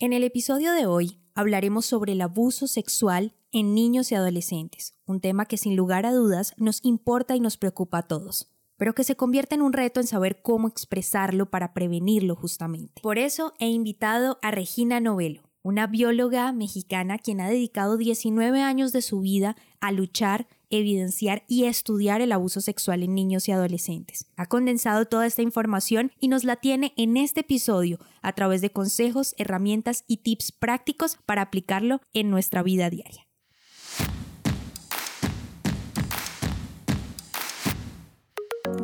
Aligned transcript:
En 0.00 0.12
el 0.12 0.22
episodio 0.22 0.70
de 0.74 0.86
hoy 0.86 1.18
hablaremos 1.34 1.84
sobre 1.84 2.12
el 2.12 2.20
abuso 2.20 2.68
sexual 2.68 3.34
en 3.50 3.74
niños 3.74 4.12
y 4.12 4.14
adolescentes, 4.14 4.94
un 5.06 5.20
tema 5.20 5.44
que 5.46 5.56
sin 5.56 5.74
lugar 5.74 6.06
a 6.06 6.12
dudas 6.12 6.54
nos 6.56 6.84
importa 6.84 7.34
y 7.34 7.40
nos 7.40 7.56
preocupa 7.56 7.98
a 7.98 8.06
todos, 8.06 8.48
pero 8.76 8.94
que 8.94 9.02
se 9.02 9.16
convierte 9.16 9.56
en 9.56 9.62
un 9.62 9.72
reto 9.72 9.98
en 9.98 10.06
saber 10.06 10.40
cómo 10.40 10.68
expresarlo 10.68 11.50
para 11.50 11.74
prevenirlo 11.74 12.36
justamente. 12.36 13.02
Por 13.02 13.18
eso 13.18 13.54
he 13.58 13.70
invitado 13.70 14.38
a 14.40 14.52
Regina 14.52 15.00
Novelo, 15.00 15.42
una 15.62 15.88
bióloga 15.88 16.52
mexicana 16.52 17.18
quien 17.18 17.40
ha 17.40 17.48
dedicado 17.48 17.96
19 17.96 18.62
años 18.62 18.92
de 18.92 19.02
su 19.02 19.18
vida 19.18 19.56
a 19.80 19.90
luchar, 19.90 20.46
evidenciar 20.70 21.44
y 21.48 21.64
estudiar 21.64 22.20
el 22.20 22.32
abuso 22.32 22.60
sexual 22.60 23.02
en 23.02 23.14
niños 23.14 23.48
y 23.48 23.52
adolescentes. 23.52 24.26
Ha 24.36 24.46
condensado 24.46 25.06
toda 25.06 25.26
esta 25.26 25.42
información 25.42 26.12
y 26.20 26.28
nos 26.28 26.44
la 26.44 26.56
tiene 26.56 26.94
en 26.96 27.16
este 27.16 27.40
episodio 27.40 27.98
a 28.22 28.32
través 28.32 28.60
de 28.60 28.70
consejos, 28.70 29.34
herramientas 29.38 30.04
y 30.06 30.18
tips 30.18 30.52
prácticos 30.52 31.18
para 31.26 31.42
aplicarlo 31.42 32.00
en 32.12 32.30
nuestra 32.30 32.62
vida 32.62 32.90
diaria. 32.90 33.27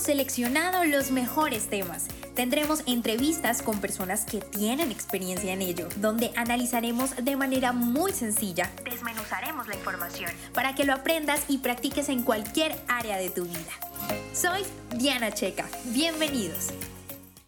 Hemos 0.00 0.06
seleccionado 0.06 0.86
los 0.86 1.10
mejores 1.10 1.68
temas 1.68 2.08
Tendremos 2.34 2.82
entrevistas 2.86 3.60
con 3.60 3.82
personas 3.82 4.24
que 4.24 4.38
tienen 4.38 4.90
experiencia 4.90 5.52
en 5.52 5.60
ello, 5.60 5.90
donde 5.96 6.30
analizaremos 6.36 7.22
de 7.22 7.36
manera 7.36 7.72
muy 7.72 8.12
sencilla, 8.12 8.72
desmenuzaremos 8.82 9.68
la 9.68 9.74
información 9.74 10.30
para 10.54 10.74
que 10.74 10.84
lo 10.84 10.94
aprendas 10.94 11.44
y 11.48 11.58
practiques 11.58 12.08
en 12.08 12.22
cualquier 12.22 12.74
área 12.88 13.18
de 13.18 13.28
tu 13.28 13.44
vida. 13.44 13.72
Soy 14.32 14.62
Diana 14.96 15.32
Checa, 15.32 15.68
bienvenidos. 15.92 16.68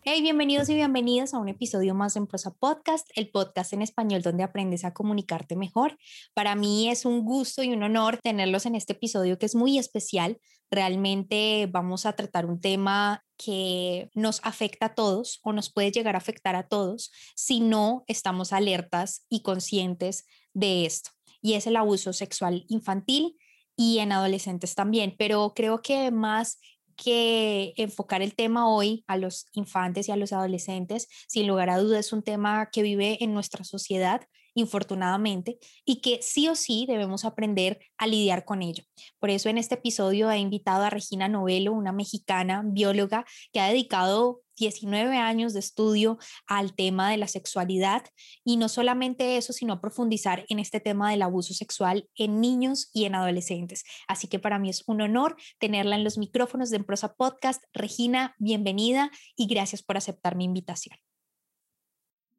Hey, 0.04 0.20
bienvenidos 0.20 0.68
y 0.68 0.74
bienvenidas 0.74 1.32
a 1.32 1.38
un 1.38 1.48
episodio 1.48 1.94
más 1.94 2.16
en 2.16 2.26
Prosa 2.26 2.52
Podcast, 2.52 3.08
el 3.14 3.30
podcast 3.30 3.72
en 3.72 3.80
español 3.80 4.20
donde 4.20 4.42
aprendes 4.42 4.84
a 4.84 4.92
comunicarte 4.92 5.56
mejor. 5.56 5.96
Para 6.34 6.54
mí 6.54 6.90
es 6.90 7.06
un 7.06 7.24
gusto 7.24 7.62
y 7.62 7.72
un 7.72 7.82
honor 7.82 8.18
tenerlos 8.18 8.66
en 8.66 8.74
este 8.74 8.92
episodio 8.92 9.38
que 9.38 9.46
es 9.46 9.54
muy 9.54 9.78
especial. 9.78 10.38
Realmente 10.72 11.68
vamos 11.70 12.06
a 12.06 12.14
tratar 12.14 12.46
un 12.46 12.58
tema 12.58 13.22
que 13.36 14.08
nos 14.14 14.40
afecta 14.42 14.86
a 14.86 14.94
todos 14.94 15.38
o 15.42 15.52
nos 15.52 15.70
puede 15.70 15.92
llegar 15.92 16.14
a 16.14 16.18
afectar 16.18 16.56
a 16.56 16.66
todos 16.66 17.12
si 17.36 17.60
no 17.60 18.04
estamos 18.06 18.54
alertas 18.54 19.26
y 19.28 19.42
conscientes 19.42 20.24
de 20.54 20.86
esto. 20.86 21.10
Y 21.42 21.54
es 21.54 21.66
el 21.66 21.76
abuso 21.76 22.14
sexual 22.14 22.64
infantil 22.68 23.36
y 23.76 23.98
en 23.98 24.12
adolescentes 24.12 24.74
también, 24.74 25.14
pero 25.18 25.52
creo 25.54 25.82
que 25.82 26.10
más 26.10 26.58
que 26.96 27.74
enfocar 27.76 28.22
el 28.22 28.34
tema 28.34 28.66
hoy 28.66 29.04
a 29.08 29.18
los 29.18 29.48
infantes 29.52 30.08
y 30.08 30.12
a 30.12 30.16
los 30.16 30.32
adolescentes, 30.32 31.06
sin 31.28 31.46
lugar 31.46 31.68
a 31.68 31.76
dudas, 31.76 32.06
es 32.06 32.12
un 32.14 32.22
tema 32.22 32.70
que 32.72 32.80
vive 32.80 33.22
en 33.22 33.34
nuestra 33.34 33.64
sociedad, 33.64 34.22
infortunadamente, 34.54 35.58
y 35.84 36.00
que 36.00 36.20
sí 36.22 36.48
o 36.48 36.54
sí 36.54 36.86
debemos 36.86 37.24
aprender 37.24 37.80
a 37.98 38.06
lidiar 38.06 38.44
con 38.44 38.62
ello. 38.62 38.84
Por 39.18 39.30
eso 39.30 39.48
en 39.48 39.58
este 39.58 39.76
episodio 39.76 40.30
he 40.30 40.38
invitado 40.38 40.84
a 40.84 40.90
Regina 40.90 41.28
Novelo, 41.28 41.72
una 41.72 41.92
mexicana 41.92 42.62
bióloga 42.64 43.24
que 43.52 43.60
ha 43.60 43.68
dedicado 43.68 44.42
19 44.56 45.16
años 45.16 45.52
de 45.54 45.60
estudio 45.60 46.18
al 46.46 46.74
tema 46.74 47.10
de 47.10 47.16
la 47.16 47.28
sexualidad 47.28 48.04
y 48.44 48.56
no 48.56 48.68
solamente 48.68 49.36
eso, 49.36 49.52
sino 49.52 49.80
profundizar 49.80 50.44
en 50.48 50.58
este 50.58 50.80
tema 50.80 51.10
del 51.10 51.22
abuso 51.22 51.54
sexual 51.54 52.08
en 52.16 52.40
niños 52.40 52.90
y 52.92 53.04
en 53.04 53.14
adolescentes. 53.14 53.84
Así 54.08 54.28
que 54.28 54.38
para 54.38 54.58
mí 54.58 54.70
es 54.70 54.84
un 54.86 55.00
honor 55.00 55.36
tenerla 55.58 55.96
en 55.96 56.04
los 56.04 56.18
micrófonos 56.18 56.70
de 56.70 56.76
Emprosa 56.76 57.14
Podcast. 57.14 57.62
Regina, 57.72 58.34
bienvenida 58.38 59.10
y 59.36 59.46
gracias 59.46 59.82
por 59.82 59.96
aceptar 59.96 60.36
mi 60.36 60.44
invitación. 60.44 60.96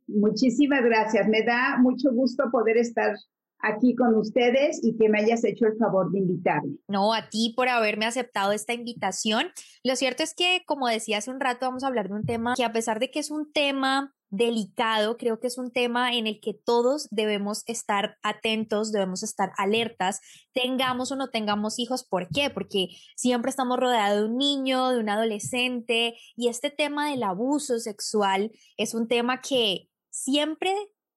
Muchísimas 0.08 0.84
gracias. 0.84 1.28
Me 1.28 1.44
da 1.44 1.78
mucho 1.80 2.12
gusto 2.12 2.50
poder 2.52 2.78
estar 2.78 3.16
aquí 3.64 3.96
con 3.96 4.16
ustedes 4.16 4.80
y 4.84 4.96
que 4.97 5.09
me 5.09 5.19
hayas 5.19 5.44
hecho 5.44 5.66
el 5.66 5.78
favor 5.78 6.12
de 6.12 6.19
invitarme. 6.19 6.75
No, 6.88 7.14
a 7.14 7.30
ti 7.30 7.53
por 7.56 7.69
haberme 7.69 8.06
aceptado 8.06 8.52
esta 8.52 8.74
invitación. 8.74 9.47
Lo 9.84 9.96
cierto 9.96 10.22
es 10.22 10.34
que, 10.36 10.64
como 10.68 10.88
decía 10.88 11.19
hace 11.19 11.31
un 11.31 11.40
rato, 11.40 11.66
vamos 11.66 11.84
a 11.84 11.88
hablar 11.88 12.09
de 12.09 12.16
un 12.16 12.25
tema 12.25 12.53
que 12.56 12.66
a 12.66 12.74
pesar 12.74 13.00
de 13.00 13.09
que 13.09 13.19
es 13.19 13.31
un 13.31 13.52
tema 13.52 14.14
delicado, 14.30 15.16
creo 15.16 15.40
que 15.40 15.46
es 15.46 15.59
un 15.59 15.72
tema 15.72 16.14
en 16.16 16.25
el 16.25 16.41
que 16.41 16.56
todos 16.56 17.08
debemos 17.12 17.64
estar 17.68 18.18
atentos, 18.24 18.91
debemos 18.91 19.22
estar 19.22 19.52
alertas, 19.58 20.22
tengamos 20.53 21.12
o 21.12 21.16
no 21.16 21.30
tengamos 21.30 21.78
hijos. 21.78 22.03
¿Por 22.03 22.28
qué? 22.30 22.50
Porque 22.50 22.90
siempre 23.16 23.50
estamos 23.52 23.80
rodeados 23.80 24.24
de 24.24 24.30
un 24.30 24.38
niño, 24.38 24.90
de 24.90 25.00
un 25.00 25.09
adolescente 25.09 26.16
y 26.35 26.47
este 26.47 26.72
tema 26.72 27.12
del 27.12 27.22
abuso 27.22 27.78
sexual 27.80 28.52
es 28.75 28.96
un 28.96 29.08
tema 29.08 29.40
que 29.40 29.88
siempre 30.13 30.72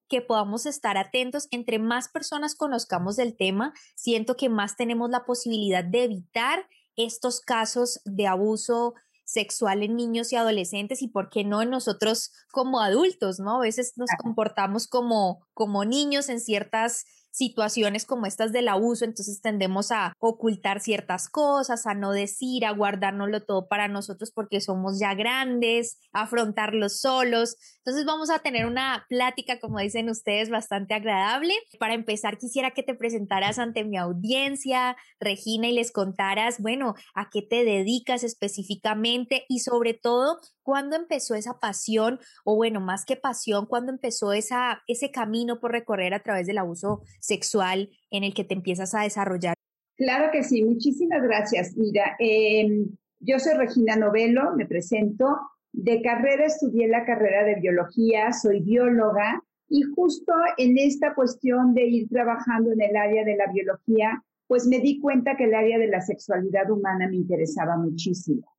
que 0.08 0.22
podamos 0.22 0.66
estar 0.66 0.96
atentos, 0.96 1.48
entre 1.50 1.78
más 1.78 2.08
personas 2.08 2.54
conozcamos 2.54 3.16
del 3.16 3.36
tema, 3.36 3.74
siento 3.94 4.36
que 4.36 4.48
más 4.48 4.76
tenemos 4.76 5.10
la 5.10 5.24
posibilidad 5.24 5.84
de 5.84 6.04
evitar 6.04 6.66
estos 6.96 7.40
casos 7.40 8.00
de 8.04 8.26
abuso 8.26 8.94
sexual 9.24 9.82
en 9.82 9.96
niños 9.96 10.32
y 10.32 10.36
adolescentes 10.36 11.02
y 11.02 11.08
por 11.08 11.28
qué 11.28 11.44
no 11.44 11.60
en 11.60 11.70
nosotros 11.70 12.32
como 12.52 12.80
adultos, 12.80 13.38
¿no? 13.38 13.56
A 13.56 13.60
veces 13.60 13.92
nos 13.96 14.08
comportamos 14.18 14.86
como, 14.86 15.46
como 15.52 15.84
niños 15.84 16.28
en 16.28 16.40
ciertas 16.40 17.04
situaciones 17.36 18.06
como 18.06 18.26
estas 18.26 18.50
del 18.50 18.69
abuso, 18.69 19.04
entonces 19.04 19.42
tendemos 19.42 19.92
a 19.92 20.14
ocultar 20.19 20.80
ciertas 20.80 21.28
cosas, 21.28 21.86
a 21.86 21.92
no 21.92 22.12
decir, 22.12 22.64
a 22.64 22.72
guardárnoslo 22.72 23.44
todo 23.44 23.69
para 23.69 23.88
nosotros 23.88 24.32
porque 24.32 24.62
somos 24.62 24.98
ya 24.98 25.14
grandes, 25.14 25.98
afrontarlo 26.12 26.88
solos. 26.88 27.56
Entonces 27.84 28.06
vamos 28.06 28.30
a 28.30 28.38
tener 28.38 28.64
una 28.64 29.04
plática, 29.10 29.60
como 29.60 29.80
dicen 29.80 30.08
ustedes, 30.08 30.48
bastante 30.48 30.94
agradable. 30.94 31.52
Para 31.78 31.92
empezar, 31.92 32.38
quisiera 32.38 32.70
que 32.70 32.82
te 32.82 32.94
presentaras 32.94 33.58
ante 33.58 33.84
mi 33.84 33.98
audiencia, 33.98 34.97
Regina, 35.20 35.68
y 35.68 35.74
les 35.74 35.92
contaras, 35.92 36.58
bueno, 36.58 36.94
a 37.14 37.28
qué 37.30 37.42
te 37.42 37.64
dedicas 37.64 38.24
específicamente 38.24 39.44
y 39.48 39.58
sobre 39.58 39.92
todo, 39.92 40.41
cuándo 40.66 40.97
empezó 40.97 41.37
esa 41.37 41.60
pasión, 41.60 42.19
o 42.44 42.56
bueno, 42.56 42.81
más 42.81 43.04
que 43.04 43.15
pasión, 43.15 43.66
cuándo 43.66 43.93
empezó 43.93 44.32
esa, 44.32 44.82
ese 44.88 45.12
camino 45.12 45.60
por 45.60 45.71
recorrer 45.71 46.12
a 46.12 46.25
través 46.25 46.49
del 46.49 46.59
abuso 46.59 47.03
sexual 47.21 47.91
en 48.10 48.25
el 48.25 48.34
que 48.34 48.43
te 48.43 48.54
empiezas 48.54 48.93
a 48.97 49.03
desarrollar. 49.03 49.54
Claro 49.97 50.32
que 50.32 50.43
sí, 50.43 50.65
muchísimas 50.65 51.22
gracias. 51.22 51.77
Mira, 51.77 52.16
em, 52.19 52.88
yo 53.21 53.38
soy 53.38 53.54
Regina 53.54 53.94
Novelo, 53.94 54.56
me 54.56 54.66
presento. 54.66 55.38
De 55.72 56.03
carrera 56.03 56.47
estudié 56.47 56.88
la 56.88 57.04
carrera 57.04 57.44
de 57.44 57.60
biología, 57.60 58.33
soy 58.33 58.60
bióloga 58.60 59.41
y 59.69 59.83
justo 59.83 60.33
en 60.59 60.78
esta 60.78 61.15
cuestión 61.15 61.75
de 61.75 61.87
ir 61.87 62.09
trabajando 62.09 62.72
en 62.72 62.81
el 62.81 62.97
área 62.97 63.25
de 63.25 63.37
la 63.37 63.53
biología, 63.53 64.21
pues 64.48 64.66
me 64.66 64.81
di 64.81 64.98
cuenta 64.98 65.37
que 65.37 65.44
el 65.44 65.54
área 65.54 65.78
de 65.78 65.87
la 65.87 66.00
sexualidad 66.00 66.69
humana 66.72 67.06
me 67.09 67.16
interesaba 67.19 67.77
muchísimo. 67.77 68.55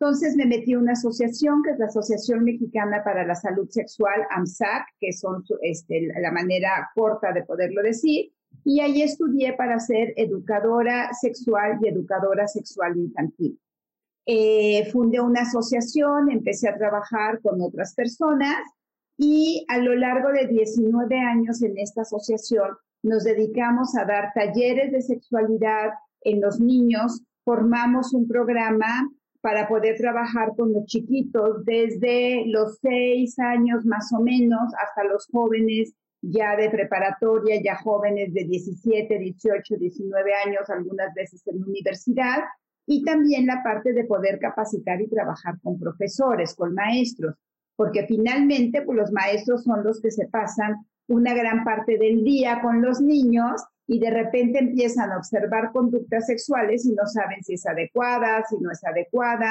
Entonces 0.00 0.34
me 0.34 0.46
metí 0.46 0.72
a 0.72 0.78
una 0.78 0.92
asociación, 0.92 1.62
que 1.62 1.72
es 1.72 1.78
la 1.78 1.84
Asociación 1.84 2.42
Mexicana 2.42 3.02
para 3.04 3.26
la 3.26 3.34
Salud 3.34 3.68
Sexual, 3.68 4.22
AMSAC, 4.30 4.86
que 4.98 5.12
son 5.12 5.44
este, 5.60 6.08
la 6.18 6.32
manera 6.32 6.90
corta 6.94 7.32
de 7.32 7.42
poderlo 7.42 7.82
decir, 7.82 8.32
y 8.64 8.80
ahí 8.80 9.02
estudié 9.02 9.52
para 9.52 9.78
ser 9.78 10.14
educadora 10.16 11.12
sexual 11.12 11.78
y 11.82 11.88
educadora 11.88 12.48
sexual 12.48 12.96
infantil. 12.96 13.60
Eh, 14.24 14.88
fundé 14.90 15.20
una 15.20 15.42
asociación, 15.42 16.30
empecé 16.30 16.70
a 16.70 16.78
trabajar 16.78 17.42
con 17.42 17.60
otras 17.60 17.94
personas 17.94 18.56
y 19.18 19.66
a 19.68 19.76
lo 19.78 19.94
largo 19.94 20.30
de 20.30 20.46
19 20.46 21.18
años 21.18 21.62
en 21.62 21.76
esta 21.76 22.02
asociación 22.02 22.70
nos 23.02 23.24
dedicamos 23.24 23.94
a 23.96 24.06
dar 24.06 24.32
talleres 24.34 24.92
de 24.92 25.02
sexualidad 25.02 25.90
en 26.22 26.40
los 26.40 26.58
niños, 26.58 27.22
formamos 27.44 28.14
un 28.14 28.26
programa 28.26 29.10
para 29.40 29.68
poder 29.68 29.96
trabajar 29.96 30.54
con 30.56 30.72
los 30.72 30.84
chiquitos 30.86 31.64
desde 31.64 32.44
los 32.46 32.78
seis 32.80 33.38
años 33.38 33.84
más 33.86 34.12
o 34.12 34.20
menos 34.20 34.72
hasta 34.82 35.04
los 35.04 35.26
jóvenes 35.32 35.94
ya 36.22 36.56
de 36.56 36.68
preparatoria, 36.68 37.60
ya 37.62 37.76
jóvenes 37.76 38.34
de 38.34 38.44
17, 38.44 39.18
18, 39.18 39.76
19 39.78 40.30
años, 40.46 40.68
algunas 40.68 41.14
veces 41.14 41.42
en 41.46 41.62
universidad, 41.62 42.40
y 42.86 43.04
también 43.04 43.46
la 43.46 43.62
parte 43.62 43.92
de 43.92 44.04
poder 44.04 44.38
capacitar 44.38 45.00
y 45.00 45.08
trabajar 45.08 45.54
con 45.62 45.78
profesores, 45.78 46.54
con 46.54 46.74
maestros, 46.74 47.36
porque 47.76 48.06
finalmente 48.06 48.82
pues, 48.82 48.98
los 48.98 49.12
maestros 49.12 49.64
son 49.64 49.82
los 49.82 50.00
que 50.00 50.10
se 50.10 50.26
pasan 50.26 50.76
una 51.08 51.34
gran 51.34 51.64
parte 51.64 51.98
del 51.98 52.22
día 52.22 52.60
con 52.60 52.82
los 52.82 53.00
niños 53.00 53.62
y 53.92 53.98
de 53.98 54.08
repente 54.08 54.60
empiezan 54.60 55.10
a 55.10 55.16
observar 55.16 55.72
conductas 55.72 56.26
sexuales 56.26 56.86
y 56.86 56.92
no 56.92 57.06
saben 57.06 57.42
si 57.42 57.54
es 57.54 57.66
adecuada, 57.66 58.44
si 58.48 58.56
no 58.60 58.70
es 58.70 58.84
adecuada. 58.84 59.50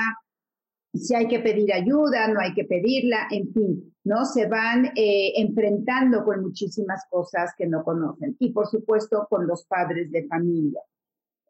si 0.94 1.14
hay 1.14 1.28
que 1.28 1.40
pedir 1.40 1.74
ayuda, 1.74 2.30
no 2.30 2.40
hay 2.40 2.54
que 2.54 2.64
pedirla, 2.64 3.28
en 3.32 3.54
fin, 3.54 3.94
¿no? 4.06 4.26
Se 4.26 4.48
van 4.48 4.94
eh, 4.96 5.34
enfrentando 5.36 6.24
con 6.24 6.42
muchísimas 6.42 7.04
cosas 7.10 7.52
que 7.58 7.68
no 7.68 7.84
conocen 7.84 8.38
y 8.40 8.54
por 8.54 8.68
supuesto 8.68 9.28
con 9.30 9.46
los 9.46 9.66
padres 9.66 10.10
de 10.10 10.26
familia. 10.28 10.82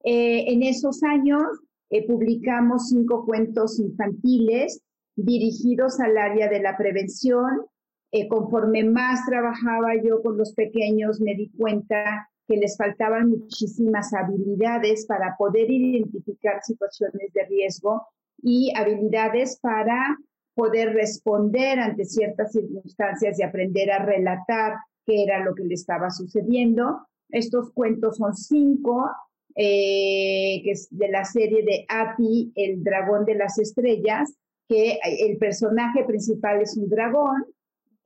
Eh, 0.04 0.52
en 0.52 0.64
esos 0.64 1.04
años 1.04 1.44
eh, 1.92 2.08
publicamos 2.08 2.90
cinco 2.90 3.24
cuentos 3.24 3.80
infantiles 3.80 4.82
dirigidos 5.16 6.00
al 6.00 6.18
área 6.18 6.50
de 6.50 6.60
la 6.60 6.76
prevención. 6.76 7.68
conforme 8.28 8.84
más 8.84 9.28
trabajaba 9.28 9.94
yo 10.04 10.24
con 10.24 10.36
los 10.36 10.54
pequeños, 10.56 11.22
me 11.22 11.36
di 11.36 11.52
cuenta 11.52 12.28
que 12.50 12.58
les 12.58 12.76
faltaban 12.76 13.30
muchísimas 13.30 14.12
habilidades 14.12 15.06
para 15.06 15.36
poder 15.38 15.70
identificar 15.70 16.64
situaciones 16.64 17.32
de 17.32 17.46
riesgo 17.46 18.08
y 18.42 18.74
habilidades 18.76 19.60
para 19.62 20.18
poder 20.56 20.94
responder 20.96 21.80
ante 21.80 22.06
ciertas 22.06 22.52
circunstancias 22.52 23.38
y 23.40 23.44
aprender 23.44 23.92
a 23.92 24.04
relatar 24.04 24.78
qué 25.06 25.24
era 25.24 25.44
lo 25.46 25.54
que 25.54 25.64
le 25.64 25.76
estaba 25.76 26.10
sucediendo. 26.10 27.06
Estos 27.30 27.72
cuentos 27.72 28.18
son 28.18 28.36
cinco, 28.36 29.12
eh, 29.56 30.62
que 30.64 30.72
es 30.72 30.88
de 30.90 31.08
la 31.10 31.26
serie 31.26 31.64
de 31.64 31.86
Api, 31.88 32.52
el 32.56 32.84
dragón 32.84 33.26
de 33.26 33.36
las 33.36 33.60
estrellas, 33.60 34.34
que 34.68 34.98
el 35.04 35.38
personaje 35.38 36.04
principal 36.04 36.62
es 36.62 36.76
un 36.76 36.90
dragón. 36.90 37.46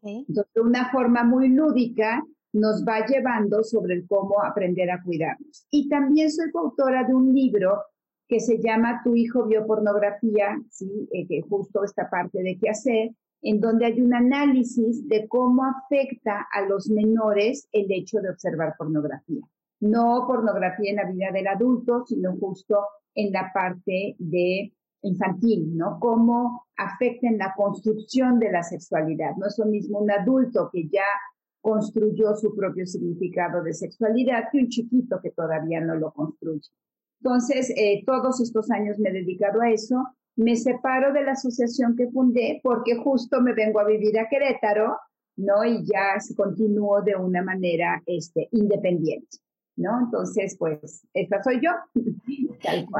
Entonces, 0.02 0.54
de 0.54 0.62
una 0.62 0.92
forma 0.92 1.24
muy 1.24 1.48
lúdica, 1.48 2.22
nos 2.54 2.86
va 2.86 3.06
llevando 3.06 3.64
sobre 3.64 4.06
cómo 4.06 4.44
aprender 4.44 4.90
a 4.92 5.02
cuidarnos. 5.04 5.68
Y 5.72 5.90
también 5.90 6.32
soy 6.32 6.52
coautora 6.52 7.04
de 7.04 7.14
un 7.14 7.34
libro 7.34 7.82
que 8.28 8.40
se 8.40 8.60
llama 8.62 9.02
Tu 9.04 9.16
hijo 9.16 9.46
vio 9.46 9.66
pornografía, 9.66 10.58
¿sí? 10.70 11.10
Eh, 11.12 11.28
que 11.28 11.42
justo 11.42 11.84
esta 11.84 12.10
parte 12.10 12.42
de 12.42 12.58
qué 12.58 12.70
hacer, 12.70 13.12
en 13.42 13.60
donde 13.60 13.88
hay 13.88 14.02
un 14.02 14.14
análisis 14.14 15.08
de 15.08 15.28
cómo 15.28 15.64
afecta 15.66 16.48
a 16.52 16.62
los 16.62 16.90
menores 16.90 17.68
el 17.72 17.92
hecho 17.92 18.20
de 18.22 18.30
observar 18.30 18.76
pornografía. 18.78 19.42
No 19.82 20.26
pornografía 20.28 20.92
en 20.92 20.96
la 20.96 21.12
vida 21.12 21.32
del 21.34 21.48
adulto, 21.48 22.06
sino 22.06 22.38
justo 22.38 22.80
en 23.16 23.34
la 23.34 23.52
parte 23.54 24.16
de 24.18 24.74
infantil, 25.02 25.76
¿no? 25.76 26.00
Cómo 26.00 26.68
afecta 26.78 27.28
en 27.28 27.38
la 27.38 27.54
construcción 27.56 28.40
de 28.40 28.52
la 28.52 28.64
sexualidad. 28.64 29.36
No 29.38 29.48
es 29.48 29.58
lo 29.58 29.66
mismo 29.66 30.00
un 30.00 30.10
adulto 30.10 30.70
que 30.72 30.88
ya 30.88 31.04
construyó 31.64 32.36
su 32.36 32.54
propio 32.54 32.86
significado 32.86 33.64
de 33.64 33.74
sexualidad 33.74 34.50
que 34.52 34.58
un 34.60 34.68
chiquito 34.68 35.22
que 35.24 35.32
todavía 35.32 35.80
no 35.80 35.96
lo 35.96 36.12
construye. 36.12 36.70
Entonces, 37.22 37.74
eh, 37.78 38.04
todos 38.06 38.42
estos 38.42 38.70
años 38.70 39.00
me 39.00 39.10
he 39.10 39.14
dedicado 39.14 39.62
a 39.62 39.72
eso. 39.72 39.96
Me 40.36 40.58
separo 40.58 41.14
de 41.14 41.24
la 41.24 41.32
asociación 41.32 41.96
que 41.96 42.12
fundé 42.12 42.60
porque 42.62 42.98
justo 42.98 43.42
me 43.42 43.54
vengo 43.54 43.80
a 43.80 43.86
vivir 43.86 44.20
a 44.20 44.28
Querétaro, 44.28 44.98
¿no? 45.38 45.64
Y 45.64 45.86
ya 45.86 46.18
continúo 46.36 47.02
de 47.02 47.16
una 47.16 47.42
manera 47.42 48.04
este, 48.06 48.50
independiente. 48.52 49.38
¿No? 49.76 50.00
Entonces, 50.00 50.56
pues, 50.58 51.06
esta 51.14 51.42
soy 51.44 51.62
yo. 51.62 51.72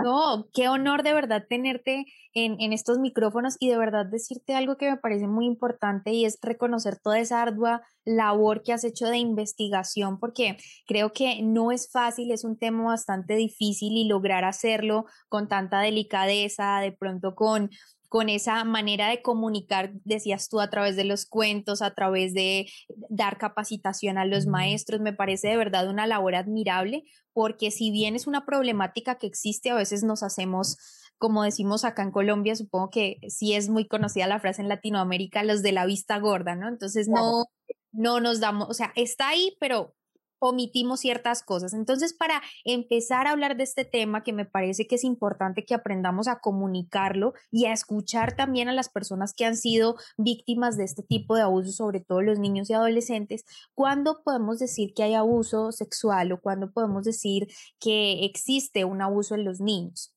No, 0.04 0.48
qué 0.54 0.68
honor 0.68 1.04
de 1.04 1.14
verdad 1.14 1.46
tenerte 1.48 2.06
en, 2.34 2.60
en, 2.60 2.74
estos 2.74 3.00
micrófonos 3.00 3.56
y 3.62 3.70
de 3.70 3.78
verdad 3.78 4.06
decirte 4.06 4.56
algo 4.56 4.76
que 4.76 4.90
me 4.92 4.98
parece 4.98 5.26
muy 5.26 5.46
importante 5.46 6.12
y 6.12 6.26
es 6.26 6.38
reconocer 6.42 7.00
toda 7.00 7.18
esa 7.20 7.42
ardua 7.42 7.82
labor 8.04 8.62
que 8.62 8.74
has 8.74 8.84
hecho 8.84 9.08
de 9.08 9.20
investigación, 9.20 10.20
porque 10.20 10.58
creo 10.86 11.14
que 11.14 11.42
no 11.44 11.72
es 11.72 11.90
fácil, 11.90 12.32
es 12.32 12.44
un 12.44 12.58
tema 12.58 12.84
bastante 12.84 13.36
difícil 13.36 13.94
y 13.94 14.06
lograr 14.06 14.44
hacerlo 14.44 15.06
con 15.30 15.48
tanta 15.48 15.80
delicadeza, 15.80 16.80
de 16.80 16.92
pronto 16.92 17.34
con 17.36 17.70
con 18.14 18.30
esa 18.30 18.64
manera 18.64 19.10
de 19.10 19.24
comunicar, 19.24 19.92
decías 20.04 20.48
tú, 20.48 20.60
a 20.62 20.70
través 20.70 20.96
de 20.96 21.04
los 21.04 21.26
cuentos, 21.26 21.82
a 21.82 21.96
través 21.96 22.36
de 22.36 22.68
dar 23.10 23.40
capacitación 23.40 24.20
a 24.20 24.26
los 24.26 24.46
maestros, 24.46 25.02
me 25.02 25.14
parece 25.14 25.48
de 25.48 25.58
verdad 25.58 25.90
una 25.90 26.06
labor 26.06 26.36
admirable, 26.36 27.06
porque 27.34 27.72
si 27.72 27.90
bien 27.90 28.16
es 28.16 28.28
una 28.28 28.46
problemática 28.46 29.16
que 29.16 29.26
existe, 29.26 29.72
a 29.72 29.74
veces 29.74 30.04
nos 30.04 30.22
hacemos 30.22 30.78
como 31.18 31.42
decimos 31.42 31.86
acá 31.86 32.04
en 32.04 32.12
Colombia, 32.12 32.56
supongo 32.56 32.92
que 32.92 33.18
sí 33.30 33.56
es 33.56 33.68
muy 33.68 33.88
conocida 33.88 34.28
la 34.28 34.40
frase 34.40 34.62
en 34.62 34.70
Latinoamérica, 34.70 35.42
los 35.42 35.64
de 35.64 35.72
la 35.72 35.88
vista 35.88 36.20
gorda, 36.20 36.56
¿no? 36.56 36.68
Entonces 36.68 37.08
no, 37.08 37.46
no 37.94 38.20
nos 38.20 38.42
damos, 38.42 38.70
o 38.70 38.74
sea, 38.76 38.92
está 38.96 39.30
ahí, 39.30 39.58
pero 39.60 39.96
omitimos 40.44 41.00
ciertas 41.00 41.42
cosas. 41.42 41.74
Entonces, 41.74 42.14
para 42.14 42.42
empezar 42.66 43.28
a 43.28 43.32
hablar 43.32 43.56
de 43.56 43.64
este 43.64 43.86
tema, 43.86 44.24
que 44.24 44.34
me 44.34 44.46
parece 44.46 44.88
que 44.88 44.96
es 44.96 45.06
importante 45.06 45.64
que 45.64 45.74
aprendamos 45.74 46.28
a 46.28 46.40
comunicarlo 46.40 47.34
y 47.50 47.66
a 47.66 47.72
escuchar 47.72 48.36
también 48.36 48.68
a 48.68 48.74
las 48.74 48.90
personas 48.90 49.34
que 49.34 49.46
han 49.46 49.56
sido 49.56 49.96
víctimas 50.18 50.76
de 50.76 50.84
este 50.84 51.02
tipo 51.02 51.38
de 51.38 51.44
abuso, 51.44 51.72
sobre 51.72 52.02
todo 52.02 52.22
los 52.22 52.40
niños 52.40 52.70
y 52.70 52.74
adolescentes, 52.74 53.46
¿cuándo 53.74 54.22
podemos 54.24 54.60
decir 54.60 54.94
que 54.94 55.04
hay 55.04 55.14
abuso 55.14 55.72
sexual 55.72 56.34
o 56.34 56.42
cuándo 56.42 56.74
podemos 56.74 57.06
decir 57.06 57.48
que 57.80 58.26
existe 58.26 58.84
un 58.84 59.02
abuso 59.02 59.36
en 59.36 59.46
los 59.46 59.62
niños? 59.62 60.14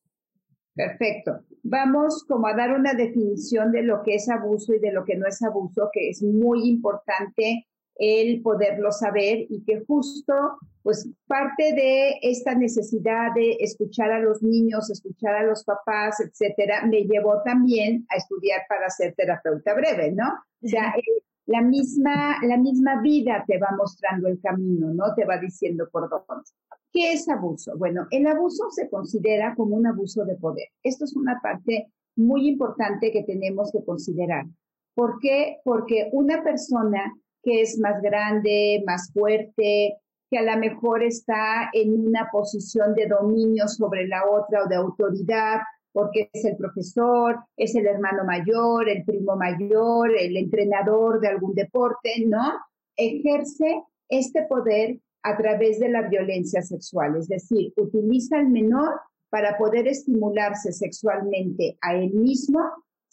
Perfecto. 0.74 1.40
Vamos 1.62 2.24
como 2.28 2.48
a 2.48 2.54
dar 2.54 2.72
una 2.72 2.94
definición 2.94 3.70
de 3.70 3.82
lo 3.82 4.02
que 4.02 4.16
es 4.16 4.28
abuso 4.28 4.74
y 4.74 4.80
de 4.80 4.92
lo 4.92 5.04
que 5.04 5.16
no 5.16 5.26
es 5.26 5.40
abuso, 5.42 5.88
que 5.92 6.10
es 6.10 6.22
muy 6.22 6.68
importante 6.68 7.66
el 7.98 8.42
poderlo 8.42 8.92
saber 8.92 9.46
y 9.48 9.62
que 9.64 9.82
justo, 9.86 10.34
pues 10.82 11.08
parte 11.26 11.72
de 11.74 12.18
esta 12.22 12.54
necesidad 12.54 13.32
de 13.34 13.56
escuchar 13.60 14.12
a 14.12 14.20
los 14.20 14.42
niños, 14.42 14.90
escuchar 14.90 15.34
a 15.34 15.44
los 15.44 15.64
papás, 15.64 16.20
etcétera, 16.20 16.86
me 16.86 17.04
llevó 17.04 17.42
también 17.42 18.06
a 18.10 18.16
estudiar 18.16 18.62
para 18.68 18.90
ser 18.90 19.14
terapeuta 19.14 19.74
breve, 19.74 20.12
¿no? 20.12 20.28
O 20.62 20.68
sea, 20.68 20.94
eh, 20.96 21.22
la 21.46 21.62
misma, 21.62 22.36
la 22.42 22.58
misma 22.58 23.00
vida 23.00 23.44
te 23.46 23.58
va 23.58 23.68
mostrando 23.76 24.28
el 24.28 24.40
camino, 24.40 24.92
¿no? 24.92 25.14
Te 25.14 25.24
va 25.24 25.38
diciendo 25.38 25.88
por 25.90 26.08
dónde. 26.08 26.44
¿Qué 26.92 27.12
es 27.12 27.28
abuso? 27.28 27.76
Bueno, 27.76 28.06
el 28.10 28.26
abuso 28.26 28.70
se 28.70 28.88
considera 28.88 29.54
como 29.54 29.76
un 29.76 29.86
abuso 29.86 30.24
de 30.24 30.36
poder. 30.36 30.68
Esto 30.82 31.04
es 31.04 31.14
una 31.14 31.40
parte 31.42 31.92
muy 32.16 32.48
importante 32.48 33.12
que 33.12 33.22
tenemos 33.22 33.70
que 33.70 33.84
considerar. 33.84 34.46
¿Por 34.94 35.18
qué? 35.20 35.58
Porque 35.62 36.08
una 36.12 36.42
persona 36.42 37.14
que 37.46 37.62
es 37.62 37.78
más 37.78 38.02
grande, 38.02 38.82
más 38.84 39.12
fuerte, 39.14 39.96
que 40.28 40.38
a 40.38 40.42
lo 40.42 40.58
mejor 40.58 41.04
está 41.04 41.70
en 41.72 42.08
una 42.08 42.28
posición 42.32 42.92
de 42.96 43.06
dominio 43.06 43.68
sobre 43.68 44.08
la 44.08 44.28
otra 44.28 44.64
o 44.64 44.68
de 44.68 44.74
autoridad, 44.74 45.60
porque 45.92 46.28
es 46.32 46.44
el 46.44 46.56
profesor, 46.56 47.38
es 47.56 47.76
el 47.76 47.86
hermano 47.86 48.24
mayor, 48.24 48.88
el 48.88 49.04
primo 49.04 49.36
mayor, 49.36 50.10
el 50.18 50.36
entrenador 50.36 51.20
de 51.20 51.28
algún 51.28 51.54
deporte, 51.54 52.24
¿no? 52.26 52.52
Ejerce 52.96 53.80
este 54.08 54.42
poder 54.42 54.98
a 55.22 55.36
través 55.36 55.78
de 55.78 55.88
la 55.88 56.02
violencia 56.02 56.62
sexual, 56.62 57.16
es 57.16 57.28
decir, 57.28 57.72
utiliza 57.76 58.38
al 58.38 58.48
menor 58.48 59.00
para 59.30 59.56
poder 59.56 59.86
estimularse 59.86 60.72
sexualmente 60.72 61.78
a 61.80 61.94
él 61.94 62.12
mismo 62.12 62.60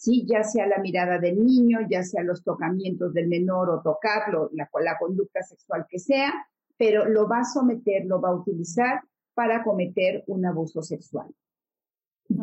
¿sí? 0.04 0.26
ya 0.26 0.44
sea 0.44 0.66
la 0.66 0.78
mirada 0.78 1.18
del 1.18 1.42
niño, 1.42 1.78
ya 1.88 2.02
sea 2.02 2.22
los 2.22 2.44
tocamientos 2.44 3.14
del 3.14 3.28
menor 3.28 3.70
o 3.70 3.80
tocarlo, 3.80 4.50
la, 4.52 4.68
la 4.82 4.98
conducta 4.98 5.42
sexual 5.42 5.86
que 5.88 5.98
sea, 5.98 6.32
pero 6.76 7.06
lo 7.06 7.26
va 7.26 7.38
a 7.38 7.44
someter, 7.44 8.04
lo 8.04 8.20
va 8.20 8.28
a 8.28 8.34
utilizar 8.34 9.00
para 9.32 9.64
cometer 9.64 10.22
un 10.26 10.44
abuso 10.44 10.82
sexual. 10.82 11.28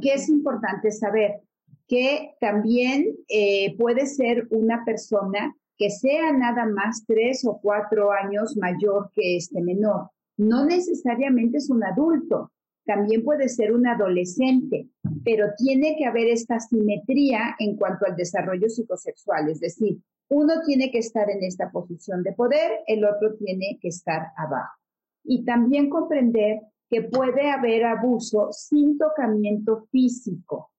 ¿Qué 0.02 0.14
es 0.14 0.28
importante 0.28 0.92
saber? 0.92 1.42
Que 1.88 2.36
también 2.40 3.16
eh, 3.28 3.78
puede 3.78 4.08
ser 4.08 4.48
una 4.50 4.84
persona 4.84 5.56
que 5.78 5.92
sea 5.92 6.32
nada 6.34 6.66
más 6.66 7.06
tres 7.06 7.46
o 7.46 7.60
cuatro 7.62 8.12
años 8.12 8.58
mayor 8.58 9.12
que 9.14 9.38
este 9.38 9.62
menor. 9.62 10.10
No 10.38 10.66
necesariamente 10.66 11.58
es 11.58 11.70
un 11.70 11.84
adulto, 11.84 12.52
también 12.94 13.24
puede 13.24 13.48
ser 13.48 13.72
un 13.72 13.88
adolescente, 13.88 14.90
pero 15.24 15.48
tiene 15.58 15.96
que 15.98 16.06
haber 16.06 16.28
esta 16.28 16.60
simetría 16.60 17.56
en 17.58 17.78
cuanto 17.78 18.06
al 18.06 18.18
desarrollo 18.18 18.68
psicosexual, 18.68 19.50
es 19.50 19.62
decir, 19.62 20.02
uno 20.28 20.56
tiene 20.66 20.92
que 20.92 20.98
estar 20.98 21.30
en 21.30 21.42
esta 21.42 21.72
posición 21.72 22.22
de 22.22 22.34
poder, 22.34 22.82
el 22.88 23.06
otro 23.06 23.36
tiene 23.36 23.80
que 23.82 23.88
estar 23.88 24.28
abajo. 24.36 24.78
Y 25.24 25.46
también 25.46 25.90
comprender 25.90 26.64
que 26.90 27.04
puede 27.04 27.50
haber 27.50 27.86
abuso 27.86 28.50
sin 28.52 28.98
tocamiento 28.98 29.88
físico, 29.90 30.72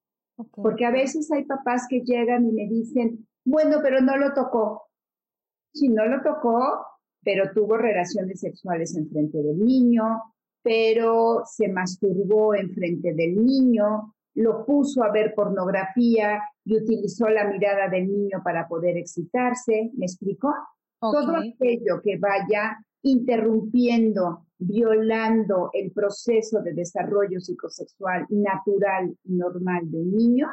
porque 0.55 0.85
a 0.85 0.91
veces 0.91 1.33
hay 1.33 1.45
papás 1.45 1.87
que 1.89 2.01
llegan 2.01 2.47
y 2.47 2.53
me 2.53 2.69
dicen, 2.69 3.27
bueno, 3.43 3.79
pero 3.83 4.03
no 4.03 4.19
lo 4.19 4.35
tocó. 4.35 4.83
Si 5.73 5.89
no 5.89 6.05
lo 6.05 6.23
tocó, 6.23 6.85
pero 7.25 7.53
tuvo 7.55 7.79
relaciones 7.79 8.41
sexuales 8.41 8.95
en 8.97 9.09
frente 9.09 9.43
del 9.43 9.65
niño, 9.65 10.32
pero 10.63 11.43
se 11.45 11.69
masturbó 11.69 12.55
en 12.55 12.73
frente 12.73 13.13
del 13.15 13.45
niño, 13.45 14.15
lo 14.35 14.65
puso 14.65 15.03
a 15.03 15.11
ver 15.11 15.35
pornografía 15.35 16.41
y 16.65 16.77
utilizó 16.77 17.29
la 17.29 17.45
mirada 17.49 17.89
del 17.89 18.11
niño 18.11 18.41
para 18.45 18.67
poder 18.69 18.97
excitarse, 18.97 19.91
¿me 19.97 20.07
explicó? 20.07 20.55
Todo 21.01 21.37
aquello 21.37 22.01
que 22.03 22.17
vaya 22.17 22.79
interrumpiendo, 23.03 24.47
violando 24.59 25.71
el 25.73 25.91
proceso 25.91 26.63
de 26.63 26.73
desarrollo 26.73 27.41
psicosexual 27.41 28.27
natural 28.31 29.17
y 29.25 29.33
normal 29.35 29.91
de 29.91 29.99
un 29.99 30.13
niño, 30.13 30.49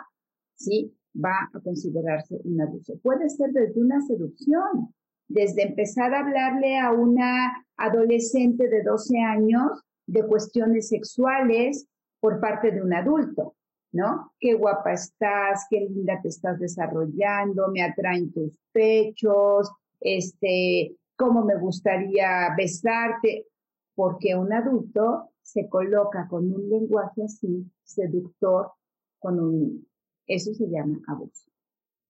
¿sí? 0.56 0.94
va 1.16 1.50
a 1.54 1.60
considerarse 1.60 2.40
un 2.44 2.62
abuso. 2.62 2.98
Puede 3.02 3.30
ser 3.30 3.52
desde 3.52 3.82
una 3.82 4.02
seducción, 4.02 4.94
desde 5.28 5.64
empezar 5.64 6.14
a 6.14 6.20
hablarle 6.20 6.78
a 6.80 6.92
una 6.92 7.66
adolescente 7.78 8.68
de 8.68 8.84
12 8.84 9.18
años 9.20 9.84
de 10.10 10.26
cuestiones 10.26 10.90
sexuales 10.90 11.88
por 12.20 12.40
parte 12.40 12.72
de 12.72 12.82
un 12.82 12.94
adulto, 12.94 13.56
¿no? 13.92 14.34
Qué 14.40 14.56
guapa 14.56 14.94
estás, 14.94 15.66
qué 15.70 15.82
linda 15.82 16.20
te 16.22 16.30
estás 16.30 16.60
desarrollando, 16.60 17.70
me 17.70 17.84
atraen 17.84 18.32
tus 18.32 18.58
pechos, 18.72 19.72
este, 20.00 20.96
cómo 21.16 21.46
me 21.46 21.58
gustaría 21.58 22.54
besarte, 22.58 23.46
porque 23.96 24.36
un 24.36 24.52
adulto 24.52 25.30
se 25.42 25.70
coloca 25.70 26.28
con 26.28 26.54
un 26.54 26.70
lenguaje 26.70 27.24
así, 27.24 27.66
seductor, 27.84 28.72
con 29.20 29.40
un 29.40 29.60
niño. 29.60 29.86
Eso 30.26 30.54
se 30.54 30.70
llama 30.70 31.00
abuso. 31.08 31.50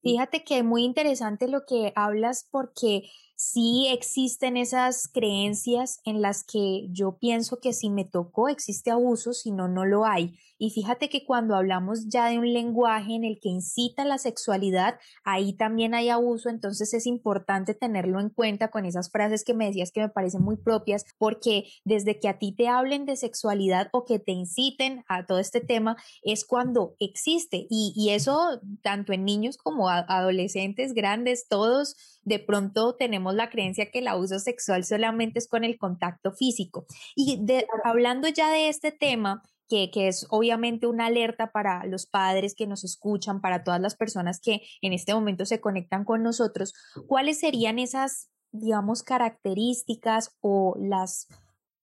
Fíjate 0.01 0.43
que 0.43 0.59
es 0.59 0.63
muy 0.63 0.83
interesante 0.83 1.47
lo 1.47 1.65
que 1.65 1.91
hablas 1.95 2.47
porque 2.49 3.03
sí 3.39 3.87
existen 3.87 4.57
esas 4.57 5.07
creencias 5.07 6.01
en 6.03 6.21
las 6.21 6.43
que 6.43 6.87
yo 6.91 7.17
pienso 7.17 7.61
que 7.61 7.71
si 7.71 7.89
me 7.89 8.03
tocó 8.03 8.49
existe 8.49 8.91
abuso, 8.91 9.31
si 9.31 9.51
no, 9.51 9.69
no 9.69 9.85
lo 9.85 10.05
hay. 10.05 10.37
Y 10.59 10.71
fíjate 10.71 11.09
que 11.09 11.25
cuando 11.25 11.55
hablamos 11.55 12.09
ya 12.09 12.27
de 12.27 12.37
un 12.37 12.53
lenguaje 12.53 13.15
en 13.15 13.23
el 13.23 13.39
que 13.41 13.49
incita 13.49 14.03
la 14.05 14.17
sexualidad, 14.17 14.99
ahí 15.23 15.53
también 15.53 15.95
hay 15.95 16.09
abuso, 16.09 16.49
entonces 16.49 16.93
es 16.93 17.07
importante 17.07 17.73
tenerlo 17.73 18.19
en 18.19 18.29
cuenta 18.29 18.69
con 18.69 18.85
esas 18.85 19.09
frases 19.09 19.43
que 19.45 19.53
me 19.53 19.65
decías 19.65 19.91
que 19.91 20.01
me 20.01 20.09
parecen 20.09 20.43
muy 20.43 20.57
propias, 20.57 21.05
porque 21.17 21.63
desde 21.85 22.19
que 22.19 22.27
a 22.27 22.37
ti 22.37 22.53
te 22.53 22.67
hablen 22.67 23.05
de 23.05 23.15
sexualidad 23.15 23.87
o 23.93 24.05
que 24.05 24.19
te 24.19 24.33
inciten 24.33 25.05
a 25.07 25.25
todo 25.25 25.39
este 25.39 25.61
tema, 25.61 25.95
es 26.23 26.45
cuando 26.45 26.95
existe. 26.99 27.65
Y, 27.69 27.93
y 27.95 28.09
eso 28.09 28.59
tanto 28.83 29.13
en 29.13 29.23
niños 29.23 29.57
como 29.57 29.89
adolescentes, 29.89 30.93
grandes, 30.93 31.47
todos 31.47 32.19
de 32.23 32.39
pronto 32.39 32.95
tenemos 32.95 33.33
la 33.33 33.49
creencia 33.49 33.89
que 33.91 33.99
el 33.99 34.07
abuso 34.07 34.39
sexual 34.39 34.83
solamente 34.83 35.39
es 35.39 35.47
con 35.47 35.63
el 35.63 35.77
contacto 35.77 36.31
físico. 36.31 36.85
Y 37.15 37.45
hablando 37.83 38.27
ya 38.27 38.51
de 38.51 38.69
este 38.69 38.91
tema, 38.91 39.41
que, 39.69 39.91
que, 39.91 40.07
es 40.07 40.27
obviamente 40.29 40.87
una 40.87 41.05
alerta 41.05 41.51
para 41.51 41.85
los 41.85 42.07
padres 42.07 42.55
que 42.55 42.67
nos 42.67 42.83
escuchan, 42.83 43.39
para 43.39 43.63
todas 43.63 43.79
las 43.79 43.95
personas 43.95 44.39
que 44.41 44.61
en 44.81 44.93
este 44.93 45.13
momento 45.13 45.45
se 45.45 45.61
conectan 45.61 46.03
con 46.03 46.23
nosotros, 46.23 46.73
¿cuáles 47.07 47.39
serían 47.39 47.79
esas, 47.79 48.29
digamos, 48.51 49.03
características 49.03 50.35
o 50.41 50.75
las 50.79 51.27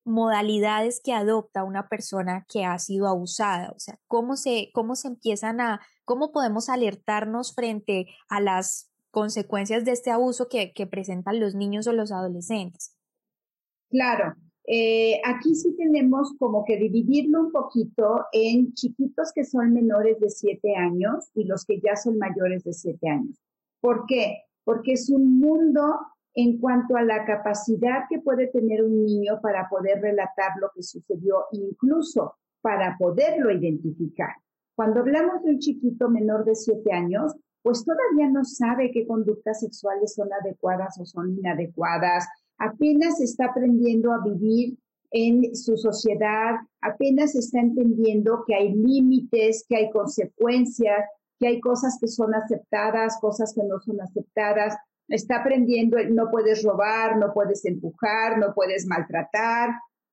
modalidades 0.05 1.00
que 1.02 1.12
adopta 1.12 1.64
una 1.64 1.88
persona 1.88 2.45
que 2.49 2.64
ha 2.64 2.78
sido 2.78 3.07
abusada? 3.07 3.73
O 3.75 3.78
sea, 3.78 3.99
¿cómo 4.07 4.37
se, 4.37 4.71
cómo 4.75 4.97
se 4.97 5.09
empiezan 5.09 5.61
a, 5.61 5.81
cómo 6.05 6.33
podemos 6.33 6.69
alertarnos 6.69 7.55
frente 7.55 8.07
a 8.28 8.40
las 8.40 8.90
consecuencias 9.16 9.87
de 9.87 9.93
este 9.93 10.11
abuso 10.11 10.47
que, 10.47 10.87
presentan 10.90 11.40
los 11.40 11.55
niños 11.55 11.87
o 11.87 11.93
los 11.95 12.12
adolescentes. 12.12 12.95
Claro, 13.88 14.35
eh, 14.68 15.20
aquí 15.25 15.54
sí 15.54 15.76
tenemos 15.76 16.35
como 16.38 16.64
que 16.64 16.76
dividirlo 16.76 17.40
un 17.40 17.52
poquito 17.52 18.26
en 18.32 18.75
chiquitos 18.75 19.32
que 19.32 19.44
son 19.44 19.73
menores 19.73 20.18
de 20.18 20.28
7 20.28 20.75
años 20.75 21.30
y 21.35 21.44
los 21.44 21.64
que 21.64 21.80
ya 21.80 21.94
son 21.94 22.18
mayores 22.18 22.64
de 22.64 22.73
7 22.73 23.08
años. 23.08 23.40
¿Por 23.80 24.06
qué? 24.06 24.42
Porque 24.64 24.94
es 24.94 25.08
un 25.08 25.38
mundo 25.38 26.00
en 26.35 26.58
cuanto 26.58 26.96
a 26.96 27.02
la 27.02 27.25
capacidad 27.25 28.04
que 28.11 28.18
puede 28.18 28.49
tener 28.49 28.82
un 28.82 29.04
niño 29.04 29.40
para 29.40 29.68
poder 29.68 30.00
relatar 30.02 30.52
lo 30.61 30.70
que 30.75 30.82
sucedió, 30.82 31.44
incluso 31.52 32.35
para 32.61 32.96
poderlo 32.99 33.52
identificar. 33.52 34.35
Cuando 34.75 35.00
hablamos 35.00 35.44
de 35.44 35.50
un 35.50 35.58
chiquito 35.61 36.11
menor 36.11 36.44
de 36.44 36.56
7 36.56 36.92
años, 36.92 37.37
pues 37.62 37.85
todavía 37.85 38.28
no 38.28 38.44
sabe 38.44 38.90
qué 38.90 39.06
conductas 39.06 39.61
sexuales 39.61 40.14
son 40.14 40.28
adecuadas 40.32 40.99
o 41.00 41.06
son 41.06 41.38
inadecuadas, 41.38 42.26
apenas 42.58 43.20
está 43.20 43.46
aprendiendo 43.46 44.12
a 44.12 44.22
vivir 44.22 44.76
en 45.10 45.54
su 45.54 45.76
sociedad, 45.76 46.56
apenas 46.80 47.34
está 47.34 47.60
entendiendo 47.60 48.44
que 48.46 48.54
hay 48.54 48.75
límites, 48.75 49.64
que 49.68 49.76
hay 49.76 49.90
consecuencias, 49.90 51.08
que 51.38 51.46
hay 51.48 51.60
cosas 51.60 51.98
que 52.00 52.08
son 52.08 52.34
aceptadas, 52.34 53.18
cosas 53.20 53.54
que 53.54 53.62
no 53.62 53.78
son 53.80 54.00
aceptadas. 54.00 54.76
Está 55.08 55.40
aprendiendo, 55.40 55.96
no 56.10 56.30
puedes 56.30 56.64
robar, 56.64 57.16
no 57.18 57.32
puedes 57.32 57.64
empujar, 57.64 58.38
no 58.38 58.52
puedes 58.54 58.86
maltratar, 58.86 59.70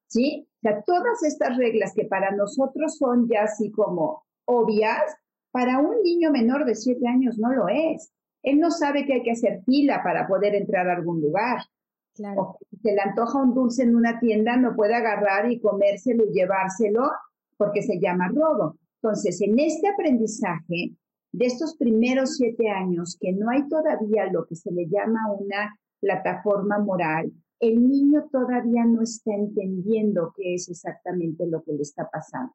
¿sí? 0.07 0.47
Todas 0.85 1.23
estas 1.23 1.57
reglas 1.57 1.93
que 1.95 2.05
para 2.05 2.31
nosotros 2.31 2.97
son 2.97 3.27
ya 3.27 3.43
así 3.43 3.71
como 3.71 4.23
obvias, 4.45 5.15
para 5.51 5.79
un 5.79 6.01
niño 6.03 6.31
menor 6.31 6.65
de 6.65 6.75
7 6.75 7.07
años 7.07 7.37
no 7.37 7.51
lo 7.51 7.67
es. 7.67 8.11
Él 8.43 8.59
no 8.59 8.71
sabe 8.71 9.05
que 9.05 9.13
hay 9.13 9.23
que 9.23 9.31
hacer 9.31 9.63
fila 9.65 10.01
para 10.03 10.27
poder 10.27 10.55
entrar 10.55 10.89
a 10.89 10.95
algún 10.95 11.21
lugar. 11.21 11.59
Se 12.13 12.91
le 12.91 13.01
antoja 13.01 13.41
un 13.41 13.53
dulce 13.53 13.83
en 13.83 13.95
una 13.95 14.19
tienda, 14.19 14.55
no 14.55 14.75
puede 14.75 14.95
agarrar 14.95 15.51
y 15.51 15.59
comérselo 15.59 16.25
y 16.25 16.33
llevárselo 16.33 17.11
porque 17.57 17.81
se 17.81 17.99
llama 17.99 18.29
robo. 18.33 18.77
Entonces, 19.01 19.41
en 19.41 19.57
este 19.59 19.87
aprendizaje 19.87 20.95
de 21.31 21.45
estos 21.45 21.75
primeros 21.77 22.37
siete 22.37 22.69
años, 22.69 23.17
que 23.19 23.33
no 23.33 23.49
hay 23.49 23.67
todavía 23.67 24.31
lo 24.31 24.45
que 24.45 24.55
se 24.55 24.71
le 24.71 24.87
llama 24.87 25.31
una 25.31 25.75
plataforma 25.99 26.79
moral, 26.79 27.31
el 27.59 27.87
niño 27.89 28.27
todavía 28.31 28.85
no 28.85 29.01
está 29.01 29.33
entendiendo 29.33 30.33
qué 30.35 30.55
es 30.55 30.69
exactamente 30.69 31.47
lo 31.47 31.63
que 31.63 31.73
le 31.73 31.81
está 31.81 32.09
pasando. 32.09 32.53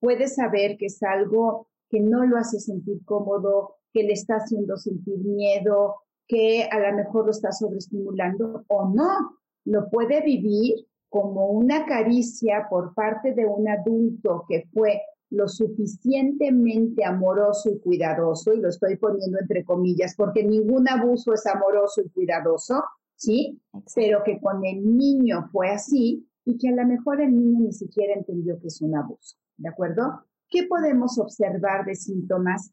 Puede 0.00 0.26
saber 0.26 0.76
que 0.78 0.86
es 0.86 1.02
algo 1.02 1.68
que 1.90 2.00
no 2.00 2.24
lo 2.24 2.36
hace 2.36 2.58
sentir 2.58 3.04
cómodo, 3.04 3.76
que 3.92 4.02
le 4.02 4.12
está 4.12 4.36
haciendo 4.36 4.76
sentir 4.76 5.18
miedo, 5.18 5.96
que 6.28 6.68
a 6.70 6.78
lo 6.78 6.96
mejor 6.96 7.24
lo 7.24 7.30
está 7.30 7.50
sobreestimulando 7.50 8.64
o 8.68 8.88
no. 8.88 9.38
Lo 9.64 9.88
puede 9.90 10.22
vivir 10.22 10.86
como 11.08 11.48
una 11.48 11.86
caricia 11.86 12.66
por 12.68 12.94
parte 12.94 13.32
de 13.34 13.46
un 13.46 13.66
adulto 13.68 14.44
que 14.46 14.68
fue 14.72 15.00
lo 15.30 15.48
suficientemente 15.48 17.04
amoroso 17.04 17.70
y 17.70 17.78
cuidadoso, 17.80 18.52
y 18.54 18.60
lo 18.60 18.68
estoy 18.68 18.96
poniendo 18.96 19.38
entre 19.38 19.64
comillas, 19.64 20.14
porque 20.16 20.42
ningún 20.42 20.88
abuso 20.88 21.34
es 21.34 21.46
amoroso 21.46 22.00
y 22.02 22.08
cuidadoso, 22.10 22.82
¿sí? 23.14 23.60
Pero 23.94 24.22
que 24.24 24.40
con 24.40 24.64
el 24.64 24.96
niño 24.96 25.48
fue 25.52 25.70
así 25.70 26.26
y 26.44 26.56
que 26.56 26.68
a 26.70 26.72
lo 26.72 26.86
mejor 26.86 27.20
el 27.20 27.36
niño 27.36 27.60
ni 27.60 27.72
siquiera 27.72 28.14
entendió 28.14 28.58
que 28.58 28.68
es 28.68 28.80
un 28.80 28.96
abuso, 28.96 29.36
¿de 29.58 29.68
acuerdo? 29.68 30.24
¿Qué 30.48 30.66
podemos 30.66 31.18
observar 31.18 31.84
de 31.84 31.94
síntomas 31.94 32.72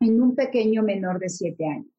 en 0.00 0.22
un 0.22 0.34
pequeño 0.34 0.82
menor 0.82 1.18
de 1.18 1.28
7 1.28 1.66
años? 1.66 1.97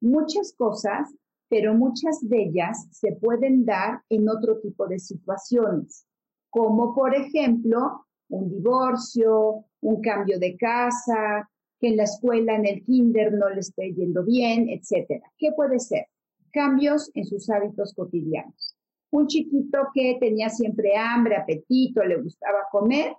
Muchas 0.00 0.54
cosas, 0.56 1.14
pero 1.48 1.74
muchas 1.74 2.26
de 2.28 2.44
ellas 2.44 2.86
se 2.90 3.12
pueden 3.12 3.64
dar 3.64 4.02
en 4.08 4.28
otro 4.28 4.58
tipo 4.60 4.86
de 4.86 4.98
situaciones, 4.98 6.06
como 6.50 6.94
por 6.94 7.14
ejemplo 7.14 8.06
un 8.28 8.48
divorcio, 8.48 9.64
un 9.80 10.00
cambio 10.00 10.38
de 10.38 10.56
casa, 10.56 11.48
que 11.78 11.88
en 11.88 11.96
la 11.96 12.04
escuela, 12.04 12.54
en 12.54 12.66
el 12.66 12.82
kinder 12.84 13.32
no 13.32 13.48
le 13.48 13.60
esté 13.60 13.92
yendo 13.92 14.24
bien, 14.24 14.68
etcétera. 14.68 15.30
¿Qué 15.36 15.52
puede 15.52 15.78
ser? 15.78 16.06
Cambios 16.52 17.10
en 17.14 17.24
sus 17.24 17.50
hábitos 17.50 17.94
cotidianos. 17.94 18.76
Un 19.10 19.26
chiquito 19.26 19.88
que 19.92 20.16
tenía 20.18 20.48
siempre 20.48 20.96
hambre, 20.96 21.36
apetito, 21.36 22.02
le 22.02 22.20
gustaba 22.20 22.60
comer, 22.70 23.14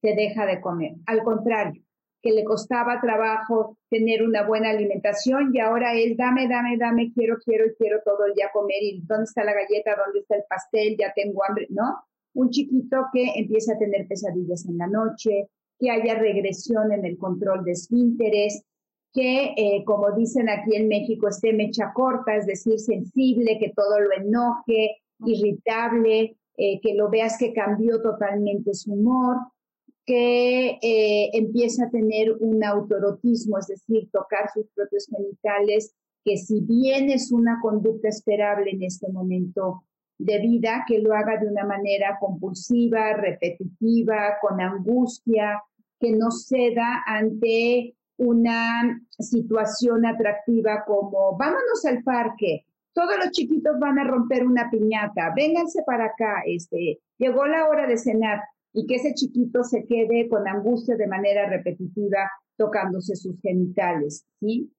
te 0.00 0.14
deja 0.14 0.46
de 0.46 0.60
comer. 0.60 0.94
Al 1.06 1.22
contrario, 1.22 1.82
que 2.22 2.30
le 2.30 2.44
costaba 2.44 3.00
trabajo 3.00 3.76
tener 3.90 4.22
una 4.22 4.46
buena 4.46 4.70
alimentación 4.70 5.50
y 5.52 5.58
ahora 5.58 5.94
es 5.94 6.16
dame, 6.16 6.48
dame, 6.48 6.76
dame, 6.78 7.12
quiero, 7.12 7.36
quiero 7.44 7.66
y 7.66 7.74
quiero 7.74 8.00
todo 8.04 8.26
el 8.26 8.34
día 8.34 8.50
comer 8.52 8.82
y 8.82 9.02
dónde 9.02 9.24
está 9.24 9.42
la 9.44 9.54
galleta, 9.54 9.96
dónde 10.04 10.20
está 10.20 10.36
el 10.36 10.44
pastel, 10.48 10.96
ya 10.96 11.12
tengo 11.14 11.44
hambre, 11.44 11.66
¿no? 11.70 11.96
Un 12.34 12.50
chiquito 12.50 13.06
que 13.12 13.32
empieza 13.34 13.74
a 13.74 13.78
tener 13.78 14.06
pesadillas 14.06 14.64
en 14.66 14.78
la 14.78 14.86
noche, 14.86 15.48
que 15.78 15.90
haya 15.90 16.14
regresión 16.14 16.92
en 16.92 17.04
el 17.04 17.18
control 17.18 17.64
de 17.64 17.72
esfínteres, 17.72 18.62
que, 19.12 19.52
eh, 19.56 19.84
como 19.84 20.12
dicen 20.12 20.48
aquí 20.48 20.76
en 20.76 20.88
México, 20.88 21.28
esté 21.28 21.52
mecha 21.52 21.92
corta, 21.92 22.36
es 22.36 22.46
decir, 22.46 22.78
sensible, 22.78 23.58
que 23.58 23.72
todo 23.74 23.98
lo 24.00 24.12
enoje, 24.12 25.02
irritable, 25.26 26.36
eh, 26.56 26.80
que 26.80 26.94
lo 26.94 27.10
veas 27.10 27.36
que 27.36 27.52
cambió 27.52 28.00
totalmente 28.00 28.74
su 28.74 28.92
humor, 28.92 29.36
que 30.04 30.78
eh, 30.82 31.30
empieza 31.32 31.86
a 31.86 31.90
tener 31.90 32.32
un 32.40 32.64
autorotismo, 32.64 33.58
es 33.58 33.68
decir, 33.68 34.08
tocar 34.10 34.50
sus 34.52 34.66
propios 34.74 35.06
genitales, 35.06 35.94
que 36.24 36.36
si 36.36 36.60
bien 36.60 37.10
es 37.10 37.32
una 37.32 37.58
conducta 37.60 38.08
esperable 38.08 38.70
en 38.70 38.82
este 38.82 39.08
momento 39.10 39.84
de 40.18 40.38
vida, 40.38 40.84
que 40.86 40.98
lo 40.98 41.14
haga 41.14 41.38
de 41.38 41.48
una 41.48 41.64
manera 41.64 42.18
compulsiva, 42.20 43.14
repetitiva, 43.14 44.36
con 44.40 44.60
angustia, 44.60 45.62
que 45.98 46.12
no 46.12 46.30
ceda 46.30 47.02
ante 47.06 47.94
una 48.16 49.00
situación 49.18 50.06
atractiva 50.06 50.84
como 50.84 51.36
vámonos 51.36 51.84
al 51.86 52.02
parque, 52.02 52.66
todos 52.92 53.16
los 53.18 53.30
chiquitos 53.30 53.78
van 53.78 53.98
a 53.98 54.04
romper 54.04 54.46
una 54.46 54.70
piñata, 54.70 55.32
vénganse 55.34 55.82
para 55.84 56.06
acá, 56.06 56.42
este, 56.46 57.00
llegó 57.18 57.46
la 57.46 57.68
hora 57.68 57.86
de 57.86 57.96
cenar 57.96 58.40
y 58.72 58.86
que 58.86 58.96
ese 58.96 59.14
chiquito 59.14 59.64
se 59.64 59.84
quede 59.86 60.28
con 60.28 60.48
angustia 60.48 60.96
de 60.96 61.06
manera 61.06 61.48
repetitiva 61.48 62.30
tocándose 62.56 63.16
sus 63.16 63.40
genitales, 63.40 64.24
¿sí? 64.40 64.72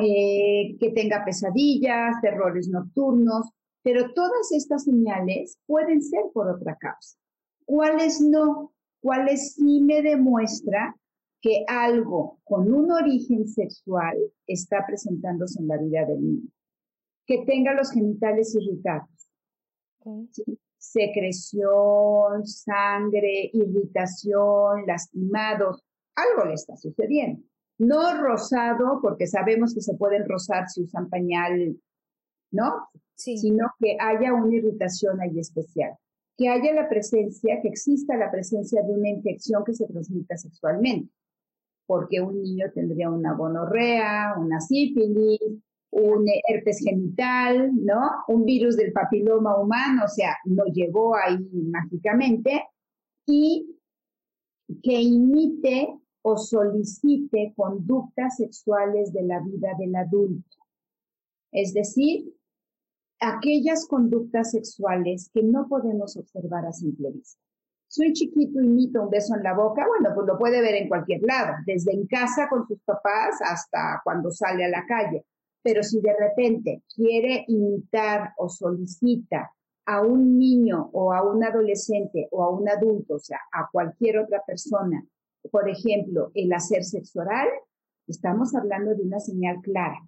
Eh, 0.00 0.76
que 0.78 0.90
tenga 0.90 1.24
pesadillas, 1.24 2.20
terrores 2.20 2.68
nocturnos, 2.68 3.50
pero 3.82 4.12
todas 4.12 4.52
estas 4.52 4.84
señales 4.84 5.58
pueden 5.66 6.02
ser 6.02 6.22
por 6.32 6.48
otra 6.48 6.76
causa. 6.76 7.16
¿Cuáles 7.64 8.20
no? 8.20 8.72
¿Cuáles 9.00 9.54
sí 9.54 9.80
me 9.80 10.02
demuestra 10.02 10.94
que 11.40 11.64
algo 11.68 12.38
con 12.44 12.72
un 12.72 12.92
origen 12.92 13.48
sexual 13.48 14.16
está 14.46 14.84
presentándose 14.86 15.60
en 15.60 15.68
la 15.68 15.78
vida 15.78 16.04
del 16.04 16.22
niño? 16.22 16.48
Que 17.26 17.44
tenga 17.44 17.74
los 17.74 17.90
genitales 17.90 18.54
irritados. 18.54 19.30
Secreción, 20.78 22.46
sangre, 22.46 23.50
irritación, 23.52 24.86
lastimados, 24.86 25.82
algo 26.14 26.44
le 26.46 26.54
está 26.54 26.76
sucediendo. 26.76 27.42
No 27.78 28.20
rosado, 28.20 29.00
porque 29.02 29.26
sabemos 29.26 29.74
que 29.74 29.80
se 29.80 29.94
pueden 29.94 30.28
rosar 30.28 30.68
si 30.68 30.82
usan 30.82 31.08
pañal, 31.08 31.76
¿no? 32.50 32.88
Sino 33.14 33.72
que 33.78 33.96
haya 34.00 34.32
una 34.32 34.54
irritación 34.54 35.20
ahí 35.20 35.38
especial. 35.38 35.92
Que 36.36 36.48
haya 36.48 36.72
la 36.72 36.88
presencia, 36.88 37.60
que 37.60 37.68
exista 37.68 38.16
la 38.16 38.30
presencia 38.30 38.82
de 38.82 38.92
una 38.92 39.08
infección 39.08 39.64
que 39.64 39.74
se 39.74 39.86
transmita 39.86 40.36
sexualmente. 40.36 41.12
Porque 41.86 42.20
un 42.20 42.42
niño 42.42 42.66
tendría 42.74 43.10
una 43.10 43.34
gonorrea, 43.34 44.34
una 44.38 44.60
sífilis, 44.60 45.40
un 45.90 46.26
herpes 46.48 46.80
genital, 46.84 47.72
¿no? 47.74 48.00
Un 48.28 48.44
virus 48.44 48.76
del 48.76 48.92
papiloma 48.92 49.58
humano, 49.58 50.04
o 50.04 50.08
sea, 50.08 50.36
no 50.44 50.64
llegó 50.66 51.16
ahí 51.16 51.38
mágicamente. 51.70 52.64
Y 53.26 53.74
que 54.82 55.00
imite 55.00 55.88
o 56.22 56.36
solicite 56.36 57.52
conductas 57.56 58.36
sexuales 58.36 59.12
de 59.12 59.22
la 59.22 59.40
vida 59.40 59.70
del 59.78 59.94
adulto. 59.96 60.56
Es 61.52 61.72
decir, 61.72 62.34
aquellas 63.20 63.86
conductas 63.86 64.50
sexuales 64.50 65.30
que 65.32 65.42
no 65.42 65.68
podemos 65.68 66.16
observar 66.16 66.66
a 66.66 66.72
simple 66.72 67.10
vista. 67.12 67.40
Si 67.88 68.06
un 68.06 68.12
chiquito 68.12 68.60
imita 68.60 69.00
un 69.00 69.08
beso 69.08 69.34
en 69.34 69.42
la 69.42 69.54
boca, 69.54 69.86
bueno, 69.86 70.14
pues 70.14 70.26
lo 70.26 70.36
puede 70.36 70.60
ver 70.60 70.74
en 70.74 70.88
cualquier 70.88 71.22
lado, 71.22 71.54
desde 71.64 71.92
en 71.92 72.06
casa 72.06 72.46
con 72.48 72.66
sus 72.66 72.80
papás 72.82 73.40
hasta 73.40 74.02
cuando 74.04 74.30
sale 74.30 74.66
a 74.66 74.68
la 74.68 74.84
calle. 74.86 75.24
Pero 75.62 75.82
si 75.82 76.00
de 76.00 76.14
repente 76.18 76.82
quiere 76.94 77.44
imitar 77.48 78.32
o 78.38 78.48
solicita 78.48 79.50
a 79.86 80.02
un 80.02 80.38
niño 80.38 80.90
o 80.92 81.12
a 81.12 81.22
un 81.22 81.42
adolescente 81.42 82.28
o 82.30 82.44
a 82.44 82.50
un 82.50 82.68
adulto, 82.68 83.14
o 83.14 83.18
sea, 83.18 83.40
a 83.52 83.68
cualquier 83.72 84.18
otra 84.18 84.42
persona, 84.46 85.04
por 85.50 85.68
ejemplo, 85.68 86.30
el 86.34 86.52
hacer 86.52 86.84
sexo 86.84 87.20
oral, 87.20 87.48
estamos 88.06 88.54
hablando 88.54 88.94
de 88.94 89.02
una 89.02 89.18
señal 89.18 89.60
clara, 89.62 89.98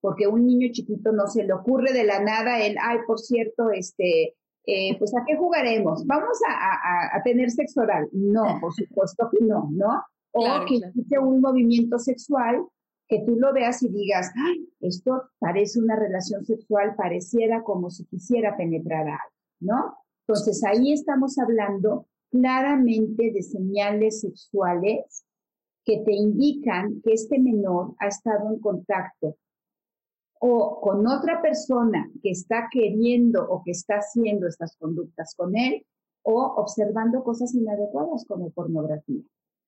porque 0.00 0.26
un 0.26 0.46
niño 0.46 0.68
chiquito 0.72 1.12
no 1.12 1.26
se 1.26 1.44
le 1.44 1.52
ocurre 1.52 1.92
de 1.92 2.04
la 2.04 2.20
nada 2.20 2.60
el, 2.60 2.76
ay, 2.80 2.98
por 3.06 3.18
cierto, 3.18 3.70
este, 3.70 4.36
eh, 4.66 4.98
pues 4.98 5.14
¿a 5.16 5.24
qué 5.26 5.36
jugaremos? 5.36 6.06
¿Vamos 6.06 6.38
a, 6.46 7.22
tener 7.22 7.50
sexo 7.50 7.80
oral? 7.80 8.08
No, 8.12 8.58
por 8.60 8.72
supuesto 8.74 9.28
que 9.30 9.44
no, 9.44 9.68
¿no? 9.70 10.02
O 10.32 10.64
que 10.66 10.76
existe 10.76 11.18
un 11.18 11.40
movimiento 11.40 11.98
sexual 11.98 12.64
que 13.08 13.20
tú 13.20 13.36
lo 13.36 13.52
veas 13.52 13.82
y 13.82 13.88
digas, 13.88 14.30
ay, 14.36 14.68
esto 14.80 15.30
parece 15.38 15.80
una 15.80 15.96
relación 15.96 16.44
sexual, 16.44 16.94
pareciera 16.94 17.62
como 17.62 17.90
si 17.90 18.04
quisiera 18.04 18.56
penetrar 18.56 19.08
a 19.08 19.18
alguien, 19.22 19.42
¿no? 19.60 19.96
Entonces 20.26 20.62
ahí 20.64 20.92
estamos 20.92 21.38
hablando 21.38 22.06
claramente 22.30 23.32
de 23.32 23.42
señales 23.42 24.20
sexuales 24.20 25.24
que 25.84 26.00
te 26.04 26.12
indican 26.12 27.00
que 27.02 27.14
este 27.14 27.38
menor 27.38 27.94
ha 27.98 28.08
estado 28.08 28.52
en 28.52 28.60
contacto 28.60 29.36
o 30.40 30.80
con 30.80 31.06
otra 31.06 31.40
persona 31.40 32.10
que 32.22 32.30
está 32.30 32.68
queriendo 32.70 33.42
o 33.48 33.62
que 33.64 33.70
está 33.70 33.94
haciendo 33.94 34.46
estas 34.46 34.76
conductas 34.76 35.34
con 35.34 35.56
él 35.56 35.84
o 36.22 36.42
observando 36.58 37.24
cosas 37.24 37.54
inadecuadas 37.54 38.26
como 38.26 38.50
pornografía. 38.50 39.22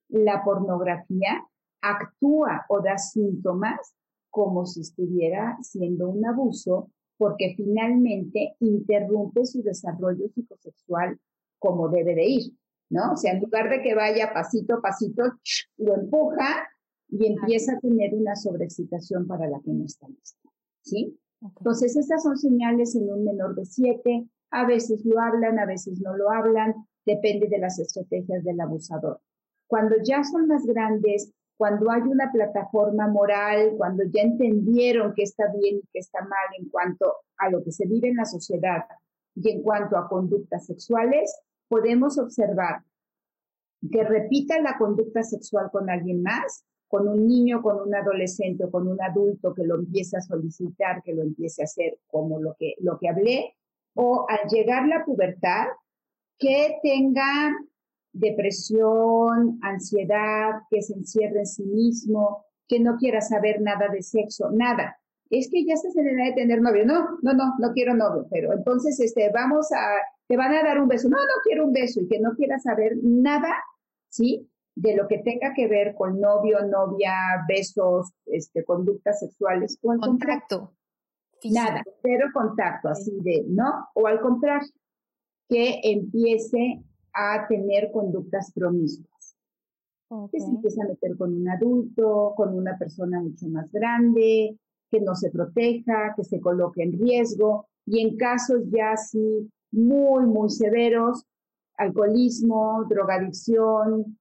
La 0.08 0.44
pornografía 0.44 1.42
actúa 1.82 2.66
o 2.68 2.80
da 2.80 2.98
síntomas 2.98 3.94
como 4.30 4.66
si 4.66 4.80
estuviera 4.80 5.58
siendo 5.62 6.08
un 6.08 6.24
abuso 6.24 6.90
porque 7.18 7.54
finalmente 7.56 8.56
interrumpe 8.60 9.44
su 9.44 9.62
desarrollo 9.62 10.28
psicosexual 10.28 11.18
como 11.58 11.88
debe 11.90 12.14
de 12.14 12.26
ir, 12.26 12.52
¿no? 12.88 13.12
O 13.12 13.16
sea, 13.16 13.32
en 13.32 13.42
lugar 13.42 13.68
de 13.68 13.82
que 13.82 13.94
vaya 13.94 14.32
pasito 14.32 14.76
a 14.76 14.80
pasito, 14.80 15.24
lo 15.76 15.94
empuja 15.96 16.66
y 17.08 17.26
empieza 17.26 17.74
a 17.74 17.80
tener 17.80 18.14
una 18.14 18.36
sobreexcitación 18.36 19.26
para 19.26 19.48
la 19.48 19.60
que 19.60 19.70
no 19.70 19.84
está 19.84 20.08
lista, 20.08 20.48
¿sí? 20.82 21.18
Entonces, 21.42 21.96
estas 21.96 22.22
son 22.22 22.38
señales 22.38 22.94
en 22.94 23.10
un 23.10 23.24
menor 23.24 23.54
de 23.54 23.64
siete, 23.64 24.26
a 24.50 24.66
veces 24.66 25.04
lo 25.04 25.20
hablan, 25.20 25.58
a 25.58 25.66
veces 25.66 26.00
no 26.00 26.16
lo 26.16 26.30
hablan, 26.30 26.74
depende 27.04 27.48
de 27.48 27.58
las 27.58 27.78
estrategias 27.78 28.44
del 28.44 28.60
abusador. 28.60 29.20
Cuando 29.66 29.96
ya 30.02 30.24
son 30.24 30.48
más 30.48 30.64
grandes, 30.66 31.32
cuando 31.60 31.90
hay 31.90 32.00
una 32.00 32.32
plataforma 32.32 33.06
moral, 33.06 33.74
cuando 33.76 34.02
ya 34.04 34.22
entendieron 34.22 35.12
qué 35.14 35.24
está 35.24 35.44
bien 35.52 35.76
y 35.76 35.82
qué 35.92 35.98
está 35.98 36.22
mal 36.22 36.48
en 36.58 36.70
cuanto 36.70 37.16
a 37.36 37.50
lo 37.50 37.62
que 37.62 37.70
se 37.70 37.86
vive 37.86 38.08
en 38.08 38.16
la 38.16 38.24
sociedad 38.24 38.86
y 39.34 39.50
en 39.50 39.62
cuanto 39.62 39.98
a 39.98 40.08
conductas 40.08 40.64
sexuales, 40.64 41.38
podemos 41.68 42.18
observar 42.18 42.82
que 43.92 44.02
repita 44.04 44.58
la 44.62 44.78
conducta 44.78 45.22
sexual 45.22 45.68
con 45.70 45.90
alguien 45.90 46.22
más, 46.22 46.64
con 46.88 47.06
un 47.06 47.26
niño, 47.26 47.60
con 47.60 47.78
un 47.78 47.94
adolescente 47.94 48.64
o 48.64 48.70
con 48.70 48.88
un 48.88 49.02
adulto 49.02 49.52
que 49.52 49.64
lo 49.66 49.74
empiece 49.74 50.16
a 50.16 50.22
solicitar, 50.22 51.02
que 51.02 51.12
lo 51.12 51.20
empiece 51.20 51.60
a 51.60 51.66
hacer 51.66 51.98
como 52.06 52.40
lo 52.40 52.56
que, 52.58 52.76
lo 52.80 52.98
que 52.98 53.10
hablé, 53.10 53.54
o 53.92 54.24
al 54.30 54.48
llegar 54.48 54.88
la 54.88 55.04
pubertad, 55.04 55.66
que 56.38 56.78
tenga 56.82 57.54
depresión, 58.12 59.58
ansiedad, 59.62 60.62
que 60.70 60.82
se 60.82 60.94
encierre 60.94 61.40
en 61.40 61.46
sí 61.46 61.64
mismo, 61.64 62.44
que 62.68 62.80
no 62.80 62.96
quiera 62.96 63.20
saber 63.20 63.60
nada 63.60 63.88
de 63.88 64.02
sexo, 64.02 64.50
nada. 64.52 64.96
Es 65.30 65.48
que 65.50 65.64
ya 65.64 65.74
estás 65.74 65.96
en 65.96 66.08
edad 66.08 66.26
de 66.26 66.42
tener 66.42 66.60
novio. 66.60 66.84
No, 66.84 67.18
no, 67.22 67.32
no, 67.32 67.54
no 67.58 67.72
quiero 67.72 67.94
novio, 67.94 68.26
pero 68.30 68.52
entonces 68.52 68.98
este, 69.00 69.30
vamos 69.32 69.70
a 69.72 69.78
te 70.30 70.36
van 70.36 70.54
a 70.54 70.62
dar 70.62 70.80
un 70.80 70.86
beso, 70.86 71.08
no, 71.08 71.16
no 71.16 71.42
quiero 71.42 71.66
un 71.66 71.72
beso 71.72 72.00
y 72.00 72.06
que 72.06 72.20
no 72.20 72.36
quiera 72.36 72.56
saber 72.60 72.92
nada, 73.02 73.52
¿sí? 74.08 74.48
De 74.76 74.94
lo 74.94 75.08
que 75.08 75.18
tenga 75.18 75.52
que 75.54 75.66
ver 75.66 75.96
con 75.96 76.20
novio, 76.20 76.64
novia, 76.64 77.12
besos, 77.48 78.12
este, 78.26 78.64
conductas 78.64 79.18
sexuales. 79.18 79.76
O 79.82 79.92
contacto. 79.98 80.76
Nada, 81.50 81.82
cero 82.00 82.28
contacto, 82.32 82.90
así 82.90 83.18
de, 83.22 83.44
¿no? 83.48 83.88
O 83.94 84.06
al 84.06 84.20
contrario, 84.20 84.68
que 85.48 85.80
empiece 85.82 86.80
a 87.14 87.46
tener 87.48 87.90
conductas 87.92 88.52
promiscuas. 88.52 89.36
Que 90.32 90.40
se 90.40 90.46
empiece 90.46 90.82
a 90.82 90.88
meter 90.88 91.16
con 91.16 91.34
un 91.34 91.48
adulto, 91.48 92.34
con 92.36 92.52
una 92.54 92.76
persona 92.76 93.20
mucho 93.20 93.46
más 93.48 93.70
grande, 93.70 94.58
que 94.90 95.00
no 95.00 95.14
se 95.14 95.30
proteja, 95.30 96.14
que 96.16 96.24
se 96.24 96.40
coloque 96.40 96.82
en 96.82 96.98
riesgo. 96.98 97.66
Y 97.86 98.00
en 98.00 98.16
casos 98.16 98.62
ya 98.70 98.92
así 98.92 99.48
muy, 99.70 100.26
muy 100.26 100.50
severos, 100.50 101.24
alcoholismo, 101.76 102.84
drogadicción, 102.88 104.18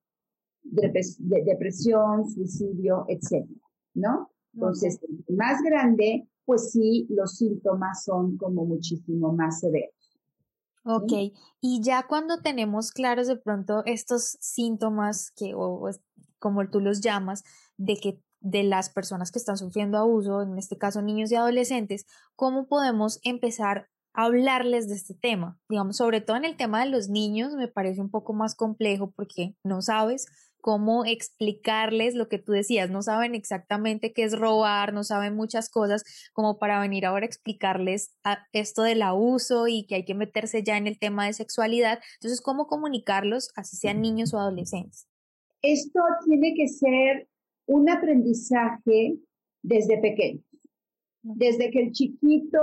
depresión, 0.62 2.30
suicidio, 2.30 3.06
etcétera, 3.08 3.62
¿no? 3.96 4.30
Entonces, 4.54 5.00
más 5.28 5.62
grande, 5.62 6.28
pues 6.46 6.72
sí, 6.72 7.08
los 7.10 7.38
síntomas 7.38 8.04
son 8.04 8.38
como 8.38 8.66
muchísimo 8.66 9.34
más 9.34 9.60
severos. 9.60 9.99
Ok, 10.84 11.12
y 11.62 11.82
ya 11.82 12.08
cuando 12.08 12.40
tenemos 12.40 12.92
claros 12.92 13.28
de 13.28 13.36
pronto 13.36 13.84
estos 13.86 14.38
síntomas 14.40 15.32
que, 15.32 15.54
o, 15.56 15.90
como 16.40 16.68
tú 16.70 16.80
los 16.80 17.02
llamas, 17.02 17.44
de 17.78 17.98
que 17.98 18.20
de 18.40 18.64
las 18.64 18.90
personas 18.90 19.32
que 19.32 19.40
están 19.40 19.58
sufriendo 19.58 19.98
abuso, 19.98 20.42
en 20.42 20.58
este 20.58 20.78
caso 20.78 21.02
niños 21.02 21.32
y 21.32 21.36
adolescentes, 21.36 22.06
¿cómo 22.36 22.68
podemos 22.68 23.20
empezar 23.24 23.90
hablarles 24.14 24.88
de 24.90 24.96
este 24.96 25.14
tema. 25.14 25.58
Digamos, 25.70 25.98
sobre 25.98 26.22
todo 26.22 26.38
en 26.38 26.46
el 26.46 26.58
tema 26.58 26.84
de 26.84 26.90
los 26.90 27.10
niños 27.10 27.54
me 27.54 27.68
parece 27.68 28.02
un 28.02 28.10
poco 28.10 28.34
más 28.34 28.56
complejo 28.56 29.12
porque 29.12 29.56
no 29.64 29.82
sabes 29.82 30.26
cómo 30.62 31.06
explicarles 31.06 32.16
lo 32.16 32.28
que 32.28 32.40
tú 32.40 32.52
decías, 32.52 32.90
no 32.90 33.02
saben 33.02 33.36
exactamente 33.36 34.14
qué 34.14 34.24
es 34.24 34.38
robar, 34.38 34.94
no 34.94 35.04
saben 35.04 35.36
muchas 35.36 35.70
cosas 35.70 36.04
como 36.34 36.58
para 36.60 36.80
venir 36.80 37.06
ahora 37.06 37.26
a 37.26 37.28
explicarles 37.28 38.16
esto 38.54 38.84
del 38.84 39.02
abuso 39.02 39.68
y 39.68 39.86
que 39.86 39.96
hay 39.96 40.06
que 40.06 40.16
meterse 40.16 40.64
ya 40.64 40.78
en 40.78 40.88
el 40.88 41.00
tema 41.00 41.26
de 41.26 41.34
sexualidad. 41.34 42.00
Entonces, 42.16 42.42
¿cómo 42.42 42.68
comunicarlos 42.68 43.50
así 43.56 43.78
sean 43.78 44.02
niños 44.02 44.34
o 44.34 44.40
adolescentes? 44.40 45.08
Esto 45.62 46.02
tiene 46.26 46.54
que 46.56 46.68
ser 46.68 47.28
un 47.66 47.90
aprendizaje 47.90 49.18
desde 49.62 49.98
pequeño. 50.00 50.42
Desde 51.22 51.70
que 51.70 51.82
el 51.82 51.92
chiquito 51.92 52.60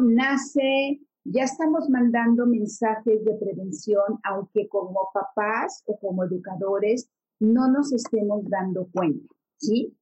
nace, 0.00 1.00
ya 1.24 1.44
estamos 1.44 1.90
mandando 1.90 2.46
mensajes 2.46 3.24
de 3.24 3.34
prevención, 3.34 4.18
aunque 4.22 4.68
como 4.68 5.10
papás 5.12 5.82
o 5.86 5.98
como 5.98 6.24
educadores 6.24 7.10
no 7.40 7.68
nos 7.68 7.92
estemos 7.92 8.48
dando 8.48 8.88
cuenta. 8.92 9.34
¿sí? 9.58 9.94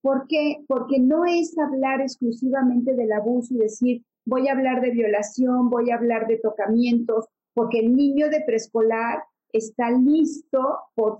¿Por 0.00 0.26
qué? 0.28 0.64
Porque 0.68 0.98
no 1.00 1.24
es 1.24 1.56
hablar 1.58 2.00
exclusivamente 2.00 2.94
del 2.94 3.12
abuso 3.12 3.54
y 3.54 3.58
decir, 3.58 4.04
voy 4.24 4.48
a 4.48 4.52
hablar 4.52 4.80
de 4.80 4.90
violación, 4.90 5.70
voy 5.70 5.90
a 5.90 5.96
hablar 5.96 6.26
de 6.26 6.38
tocamientos, 6.38 7.26
porque 7.54 7.80
el 7.80 7.96
niño 7.96 8.28
de 8.28 8.42
preescolar 8.42 9.24
está 9.52 9.90
listo 9.90 10.78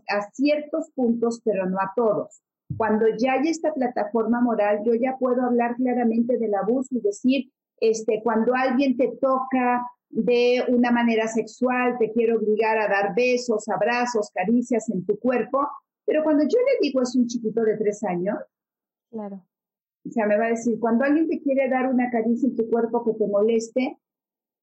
a 0.09 0.31
ciertos 0.33 0.90
puntos, 0.94 1.40
pero 1.44 1.68
no 1.68 1.78
a 1.78 1.92
todos. 1.96 2.40
Cuando 2.76 3.07
ya 3.16 3.33
hay 3.33 3.48
esta 3.48 3.72
plataforma 3.72 4.40
moral, 4.40 4.83
yo 4.85 4.94
ya 4.94 5.16
puedo 5.18 5.42
hablar 5.42 5.74
claramente 5.76 6.37
del 6.38 6.54
abuso 6.54 6.94
y 6.94 7.00
decir, 7.00 7.50
este, 7.81 8.20
cuando 8.22 8.54
alguien 8.54 8.96
te 8.96 9.09
toca 9.20 9.87
de 10.11 10.64
una 10.68 10.90
manera 10.90 11.29
sexual, 11.29 11.97
te 11.99 12.11
quiere 12.12 12.37
obligar 12.37 12.79
a 12.79 12.88
dar 12.88 13.14
besos, 13.14 13.68
abrazos, 13.68 14.31
caricias 14.35 14.88
en 14.90 15.05
tu 15.05 15.18
cuerpo, 15.18 15.66
pero 16.05 16.23
cuando 16.25 16.44
yo 16.44 16.59
le 16.59 16.88
digo 16.88 17.03
es 17.03 17.14
un 17.14 17.27
chiquito 17.27 17.62
de 17.62 17.77
tres 17.77 18.03
años, 18.05 18.37
claro. 19.11 19.44
O 20.07 20.11
sea, 20.11 20.27
me 20.27 20.38
va 20.38 20.47
a 20.47 20.51
decir, 20.51 20.79
cuando 20.81 21.05
alguien 21.05 21.29
te 21.29 21.40
quiere 21.40 21.68
dar 21.68 21.92
una 21.92 22.11
caricia 22.11 22.49
en 22.49 22.57
tu 22.57 22.68
cuerpo 22.71 23.05
que 23.05 23.12
te 23.12 23.27
moleste, 23.27 23.99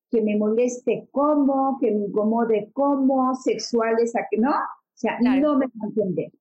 que 0.09 0.21
me 0.21 0.37
moleste 0.37 1.07
cómo, 1.11 1.77
que 1.79 1.91
me 1.91 2.05
incomode 2.05 2.71
cómo, 2.73 3.35
sexuales 3.35 4.15
a 4.15 4.25
que 4.29 4.37
no, 4.37 4.51
o 4.51 4.97
sea, 4.97 5.19
no 5.19 5.57
me 5.57 5.67
va 5.67 5.71
a 5.83 5.87
entender. 5.87 6.31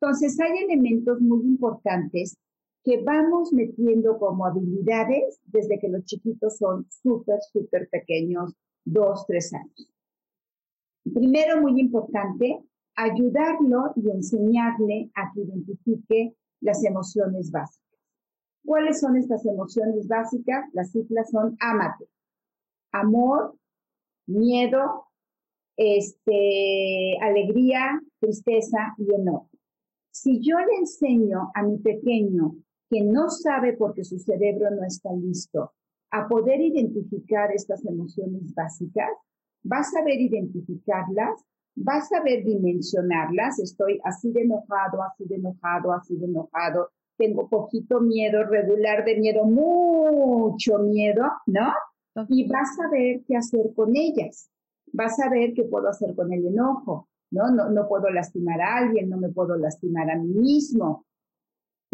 Entonces, 0.00 0.38
hay 0.40 0.64
elementos 0.64 1.20
muy 1.20 1.44
importantes 1.44 2.38
que 2.84 3.02
vamos 3.02 3.50
metiendo 3.52 4.18
como 4.18 4.44
habilidades 4.44 5.40
desde 5.46 5.78
que 5.78 5.88
los 5.88 6.04
chiquitos 6.04 6.58
son 6.58 6.86
súper, 6.90 7.38
súper 7.50 7.88
pequeños, 7.88 8.54
dos, 8.84 9.24
tres 9.26 9.54
años. 9.54 9.90
Primero, 11.02 11.62
muy 11.62 11.80
importante, 11.80 12.62
ayudarlo 12.94 13.92
y 13.96 14.10
enseñarle 14.10 15.10
a 15.14 15.32
que 15.32 15.40
identifique 15.40 16.36
las 16.60 16.84
emociones 16.84 17.50
básicas. 17.50 17.82
¿Cuáles 18.64 19.00
son 19.00 19.16
estas 19.16 19.44
emociones 19.46 20.06
básicas? 20.06 20.66
Las 20.74 20.92
cifras 20.92 21.30
son 21.30 21.56
amate, 21.60 22.06
amor, 22.92 23.56
miedo, 24.26 25.06
este, 25.76 27.18
alegría, 27.20 28.00
tristeza 28.20 28.94
y 28.98 29.14
enojo. 29.14 29.50
Si 30.10 30.40
yo 30.40 30.58
le 30.58 30.76
enseño 30.78 31.50
a 31.54 31.62
mi 31.62 31.78
pequeño 31.78 32.54
que 32.94 33.02
no 33.02 33.28
sabe 33.28 33.72
porque 33.72 34.04
su 34.04 34.20
cerebro 34.20 34.70
no 34.70 34.84
está 34.86 35.12
listo 35.12 35.72
a 36.12 36.28
poder 36.28 36.60
identificar 36.60 37.50
estas 37.50 37.84
emociones 37.84 38.54
básicas, 38.54 39.10
va 39.70 39.78
a 39.78 39.82
saber 39.82 40.20
identificarlas, 40.20 41.42
va 41.76 41.96
a 41.96 42.02
saber 42.02 42.44
dimensionarlas, 42.44 43.58
estoy 43.58 44.00
así 44.04 44.30
de 44.30 44.42
enojado, 44.42 45.02
así 45.02 45.24
de 45.24 45.34
enojado, 45.34 45.92
así 45.92 46.16
de 46.16 46.26
enojado, 46.26 46.90
tengo 47.16 47.48
poquito 47.48 48.00
miedo, 48.00 48.44
regular 48.44 49.04
de 49.04 49.16
miedo, 49.16 49.44
mucho 49.44 50.78
miedo, 50.78 51.24
¿no? 51.46 51.72
Y 52.28 52.48
va 52.48 52.60
a 52.60 52.76
saber 52.76 53.22
qué 53.26 53.36
hacer 53.36 53.74
con 53.74 53.96
ellas, 53.96 54.48
va 54.98 55.06
a 55.06 55.08
saber 55.08 55.52
qué 55.54 55.64
puedo 55.64 55.88
hacer 55.88 56.14
con 56.14 56.32
el 56.32 56.46
enojo, 56.46 57.08
¿no? 57.32 57.50
¿no? 57.50 57.70
No 57.70 57.88
puedo 57.88 58.08
lastimar 58.10 58.60
a 58.60 58.76
alguien, 58.76 59.10
no 59.10 59.16
me 59.16 59.30
puedo 59.30 59.56
lastimar 59.56 60.08
a 60.12 60.16
mí 60.16 60.32
mismo. 60.32 61.04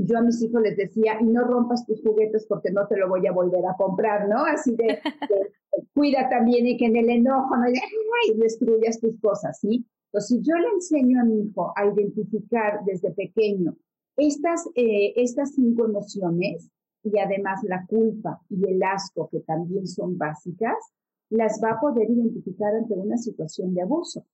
Yo 0.07 0.19
a 0.19 0.23
mis 0.23 0.43
hijos 0.43 0.63
les 0.63 0.77
decía, 0.77 1.19
y 1.21 1.25
no 1.25 1.45
rompas 1.45 1.85
tus 1.87 2.03
juguetes 2.03 2.47
porque 2.47 2.71
no 2.71 2.87
te 2.87 2.97
lo 2.97 3.09
voy 3.09 3.27
a 3.27 3.33
volver 3.33 3.65
a 3.67 3.77
comprar, 3.77 4.29
¿no? 4.29 4.45
Así 4.45 4.75
de, 4.77 4.99
cuida 5.95 6.29
también 6.29 6.67
y 6.67 6.77
que 6.77 6.87
en 6.87 6.97
el 6.97 7.11
enojo 7.11 7.57
no 7.57 7.65
ay, 7.65 8.39
destruyas 8.39 9.01
tus 9.01 9.19
cosas, 9.21 9.59
¿sí? 9.61 9.87
Entonces, 10.07 10.29
si 10.29 10.43
yo 10.43 10.57
le 10.57 10.69
enseño 10.75 11.21
a 11.21 11.25
mi 11.25 11.43
hijo 11.43 11.73
a 11.77 11.87
identificar 11.87 12.81
desde 12.85 13.13
pequeño 13.13 13.77
estas, 14.17 14.67
eh, 14.75 15.13
estas 15.17 15.55
cinco 15.55 15.85
emociones 15.85 16.69
y 17.05 17.19
además 17.19 17.63
la 17.63 17.87
culpa 17.87 18.41
y 18.49 18.69
el 18.69 18.83
asco, 18.83 19.29
que 19.31 19.41
también 19.41 19.87
son 19.87 20.19
básicas, 20.19 20.77
las 21.31 21.61
va 21.63 21.73
a 21.73 21.81
poder 21.81 22.11
identificar 22.11 22.75
ante 22.75 22.95
una 22.95 23.17
situación 23.17 23.73
de 23.73 23.83
abuso. 23.83 24.27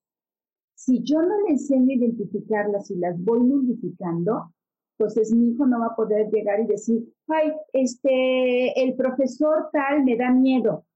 Si 0.75 1.03
yo 1.03 1.23
no 1.23 1.41
le 1.43 1.53
enseño 1.53 1.91
a 1.91 1.97
identificarlas 1.97 2.91
y 2.91 2.97
las 2.97 3.23
voy 3.23 3.41
nulificando, 3.41 4.53
entonces 4.99 5.33
mi 5.33 5.51
hijo 5.51 5.67
no 5.67 5.81
va 5.81 5.89
a 5.89 5.97
poder 5.97 6.31
llegar 6.31 6.61
y 6.61 6.67
decir, 6.67 7.13
ay, 7.29 7.53
este, 7.73 8.83
el 8.83 8.95
profesor 8.95 9.69
tal 9.73 10.05
me 10.05 10.17
da 10.17 10.31
miedo, 10.31 10.87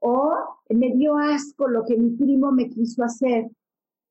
o 0.00 0.34
me 0.68 0.92
dio 0.92 1.16
asco 1.16 1.66
lo 1.66 1.84
que 1.84 1.96
mi 1.96 2.10
primo 2.10 2.52
me 2.52 2.68
quiso 2.68 3.02
hacer, 3.02 3.48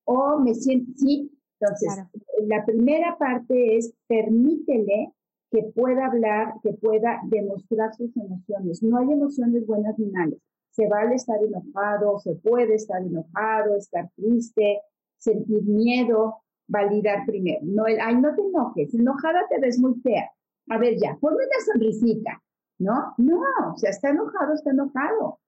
o 0.05 0.39
me 0.39 0.55
siento, 0.55 0.91
sí. 0.95 1.31
Entonces, 1.59 2.05
la 2.47 2.65
primera 2.65 3.17
parte 3.17 3.77
es 3.77 3.93
permítele 4.07 5.11
que 5.49 5.63
pueda 5.63 6.07
hablar, 6.07 6.53
que 6.61 6.73
pueda 6.73 7.19
demostrar 7.25 7.93
sus 7.95 8.15
emociones. 8.15 8.83
No 8.83 8.97
hay 8.97 9.11
emociones 9.11 9.65
buenas 9.65 9.97
ni 9.97 10.07
malas. 10.07 10.39
Se 10.71 10.87
vale 10.87 11.15
estar 11.15 11.41
enojado, 11.41 12.19
se 12.19 12.35
puede 12.35 12.75
estar 12.75 13.01
enojado, 13.01 13.75
estar 13.75 14.09
triste, 14.15 14.81
sentir 15.17 15.63
miedo, 15.63 16.37
validar 16.67 17.25
primero. 17.25 17.59
No 17.63 17.85
el, 17.87 17.99
ay, 17.99 18.15
no 18.15 18.35
te 18.35 18.41
enojes, 18.41 18.93
enojada 18.93 19.47
te 19.49 19.59
ves 19.59 19.79
muy 19.79 19.95
fea. 20.01 20.29
A 20.69 20.77
ver, 20.77 20.95
ya, 21.01 21.17
ponme 21.19 21.37
una 21.37 21.65
sonrisita. 21.65 22.41
¿No? 22.79 23.15
No, 23.17 23.41
o 23.73 23.77
sea, 23.77 23.89
está 23.89 24.09
enojado, 24.09 24.53
está 24.53 24.69
enojado. 24.69 25.39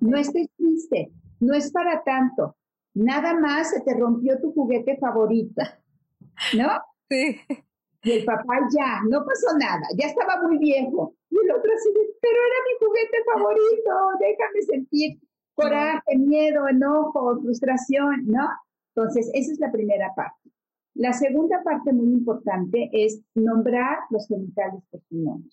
No 0.00 0.16
estés 0.16 0.48
triste, 0.56 1.10
no 1.40 1.54
es 1.54 1.72
para 1.72 2.02
tanto. 2.04 2.56
Nada 2.94 3.34
más 3.34 3.70
se 3.70 3.80
te 3.80 3.94
rompió 3.94 4.40
tu 4.40 4.52
juguete 4.52 4.96
favorito, 4.98 5.62
¿no? 6.56 6.68
Sí. 7.10 7.40
Y 8.04 8.10
el 8.10 8.24
papá 8.24 8.68
ya, 8.76 9.00
no 9.08 9.24
pasó 9.24 9.56
nada, 9.58 9.82
ya 9.96 10.06
estaba 10.06 10.42
muy 10.42 10.58
viejo. 10.58 11.14
Y 11.30 11.36
el 11.36 11.50
otro 11.50 11.72
así, 11.72 11.90
pero 12.20 12.36
era 12.36 12.56
mi 12.66 12.86
juguete 12.86 13.18
favorito, 13.24 13.90
déjame 14.20 14.62
sentir 14.62 15.20
coraje, 15.54 16.18
miedo, 16.18 16.68
enojo, 16.68 17.40
frustración, 17.40 18.26
¿no? 18.26 18.48
Entonces, 18.94 19.30
esa 19.34 19.52
es 19.52 19.60
la 19.60 19.70
primera 19.70 20.12
parte. 20.14 20.41
La 20.94 21.12
segunda 21.12 21.62
parte 21.62 21.92
muy 21.92 22.12
importante 22.12 22.90
es 22.92 23.22
nombrar 23.34 23.98
los 24.10 24.26
genitales 24.28 24.82
por 24.90 25.00
su 25.08 25.16
nombre. 25.16 25.50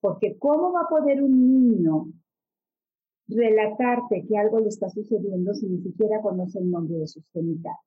Porque 0.00 0.36
¿cómo 0.38 0.72
va 0.72 0.82
a 0.82 0.88
poder 0.88 1.22
un 1.22 1.52
niño 1.52 2.06
relatarte 3.28 4.24
que 4.28 4.36
algo 4.36 4.60
le 4.60 4.68
está 4.68 4.88
sucediendo 4.90 5.54
si 5.54 5.66
ni 5.66 5.80
siquiera 5.82 6.20
conoce 6.20 6.58
el 6.58 6.70
nombre 6.70 6.98
de 6.98 7.06
sus 7.06 7.24
genitales? 7.32 7.78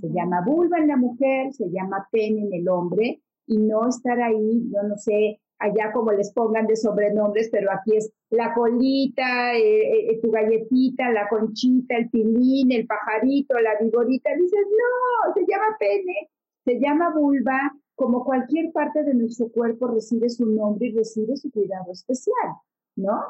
Se 0.00 0.08
llama 0.08 0.44
vulva 0.44 0.78
en 0.78 0.88
la 0.88 0.96
mujer, 0.96 1.52
se 1.52 1.68
llama 1.70 2.08
pene 2.12 2.42
en 2.42 2.52
el 2.52 2.68
hombre, 2.68 3.22
y 3.46 3.58
no 3.58 3.88
estar 3.88 4.20
ahí, 4.20 4.70
yo 4.70 4.82
no 4.84 4.96
sé, 4.96 5.40
allá 5.60 5.92
como 5.92 6.10
les 6.12 6.32
pongan 6.32 6.66
de 6.66 6.74
sobrenombres, 6.74 7.48
pero 7.52 7.70
aquí 7.70 7.96
es 7.96 8.10
la 8.30 8.52
colita, 8.54 9.54
eh, 9.54 10.10
eh, 10.10 10.20
tu 10.20 10.30
galletita, 10.30 11.10
la 11.10 11.28
conchita, 11.28 11.96
el 11.96 12.10
pilín, 12.10 12.72
el 12.72 12.86
pajarito, 12.86 13.58
la 13.60 13.78
vigorita. 13.80 14.30
Dices, 14.34 14.66
no, 14.66 15.34
se 15.34 15.40
llama 15.46 15.76
pene, 15.78 16.30
se 16.64 16.80
llama 16.80 17.14
vulva, 17.14 17.72
como 17.94 18.24
cualquier 18.24 18.72
parte 18.72 19.04
de 19.04 19.14
nuestro 19.14 19.50
cuerpo 19.50 19.88
recibe 19.88 20.30
su 20.30 20.46
nombre 20.46 20.88
y 20.88 20.96
recibe 20.96 21.36
su 21.36 21.50
cuidado 21.50 21.92
especial, 21.92 22.54
¿no? 22.96 23.20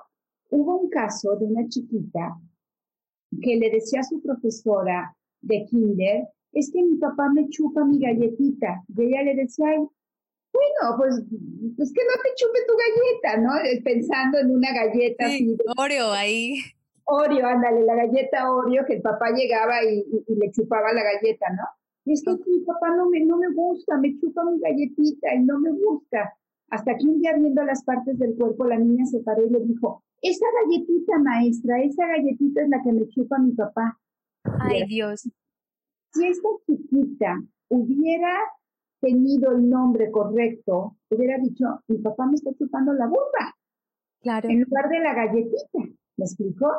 Hubo 0.51 0.77
un 0.77 0.89
caso 0.89 1.37
de 1.37 1.47
una 1.47 1.67
chiquita 1.69 2.37
que 3.43 3.57
le 3.57 3.71
decía 3.71 4.01
a 4.01 4.05
su 4.05 4.23
profesora 4.23 5.17
de 5.41 5.65
kinder, 5.67 6.29
es 6.53 6.71
que 6.73 6.83
mi 6.83 6.97
papá 6.97 7.29
me 7.33 7.49
chupa 7.49 7.85
mi 7.85 7.99
galletita. 7.99 8.85
Y 8.97 9.03
ella 9.03 9.23
le 9.23 9.35
decía, 9.37 9.67
bueno, 10.53 10.97
pues, 10.99 11.15
pues 11.77 11.93
que 11.93 12.03
no 12.05 12.23
te 12.23 12.35
chupe 12.35 12.59
tu 12.67 12.75
galleta, 12.77 13.41
¿no? 13.41 13.57
Eh, 13.65 13.81
pensando 13.83 14.39
en 14.39 14.51
una 14.51 14.73
galleta 14.73 15.29
sí, 15.29 15.57
Oreo 15.77 16.13
ahí. 16.13 16.57
Oreo, 17.05 17.47
ándale, 17.47 17.85
la 17.85 17.95
galleta 17.95 18.53
Oreo, 18.53 18.85
que 18.87 18.95
el 18.95 19.03
papá 19.03 19.31
llegaba 19.31 19.83
y, 19.85 20.05
le 20.29 20.51
chupaba 20.53 20.93
la 20.93 21.03
galleta, 21.03 21.47
¿no? 21.51 21.65
Y 22.05 22.15
es 22.15 22.25
que 22.25 22.33
mi 22.33 22.61
papá 22.61 22.95
no 22.97 23.09
me, 23.09 23.25
no 23.25 23.37
me 23.37 23.53
gusta, 23.53 23.99
me 23.99 24.19
chupa 24.19 24.45
mi 24.45 24.59
galletita 24.61 25.35
y 25.35 25.41
no 25.41 25.59
me 25.59 25.71
gusta. 25.73 26.35
Hasta 26.71 26.97
que 26.97 27.05
un 27.05 27.21
día 27.21 27.35
viendo 27.37 27.63
las 27.65 27.85
partes 27.85 28.19
del 28.19 28.37
cuerpo, 28.37 28.65
la 28.65 28.79
niña 28.79 29.05
se 29.07 29.21
paró 29.21 29.45
y 29.45 29.51
le 29.51 29.61
dijo, 29.61 30.03
esa 30.23 30.47
galletita, 30.63 31.19
maestra, 31.19 31.83
esa 31.83 32.07
galletita 32.07 32.63
es 32.63 32.69
la 32.69 32.83
que 32.83 32.93
me 32.93 33.09
chupa 33.09 33.39
mi 33.39 33.53
papá. 33.53 33.99
Ay, 34.45 34.87
Dios 34.87 35.29
si 36.13 36.27
esta 36.27 36.49
chiquita 36.67 37.43
hubiera 37.69 38.37
tenido 39.01 39.53
el 39.53 39.69
nombre 39.69 40.11
correcto, 40.11 40.97
hubiera 41.11 41.39
dicho, 41.39 41.83
mi 41.89 41.99
papá 41.99 42.27
me 42.27 42.35
está 42.35 42.53
chupando 42.55 42.93
la 42.93 43.07
bomba. 43.07 43.57
Claro. 44.21 44.49
En 44.49 44.63
lugar 44.63 44.89
de 44.89 45.01
la 45.01 45.15
galletita. 45.15 45.79
¿Me 46.17 46.25
explicó? 46.25 46.71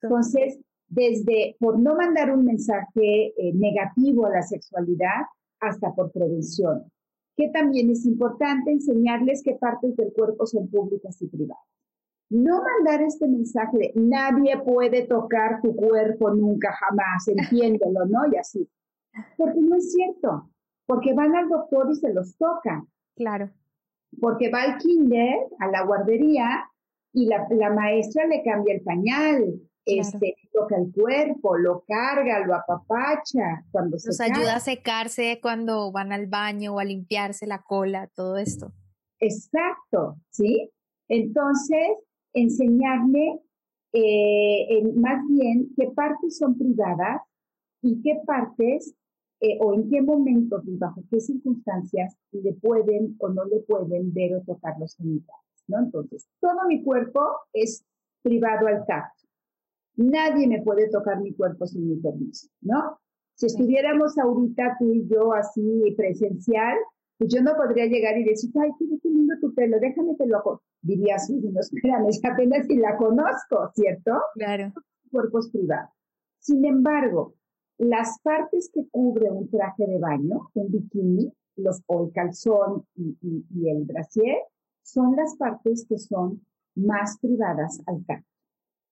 Entonces, 0.00 0.58
desde 0.88 1.56
por 1.58 1.78
no 1.78 1.94
mandar 1.96 2.34
un 2.34 2.44
mensaje 2.44 3.34
eh, 3.36 3.52
negativo 3.54 4.26
a 4.26 4.30
la 4.30 4.42
sexualidad 4.42 5.22
hasta 5.60 5.94
por 5.94 6.10
prevención, 6.12 6.84
que 7.36 7.48
también 7.50 7.90
es 7.90 8.06
importante 8.06 8.70
enseñarles 8.70 9.42
qué 9.42 9.54
partes 9.54 9.94
del 9.96 10.12
cuerpo 10.12 10.46
son 10.46 10.68
públicas 10.68 11.20
y 11.20 11.26
privadas. 11.28 11.62
No 12.30 12.62
mandar 12.62 13.02
este 13.02 13.28
mensaje 13.28 13.78
de 13.78 13.92
nadie 13.94 14.58
puede 14.64 15.06
tocar 15.06 15.60
tu 15.60 15.76
cuerpo 15.76 16.30
nunca 16.30 16.72
jamás, 16.72 17.28
entiéndelo, 17.28 18.06
¿no? 18.06 18.20
Y 18.32 18.36
así. 18.36 18.68
Porque 19.36 19.60
no 19.60 19.76
es 19.76 19.92
cierto. 19.92 20.50
Porque 20.86 21.12
van 21.12 21.34
al 21.34 21.48
doctor 21.48 21.88
y 21.90 21.96
se 21.96 22.12
los 22.12 22.36
tocan. 22.36 22.88
Claro. 23.16 23.50
Porque 24.20 24.50
va 24.50 24.62
al 24.62 24.78
kinder, 24.78 25.36
a 25.58 25.68
la 25.68 25.82
guardería, 25.82 26.70
y 27.12 27.26
la, 27.26 27.70
maestra 27.70 28.26
le 28.26 28.42
cambia 28.42 28.74
el 28.74 28.82
pañal, 28.82 29.60
este, 29.86 30.36
toca 30.52 30.76
el 30.76 30.92
cuerpo, 30.92 31.56
lo 31.56 31.82
carga, 31.86 32.44
lo 32.44 32.54
apapacha, 32.54 33.64
cuando 33.70 33.98
se 33.98 34.08
Los 34.08 34.20
ayuda 34.20 34.56
a 34.56 34.60
secarse 34.60 35.38
cuando 35.40 35.90
van 35.92 36.12
al 36.12 36.26
baño 36.26 36.74
o 36.74 36.78
a 36.78 36.84
limpiarse 36.84 37.46
la 37.46 37.62
cola, 37.62 38.10
todo 38.14 38.36
esto. 38.36 38.72
Exacto, 39.18 40.16
¿sí? 40.30 40.70
Entonces, 41.08 41.88
enseñarle 42.34 43.40
eh, 43.92 44.82
más 44.94 45.22
bien 45.28 45.70
qué 45.74 45.86
partes 45.94 46.36
son 46.36 46.58
privadas 46.58 47.22
y 47.80 48.02
qué 48.02 48.20
partes 48.26 48.94
eh, 49.46 49.58
o 49.60 49.74
en 49.74 49.88
qué 49.88 50.02
momentos 50.02 50.62
y 50.66 50.76
bajo 50.76 51.04
qué 51.08 51.20
circunstancias 51.20 52.16
le 52.32 52.52
pueden 52.54 53.14
o 53.20 53.28
no 53.28 53.44
le 53.44 53.60
pueden 53.60 54.12
ver 54.12 54.34
o 54.34 54.42
tocar 54.42 54.74
los 54.80 54.96
genitales, 54.96 55.64
¿no? 55.68 55.78
Entonces, 55.78 56.26
todo 56.40 56.66
mi 56.66 56.82
cuerpo 56.82 57.20
es 57.52 57.84
privado 58.22 58.66
al 58.66 58.84
tacto. 58.86 59.22
Nadie 59.96 60.48
me 60.48 60.62
puede 60.62 60.88
tocar 60.90 61.20
mi 61.20 61.32
cuerpo 61.32 61.66
sin 61.66 61.88
mi 61.88 61.96
permiso, 61.96 62.48
¿no? 62.60 62.98
Si 63.36 63.46
estuviéramos 63.46 64.18
ahorita 64.18 64.76
tú 64.80 64.92
y 64.92 65.06
yo 65.06 65.32
así 65.32 65.94
presencial, 65.96 66.76
pues 67.18 67.32
yo 67.32 67.40
no 67.42 67.54
podría 67.54 67.86
llegar 67.86 68.18
y 68.18 68.24
decir, 68.24 68.50
ay, 68.60 68.70
qué, 68.78 69.08
lindo 69.08 69.34
tu 69.40 69.54
pelo, 69.54 69.78
déjame 69.78 70.16
te 70.16 70.26
lo... 70.26 70.62
Dirías, 70.82 71.30
no, 71.30 71.60
espérame, 71.60 72.08
apenas 72.32 72.66
si 72.66 72.76
la 72.76 72.96
conozco, 72.96 73.70
¿cierto? 73.74 74.12
Claro. 74.34 74.72
Cuerpos 75.10 75.50
privados. 75.50 75.90
Sin 76.38 76.64
embargo, 76.64 77.35
las 77.78 78.18
partes 78.20 78.70
que 78.72 78.86
cubre 78.90 79.30
un 79.30 79.48
traje 79.50 79.86
de 79.86 79.98
baño, 79.98 80.48
un 80.54 80.70
bikini, 80.70 81.32
los, 81.56 81.82
o 81.86 82.04
el 82.04 82.12
calzón 82.12 82.86
y, 82.94 83.68
el 83.68 83.84
brasier, 83.84 84.38
son 84.82 85.16
las 85.16 85.36
partes 85.36 85.86
que 85.88 85.98
son 85.98 86.44
más 86.74 87.18
privadas 87.20 87.80
al 87.86 88.04
tacto. 88.04 88.28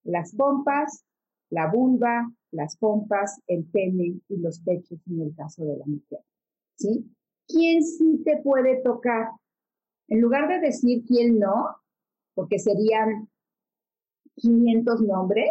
Las 0.05 0.35
pompas, 0.35 1.05
la 1.51 1.71
vulva, 1.71 2.31
las 2.51 2.77
pompas, 2.77 3.41
el 3.47 3.65
pene 3.65 4.21
y 4.29 4.37
los 4.37 4.61
pechos 4.61 4.99
en 5.09 5.21
el 5.21 5.35
caso 5.35 5.65
de 5.65 5.77
la 5.77 5.87
mujer. 5.87 6.21
¿Sí? 6.77 7.11
¿Quién 7.47 7.85
sí 7.85 8.23
te 8.25 8.39
puede 8.43 8.83
tocar? 8.83 9.29
En 10.09 10.21
lugar 10.21 10.49
de 10.49 10.61
decir 10.61 11.05
quién 11.07 11.39
no, 11.39 11.77
porque 12.35 12.59
serían 12.59 13.29
500 14.37 15.03
nombres, 15.03 15.51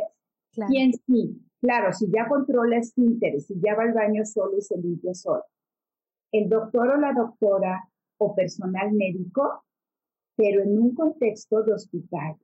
¿quién 0.68 0.94
sí? 0.94 1.40
Claro, 1.64 1.94
si 1.94 2.12
ya 2.12 2.28
controla 2.28 2.78
esfínteres, 2.78 3.46
si 3.46 3.54
ya 3.62 3.74
va 3.74 3.84
al 3.84 3.94
baño 3.94 4.26
solo 4.26 4.58
y 4.58 4.62
se 4.62 4.78
limpia 4.78 5.14
solo. 5.14 5.46
El 6.30 6.50
doctor 6.50 6.90
o 6.90 6.98
la 6.98 7.14
doctora 7.14 7.90
o 8.18 8.36
personal 8.36 8.92
médico, 8.92 9.64
pero 10.36 10.62
en 10.62 10.78
un 10.78 10.94
contexto 10.94 11.64
de 11.64 11.72
hospital. 11.72 12.36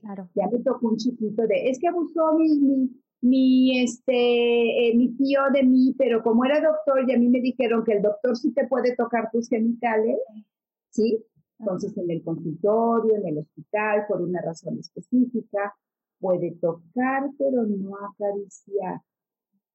Claro. 0.00 0.28
Ya 0.34 0.46
me 0.48 0.58
tocó 0.58 0.88
un 0.88 0.98
chiquito 0.98 1.46
de, 1.46 1.70
es 1.70 1.78
que 1.78 1.88
abusó 1.88 2.34
mi, 2.34 2.90
mi, 3.22 3.82
este, 3.82 4.90
eh, 4.90 4.94
mi 4.94 5.16
tío 5.16 5.40
de 5.54 5.62
mí, 5.62 5.94
pero 5.96 6.22
como 6.22 6.44
era 6.44 6.60
doctor 6.60 7.08
y 7.08 7.14
a 7.14 7.18
mí 7.18 7.30
me 7.30 7.40
dijeron 7.40 7.82
que 7.82 7.94
el 7.94 8.02
doctor 8.02 8.36
sí 8.36 8.52
te 8.52 8.68
puede 8.68 8.94
tocar 8.94 9.30
tus 9.30 9.48
genitales, 9.48 10.18
¿sí? 10.90 11.24
Entonces 11.58 11.96
en 11.96 12.10
el 12.10 12.22
consultorio, 12.22 13.16
en 13.16 13.26
el 13.26 13.38
hospital, 13.38 14.04
por 14.06 14.20
una 14.20 14.42
razón 14.42 14.78
específica, 14.78 15.74
Puede 16.20 16.52
tocar, 16.60 17.30
pero 17.38 17.62
no 17.64 17.96
acariciar. 17.96 19.00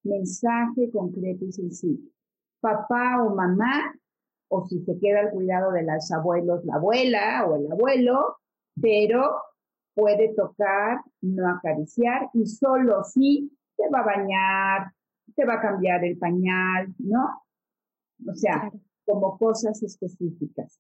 Mensaje 0.03 0.91
concreto 0.91 1.45
y 1.45 1.51
sencillo. 1.51 2.09
Papá 2.59 3.23
o 3.23 3.35
mamá, 3.35 3.93
o 4.49 4.65
si 4.67 4.79
se 4.81 4.97
queda 4.99 5.21
al 5.21 5.31
cuidado 5.31 5.71
de 5.71 5.83
los 5.83 6.11
abuelos, 6.11 6.63
la 6.65 6.75
abuela 6.75 7.45
o 7.47 7.55
el 7.55 7.71
abuelo, 7.71 8.37
pero 8.79 9.41
puede 9.95 10.33
tocar, 10.35 11.01
no 11.21 11.49
acariciar 11.49 12.29
y 12.33 12.45
solo 12.45 13.03
si 13.03 13.51
te 13.75 13.89
va 13.89 13.99
a 13.99 14.05
bañar, 14.05 14.93
te 15.35 15.45
va 15.45 15.55
a 15.55 15.61
cambiar 15.61 16.03
el 16.05 16.17
pañal, 16.17 16.93
¿no? 16.99 17.41
O 18.27 18.33
sea, 18.33 18.71
como 19.05 19.37
cosas 19.37 19.81
específicas 19.81 20.79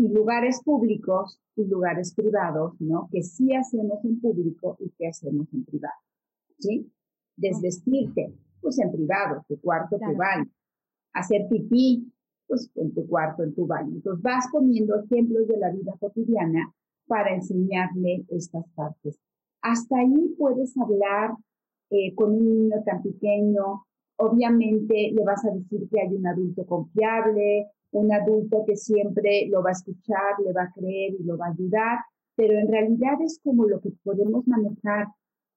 y 0.00 0.08
lugares 0.08 0.62
públicos 0.64 1.38
y 1.56 1.66
lugares 1.66 2.14
privados, 2.14 2.72
¿no? 2.80 3.10
Que 3.12 3.22
sí 3.22 3.54
hacemos 3.54 4.02
en 4.02 4.18
público 4.18 4.78
y 4.80 4.88
que 4.96 5.08
hacemos 5.08 5.46
en 5.52 5.62
privado, 5.66 6.00
¿sí? 6.58 6.90
Desvestirte, 7.36 8.32
pues 8.62 8.78
en 8.78 8.90
privado, 8.90 9.44
tu 9.46 9.60
cuarto, 9.60 9.98
tu 9.98 10.16
baño. 10.16 10.50
Hacer 11.12 11.48
pipí, 11.50 12.10
pues 12.46 12.70
en 12.76 12.94
tu 12.94 13.06
cuarto, 13.06 13.42
en 13.42 13.54
tu 13.54 13.66
baño. 13.66 13.96
Entonces 13.96 14.22
vas 14.22 14.46
poniendo 14.50 14.98
ejemplos 14.98 15.46
de 15.46 15.58
la 15.58 15.70
vida 15.70 15.92
cotidiana 16.00 16.72
para 17.06 17.34
enseñarle 17.34 18.24
estas 18.30 18.64
partes. 18.74 19.20
Hasta 19.60 19.98
ahí 19.98 20.34
puedes 20.38 20.78
hablar 20.78 21.32
eh, 21.90 22.14
con 22.14 22.32
un 22.32 22.48
niño 22.48 22.82
tan 22.86 23.02
pequeño. 23.02 23.84
Obviamente 24.16 25.12
le 25.12 25.24
vas 25.24 25.44
a 25.44 25.50
decir 25.50 25.86
que 25.90 26.00
hay 26.00 26.14
un 26.14 26.26
adulto 26.26 26.64
confiable, 26.64 27.66
un 27.92 28.12
adulto 28.12 28.64
que 28.66 28.76
siempre 28.76 29.48
lo 29.48 29.62
va 29.62 29.70
a 29.70 29.72
escuchar, 29.72 30.38
le 30.44 30.52
va 30.52 30.64
a 30.64 30.72
creer 30.72 31.14
y 31.18 31.24
lo 31.24 31.36
va 31.36 31.46
a 31.46 31.50
ayudar, 31.50 31.98
pero 32.36 32.58
en 32.58 32.68
realidad 32.68 33.20
es 33.22 33.40
como 33.42 33.66
lo 33.66 33.80
que 33.80 33.90
podemos 34.02 34.46
manejar, 34.46 35.08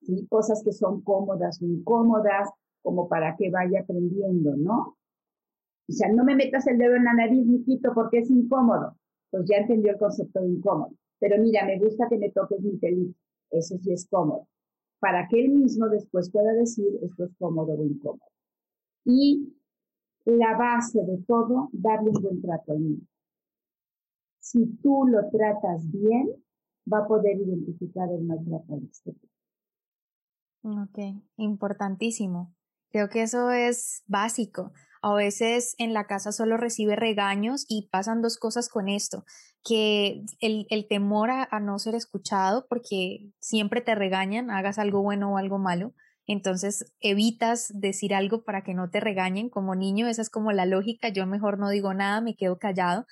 ¿sí? 0.01 0.25
cosas 0.27 0.61
que 0.63 0.71
son 0.71 1.01
cómodas 1.01 1.61
o 1.61 1.65
incómodas, 1.65 2.49
como 2.81 3.07
para 3.07 3.35
que 3.37 3.49
vaya 3.49 3.81
aprendiendo, 3.81 4.55
¿no? 4.57 4.97
O 5.89 5.91
sea, 5.91 6.11
no 6.11 6.23
me 6.23 6.35
metas 6.35 6.67
el 6.67 6.77
dedo 6.77 6.95
en 6.95 7.05
la 7.05 7.13
nariz, 7.13 7.45
Niquito, 7.45 7.93
porque 7.93 8.19
es 8.19 8.29
incómodo. 8.29 8.95
Pues 9.31 9.45
ya 9.49 9.57
entendió 9.57 9.91
el 9.91 9.97
concepto 9.97 10.41
de 10.41 10.47
incómodo. 10.47 10.93
Pero 11.19 11.41
mira, 11.41 11.65
me 11.65 11.79
gusta 11.79 12.07
que 12.09 12.17
me 12.17 12.29
toques 12.31 12.61
mi 12.61 12.77
pelito. 12.77 13.17
Eso 13.49 13.77
sí 13.77 13.91
es 13.91 14.07
cómodo. 14.07 14.47
Para 14.99 15.27
que 15.27 15.43
él 15.43 15.49
mismo 15.49 15.87
después 15.89 16.29
pueda 16.31 16.53
decir 16.53 16.87
esto 17.01 17.25
es 17.25 17.35
cómodo 17.37 17.73
o 17.73 17.83
incómodo. 17.83 18.29
Y 19.05 19.53
la 20.25 20.57
base 20.57 20.99
de 21.03 21.17
todo, 21.27 21.69
darle 21.71 22.09
un 22.09 22.21
buen 22.21 22.41
trato 22.41 22.71
al 22.71 22.83
niño. 22.83 23.07
Si 24.39 24.65
tú 24.81 25.05
lo 25.07 25.29
tratas 25.29 25.89
bien, 25.91 26.29
va 26.91 26.99
a 26.99 27.07
poder 27.07 27.37
identificar 27.37 28.09
el 28.09 28.23
maltrato 28.23 28.79
este 28.83 29.15
Ok, 30.63 30.97
importantísimo. 31.37 32.53
Creo 32.89 33.09
que 33.09 33.23
eso 33.23 33.51
es 33.51 34.03
básico. 34.07 34.71
A 35.01 35.13
veces 35.13 35.75
en 35.79 35.93
la 35.93 36.05
casa 36.05 36.31
solo 36.31 36.55
recibe 36.55 36.95
regaños 36.95 37.65
y 37.67 37.89
pasan 37.91 38.21
dos 38.21 38.37
cosas 38.37 38.69
con 38.69 38.87
esto, 38.87 39.25
que 39.63 40.23
el, 40.39 40.87
temor 40.87 41.29
a, 41.31 41.59
no 41.59 41.79
ser 41.79 41.95
escuchado 41.95 42.65
porque 42.69 43.31
siempre 43.39 43.81
te 43.81 43.95
regañan, 43.95 44.49
hagas 44.51 44.77
algo 44.77 45.01
bueno 45.01 45.33
o 45.33 45.37
algo 45.37 45.57
malo, 45.57 45.93
entonces 46.27 46.93
evitas 46.99 47.71
decir 47.73 48.13
algo 48.13 48.43
para 48.43 48.63
que 48.63 48.73
no 48.73 48.89
te 48.89 48.99
regañen 48.99 49.49
como 49.49 49.75
niño, 49.75 50.07
esa 50.07 50.21
es 50.21 50.29
como 50.29 50.51
la 50.51 50.65
lógica, 50.65 51.09
yo 51.09 51.25
mejor 51.25 51.59
no 51.59 51.69
digo 51.69 51.93
nada, 51.93 52.21
me 52.21 52.35
quedo 52.35 52.57
callado. 52.59 53.05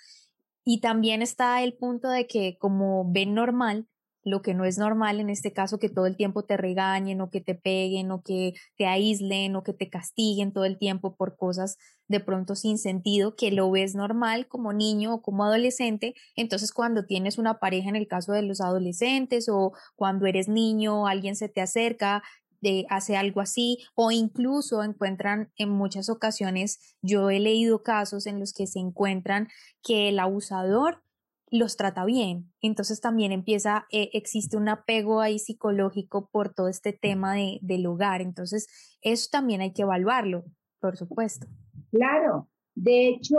Y 0.63 0.80
también 0.82 1.21
está 1.21 1.62
el 1.63 1.74
punto 1.74 2.10
de 2.10 2.28
que 2.28 2.58
como 2.60 3.12
ven 3.12 3.34
normal, 3.34 3.88
lo 4.24 4.41
que 4.41 4.54
no 4.54 4.65
es 4.65 4.78
normal 4.78 5.19
en 5.19 5.30
este 5.30 5.52
caso, 5.52 5.80
que 5.80 5.89
todo 5.89 6.06
el 6.06 6.15
tiempo 6.15 6.43
te 6.43 6.58
regañen 6.58 7.21
o 7.21 7.30
que 7.30 7.41
te 7.41 7.56
peguen 7.56 8.12
o 8.12 8.21
que 8.21 8.54
te 8.78 8.86
aíslen 8.86 9.56
o 9.56 9.63
que 9.63 9.74
te 9.74 9.89
castiguen 9.89 10.54
todo 10.54 10.65
el 10.65 10.78
tiempo 10.78 11.15
por 11.15 11.36
cosas 11.38 11.78
de 12.08 12.19
pronto 12.19 12.56
sin 12.56 12.78
sentido, 12.78 13.36
que 13.36 13.52
lo 13.52 13.71
ves 13.71 13.95
normal 13.95 14.47
como 14.47 14.74
niño 14.74 15.15
o 15.15 15.21
como 15.21 15.45
adolescente, 15.45 16.13
entonces 16.36 16.74
cuando 16.74 17.06
tienes 17.06 17.38
una 17.38 17.60
pareja 17.60 17.89
en 17.89 17.95
el 17.95 18.08
caso 18.08 18.34
de 18.34 18.43
los 18.43 18.62
adolescentes 18.62 19.47
o 19.50 19.71
cuando 19.95 20.26
eres 20.26 20.47
niño, 20.50 21.08
alguien 21.08 21.36
se 21.36 21.47
te 21.50 21.62
acerca 21.62 22.21
de, 22.62 22.86
hace 22.89 23.17
algo 23.17 23.41
así 23.41 23.80
o 23.95 24.12
incluso 24.12 24.84
encuentran 24.84 25.52
en 25.58 25.69
muchas 25.69 26.10
ocasiones, 26.10 26.97
yo 27.02 27.30
he 27.30 27.39
leído 27.39 27.84
casos 27.84 28.28
en 28.28 28.39
los 28.39 28.54
que 28.54 28.67
se 28.67 28.80
encuentran 28.80 29.47
que 29.84 30.10
el 30.10 30.19
abusador 30.19 31.04
los 31.52 31.76
trata 31.76 32.06
bien. 32.06 32.52
Entonces 32.62 33.02
también 33.02 33.32
empieza, 33.32 33.86
eh, 33.91 34.10
existe 34.13 34.56
un 34.58 34.69
apego 34.69 35.19
ahí 35.19 35.38
psicológico 35.38 36.30
por 36.32 36.54
todo 36.54 36.69
este 36.69 36.93
tema 36.93 37.36
de, 37.36 37.60
del 37.62 37.86
hogar. 37.86 38.21
Entonces, 38.21 38.67
eso 39.02 39.28
también 39.32 39.62
hay 39.62 39.74
que 39.74 39.82
evaluarlo, 39.82 40.45
por 40.80 40.95
supuesto. 40.95 41.47
Claro, 41.91 42.47
de 42.74 43.10
hecho, 43.10 43.38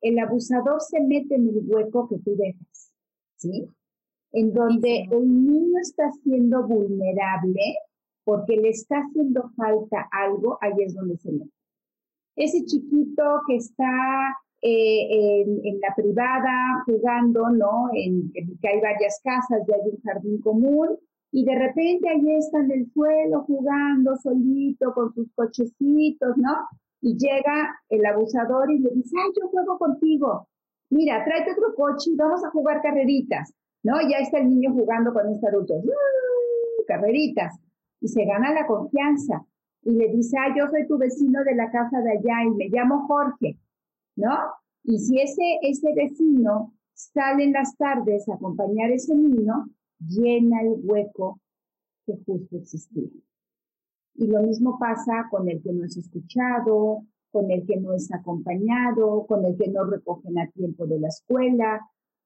el 0.00 0.18
abusador 0.18 0.80
se 0.80 1.00
mete 1.00 1.34
en 1.34 1.48
el 1.48 1.60
hueco 1.66 2.08
que 2.08 2.18
tú 2.18 2.34
dejas, 2.34 2.92
¿sí? 3.36 3.68
En 4.32 4.54
donde 4.54 5.06
el 5.10 5.44
niño 5.44 5.78
está 5.82 6.10
siendo 6.22 6.66
vulnerable 6.66 7.76
porque 8.24 8.56
le 8.56 8.70
está 8.70 8.96
haciendo 8.96 9.50
falta 9.56 10.08
algo, 10.12 10.58
ahí 10.60 10.72
es 10.78 10.94
donde 10.94 11.16
se 11.16 11.32
mete. 11.32 11.50
Ese 12.36 12.64
chiquito 12.64 13.42
que 13.46 13.56
está 13.56 14.36
eh, 14.62 15.42
en, 15.42 15.80
la 15.80 15.94
privada 15.94 16.82
jugando, 16.86 17.50
¿no? 17.50 17.90
En, 17.92 18.32
que 18.32 18.68
hay 18.68 18.80
varias 18.80 19.20
casas, 19.22 19.66
ya 19.66 19.74
hay 19.74 19.90
un 19.90 20.00
jardín 20.02 20.40
común, 20.40 20.88
y 21.32 21.44
de 21.44 21.58
repente 21.58 22.08
ahí 22.08 22.36
está 22.36 22.60
en 22.60 22.70
el 22.72 22.90
suelo 22.92 23.44
jugando 23.44 24.16
solito 24.16 24.92
con 24.94 25.12
sus 25.14 25.32
cochecitos, 25.34 26.36
¿no? 26.36 26.56
y 27.00 27.16
llega 27.16 27.80
el 27.88 28.04
abusador 28.04 28.70
y 28.70 28.78
le 28.78 28.90
dice, 28.90 29.16
ay, 29.22 29.30
yo 29.40 29.48
juego 29.48 29.78
contigo. 29.78 30.48
Mira, 30.90 31.24
tráete 31.24 31.52
otro 31.52 31.74
coche 31.74 32.10
y 32.10 32.16
vamos 32.16 32.44
a 32.44 32.50
jugar 32.50 32.82
carreritas. 32.82 33.54
¿No? 33.82 33.94
Ya 34.02 34.18
está 34.18 34.38
el 34.38 34.50
niño 34.50 34.72
jugando 34.74 35.12
con 35.12 35.26
este 35.30 35.48
adulto. 35.48 35.74
Carreritas. 36.86 37.58
Y 38.00 38.08
se 38.08 38.24
gana 38.24 38.52
la 38.52 38.66
confianza. 38.66 39.46
Y 39.82 39.92
le 39.92 40.08
dice, 40.08 40.36
ah, 40.38 40.54
yo 40.56 40.68
soy 40.68 40.86
tu 40.86 40.98
vecino 40.98 41.42
de 41.44 41.54
la 41.54 41.70
casa 41.70 42.00
de 42.00 42.12
allá 42.12 42.44
y 42.44 42.50
me 42.50 42.68
llamo 42.68 43.06
Jorge. 43.06 43.58
¿No? 44.16 44.36
Y 44.84 44.98
si 44.98 45.20
ese, 45.20 45.58
ese 45.62 45.94
vecino 45.94 46.72
sale 46.94 47.44
en 47.44 47.52
las 47.52 47.76
tardes 47.76 48.28
a 48.28 48.34
acompañar 48.34 48.90
a 48.90 48.94
ese 48.94 49.14
niño, 49.14 49.68
llena 49.98 50.62
el 50.62 50.80
hueco 50.82 51.40
que 52.06 52.16
justo 52.24 52.56
existía. 52.56 53.08
Y 54.14 54.26
lo 54.26 54.42
mismo 54.42 54.78
pasa 54.78 55.28
con 55.30 55.48
el 55.48 55.62
que 55.62 55.72
no 55.72 55.84
es 55.84 55.96
escuchado, 55.96 57.04
con 57.30 57.50
el 57.50 57.64
que 57.66 57.76
no 57.76 57.94
es 57.94 58.12
acompañado, 58.12 59.26
con 59.26 59.44
el 59.44 59.56
que 59.56 59.68
no 59.68 59.84
recogen 59.84 60.38
a 60.38 60.50
tiempo 60.50 60.86
de 60.86 61.00
la 61.00 61.08
escuela. 61.08 61.80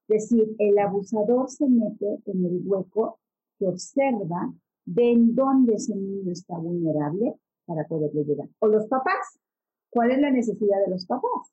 Es 0.08 0.30
decir, 0.30 0.54
el 0.58 0.78
abusador 0.78 1.48
se 1.50 1.68
mete 1.68 2.20
en 2.26 2.44
el 2.44 2.62
hueco 2.64 3.18
que 3.58 3.66
observa 3.66 4.52
de 4.84 5.12
en 5.12 5.34
dónde 5.34 5.74
ese 5.74 5.94
niño 5.94 6.32
está 6.32 6.56
vulnerable 6.58 7.34
para 7.66 7.86
poderle 7.86 8.24
llegar. 8.24 8.48
O 8.58 8.68
los 8.68 8.86
papás. 8.86 9.40
¿Cuál 9.90 10.10
es 10.10 10.18
la 10.20 10.30
necesidad 10.30 10.84
de 10.84 10.90
los 10.90 11.06
papás? 11.06 11.52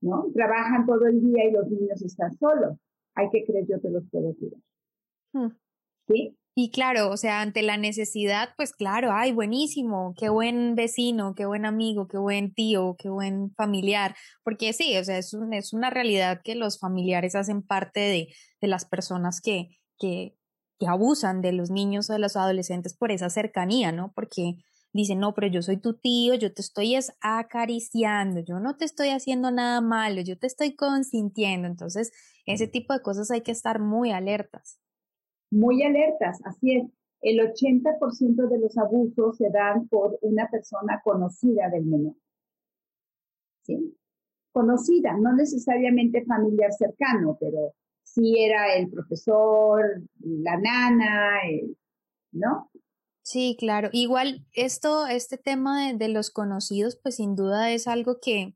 ¿No? 0.00 0.26
Trabajan 0.34 0.86
todo 0.86 1.06
el 1.06 1.20
día 1.20 1.44
y 1.48 1.52
los 1.52 1.68
niños 1.70 2.02
están 2.02 2.36
solos. 2.38 2.76
Hay 3.14 3.30
que 3.30 3.44
creer 3.44 3.66
yo 3.68 3.80
que 3.80 3.90
los 3.90 4.04
puedo 4.10 4.34
cuidar. 4.34 4.60
Hmm. 5.32 5.56
¿Sí? 6.08 6.36
Y 6.60 6.72
claro, 6.72 7.10
o 7.10 7.16
sea, 7.16 7.40
ante 7.40 7.62
la 7.62 7.76
necesidad, 7.76 8.48
pues 8.56 8.72
claro, 8.72 9.10
ay, 9.12 9.30
buenísimo, 9.32 10.12
qué 10.18 10.28
buen 10.28 10.74
vecino, 10.74 11.36
qué 11.36 11.46
buen 11.46 11.64
amigo, 11.64 12.08
qué 12.08 12.18
buen 12.18 12.52
tío, 12.52 12.96
qué 12.98 13.08
buen 13.08 13.54
familiar, 13.54 14.16
porque 14.42 14.72
sí, 14.72 14.96
o 14.96 15.04
sea, 15.04 15.18
es, 15.18 15.36
es 15.52 15.72
una 15.72 15.90
realidad 15.90 16.40
que 16.42 16.56
los 16.56 16.80
familiares 16.80 17.36
hacen 17.36 17.62
parte 17.62 18.00
de, 18.00 18.34
de 18.60 18.66
las 18.66 18.86
personas 18.86 19.40
que, 19.40 19.68
que, 20.00 20.34
que 20.78 20.86
abusan 20.86 21.40
de 21.40 21.52
los 21.52 21.70
niños 21.70 22.08
o 22.08 22.12
de 22.12 22.18
los 22.18 22.36
adolescentes 22.36 22.96
por 22.96 23.10
esa 23.10 23.30
cercanía, 23.30 23.92
¿no? 23.92 24.12
Porque 24.14 24.58
dicen, 24.92 25.18
no, 25.18 25.34
pero 25.34 25.48
yo 25.48 25.62
soy 25.62 25.76
tu 25.76 25.94
tío, 25.94 26.34
yo 26.34 26.52
te 26.54 26.62
estoy 26.62 26.96
acariciando, 27.20 28.40
yo 28.40 28.60
no 28.60 28.76
te 28.76 28.84
estoy 28.84 29.10
haciendo 29.10 29.50
nada 29.50 29.80
malo, 29.80 30.20
yo 30.22 30.38
te 30.38 30.46
estoy 30.46 30.74
consintiendo. 30.74 31.68
Entonces, 31.68 32.12
ese 32.46 32.66
tipo 32.66 32.94
de 32.94 33.02
cosas 33.02 33.30
hay 33.30 33.42
que 33.42 33.52
estar 33.52 33.80
muy 33.80 34.12
alertas 34.12 34.80
muy 35.50 35.82
alertas, 35.82 36.40
así 36.44 36.76
es. 36.76 36.86
El 37.20 37.40
80% 37.40 38.48
de 38.48 38.58
los 38.58 38.78
abusos 38.78 39.36
se 39.36 39.50
dan 39.50 39.88
por 39.88 40.18
una 40.22 40.48
persona 40.48 41.00
conocida 41.02 41.68
del 41.68 41.84
menor. 41.84 42.14
¿Sí? 43.62 43.96
Conocida, 44.52 45.16
no 45.18 45.34
necesariamente 45.34 46.24
familiar 46.24 46.72
cercano, 46.72 47.36
pero 47.40 47.74
sí 48.14 48.36
era 48.38 48.74
el 48.74 48.90
profesor, 48.90 49.82
la 50.20 50.56
nana, 50.56 51.40
¿no? 52.32 52.70
Sí, 53.22 53.56
claro. 53.58 53.90
Igual 53.92 54.46
esto, 54.52 55.06
este 55.06 55.36
tema 55.36 55.86
de, 55.86 55.94
de, 55.98 56.08
los 56.08 56.30
conocidos, 56.30 56.98
pues 57.02 57.16
sin 57.16 57.36
duda 57.36 57.70
es 57.70 57.86
algo 57.86 58.18
que, 58.20 58.54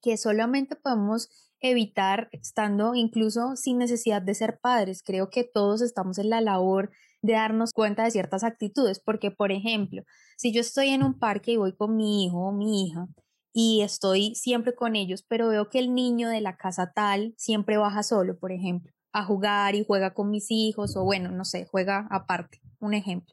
que 0.00 0.16
solamente 0.16 0.76
podemos 0.76 1.28
evitar 1.60 2.28
estando 2.32 2.94
incluso 2.94 3.56
sin 3.56 3.78
necesidad 3.78 4.22
de 4.22 4.34
ser 4.34 4.60
padres. 4.60 5.02
Creo 5.02 5.30
que 5.30 5.44
todos 5.44 5.82
estamos 5.82 6.18
en 6.18 6.30
la 6.30 6.40
labor 6.40 6.90
de 7.22 7.32
darnos 7.32 7.72
cuenta 7.72 8.04
de 8.04 8.10
ciertas 8.10 8.44
actitudes, 8.44 9.00
porque 9.00 9.30
por 9.30 9.50
ejemplo, 9.50 10.02
si 10.36 10.52
yo 10.52 10.60
estoy 10.60 10.90
en 10.90 11.02
un 11.02 11.18
parque 11.18 11.52
y 11.52 11.56
voy 11.56 11.74
con 11.74 11.96
mi 11.96 12.26
hijo 12.26 12.48
o 12.48 12.52
mi 12.52 12.86
hija 12.86 13.08
y 13.56 13.82
estoy 13.82 14.34
siempre 14.34 14.74
con 14.74 14.96
ellos, 14.96 15.24
pero 15.26 15.48
veo 15.48 15.70
que 15.70 15.78
el 15.78 15.94
niño 15.94 16.28
de 16.28 16.40
la 16.40 16.56
casa 16.56 16.92
tal 16.92 17.34
siempre 17.38 17.78
baja 17.78 18.02
solo, 18.02 18.36
por 18.36 18.50
ejemplo, 18.50 18.92
a 19.12 19.24
jugar 19.24 19.76
y 19.76 19.84
juega 19.86 20.12
con 20.12 20.30
mis 20.30 20.50
hijos 20.50 20.96
o 20.96 21.04
bueno, 21.04 21.30
no 21.30 21.44
sé, 21.44 21.64
juega 21.64 22.08
aparte, 22.10 22.60
un 22.80 22.94
ejemplo. 22.94 23.32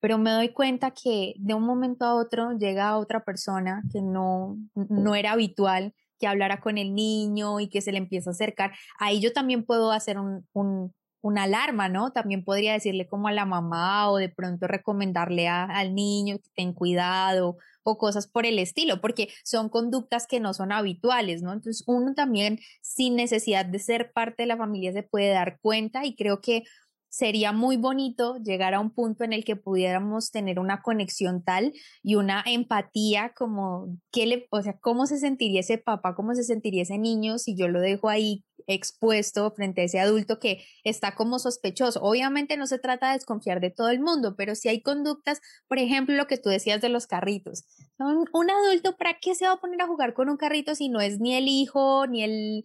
Pero 0.00 0.16
me 0.16 0.30
doy 0.30 0.48
cuenta 0.54 0.92
que 0.92 1.34
de 1.36 1.52
un 1.52 1.64
momento 1.64 2.06
a 2.06 2.14
otro 2.14 2.52
llega 2.56 2.96
otra 2.96 3.24
persona 3.24 3.82
que 3.92 4.00
no, 4.00 4.56
no 4.74 5.14
era 5.14 5.32
habitual 5.32 5.94
que 6.18 6.26
hablara 6.26 6.60
con 6.60 6.78
el 6.78 6.94
niño 6.94 7.60
y 7.60 7.68
que 7.68 7.82
se 7.82 7.92
le 7.92 7.98
empieza 7.98 8.30
a 8.30 8.32
acercar, 8.32 8.72
ahí 8.98 9.20
yo 9.20 9.32
también 9.32 9.64
puedo 9.64 9.92
hacer 9.92 10.18
un, 10.18 10.48
un, 10.52 10.94
una 11.20 11.42
alarma, 11.44 11.88
¿no? 11.88 12.10
También 12.10 12.42
podría 12.42 12.72
decirle 12.72 13.06
como 13.06 13.28
a 13.28 13.32
la 13.32 13.44
mamá 13.44 14.10
o 14.10 14.16
de 14.16 14.30
pronto 14.30 14.66
recomendarle 14.66 15.46
al 15.48 15.94
niño 15.94 16.38
que 16.38 16.50
ten 16.56 16.72
cuidado 16.72 17.58
o 17.90 17.98
cosas 17.98 18.26
por 18.26 18.46
el 18.46 18.58
estilo, 18.58 19.00
porque 19.00 19.28
son 19.44 19.68
conductas 19.68 20.26
que 20.26 20.40
no 20.40 20.54
son 20.54 20.72
habituales, 20.72 21.42
¿no? 21.42 21.52
Entonces 21.52 21.84
uno 21.86 22.14
también 22.14 22.58
sin 22.82 23.16
necesidad 23.16 23.64
de 23.64 23.78
ser 23.78 24.12
parte 24.12 24.42
de 24.42 24.46
la 24.46 24.56
familia 24.56 24.92
se 24.92 25.02
puede 25.02 25.30
dar 25.30 25.58
cuenta 25.60 26.04
y 26.04 26.14
creo 26.14 26.40
que 26.40 26.64
sería 27.08 27.52
muy 27.52 27.76
bonito 27.76 28.36
llegar 28.36 28.74
a 28.74 28.80
un 28.80 28.90
punto 28.90 29.24
en 29.24 29.32
el 29.32 29.44
que 29.44 29.56
pudiéramos 29.56 30.30
tener 30.30 30.58
una 30.58 30.82
conexión 30.82 31.42
tal 31.42 31.72
y 32.02 32.16
una 32.16 32.42
empatía 32.46 33.32
como 33.36 33.96
le, 34.14 34.46
o 34.50 34.62
sea, 34.62 34.78
cómo 34.80 35.06
se 35.06 35.18
sentiría 35.18 35.60
ese 35.60 35.78
papá, 35.78 36.14
cómo 36.14 36.34
se 36.34 36.44
sentiría 36.44 36.82
ese 36.82 36.98
niño 36.98 37.38
si 37.38 37.56
yo 37.56 37.68
lo 37.68 37.80
dejo 37.80 38.08
ahí 38.08 38.44
expuesto 38.68 39.50
frente 39.52 39.80
a 39.80 39.84
ese 39.84 39.98
adulto 39.98 40.38
que 40.38 40.64
está 40.84 41.14
como 41.14 41.38
sospechoso. 41.38 42.00
Obviamente 42.02 42.56
no 42.56 42.66
se 42.66 42.78
trata 42.78 43.08
de 43.08 43.14
desconfiar 43.14 43.60
de 43.60 43.70
todo 43.70 43.88
el 43.88 44.00
mundo, 44.00 44.36
pero 44.36 44.54
si 44.54 44.68
hay 44.68 44.82
conductas, 44.82 45.40
por 45.68 45.78
ejemplo, 45.78 46.14
lo 46.14 46.26
que 46.26 46.36
tú 46.36 46.50
decías 46.50 46.80
de 46.80 46.90
los 46.90 47.06
carritos. 47.06 47.64
Un 47.98 48.50
adulto, 48.50 48.96
¿para 48.96 49.18
qué 49.20 49.34
se 49.34 49.46
va 49.46 49.52
a 49.52 49.60
poner 49.60 49.80
a 49.80 49.86
jugar 49.86 50.12
con 50.14 50.28
un 50.28 50.36
carrito 50.36 50.74
si 50.74 50.88
no 50.88 51.00
es 51.00 51.18
ni 51.18 51.34
el 51.34 51.48
hijo, 51.48 52.06
ni 52.06 52.22
el 52.22 52.64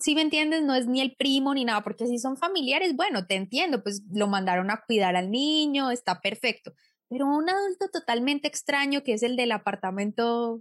si 0.00 0.14
me 0.14 0.22
entiendes, 0.22 0.62
no 0.62 0.74
es 0.74 0.86
ni 0.86 1.00
el 1.00 1.14
primo 1.16 1.54
ni 1.54 1.64
nada, 1.64 1.82
porque 1.82 2.06
si 2.06 2.18
son 2.18 2.36
familiares, 2.36 2.94
bueno, 2.94 3.26
te 3.26 3.34
entiendo, 3.34 3.82
pues 3.82 4.02
lo 4.12 4.26
mandaron 4.28 4.70
a 4.70 4.82
cuidar 4.86 5.16
al 5.16 5.30
niño, 5.30 5.90
está 5.90 6.20
perfecto. 6.20 6.72
Pero 7.08 7.26
un 7.26 7.48
adulto 7.48 7.88
totalmente 7.92 8.48
extraño, 8.48 9.02
que 9.02 9.14
es 9.14 9.22
el 9.22 9.36
del 9.36 9.52
apartamento 9.52 10.60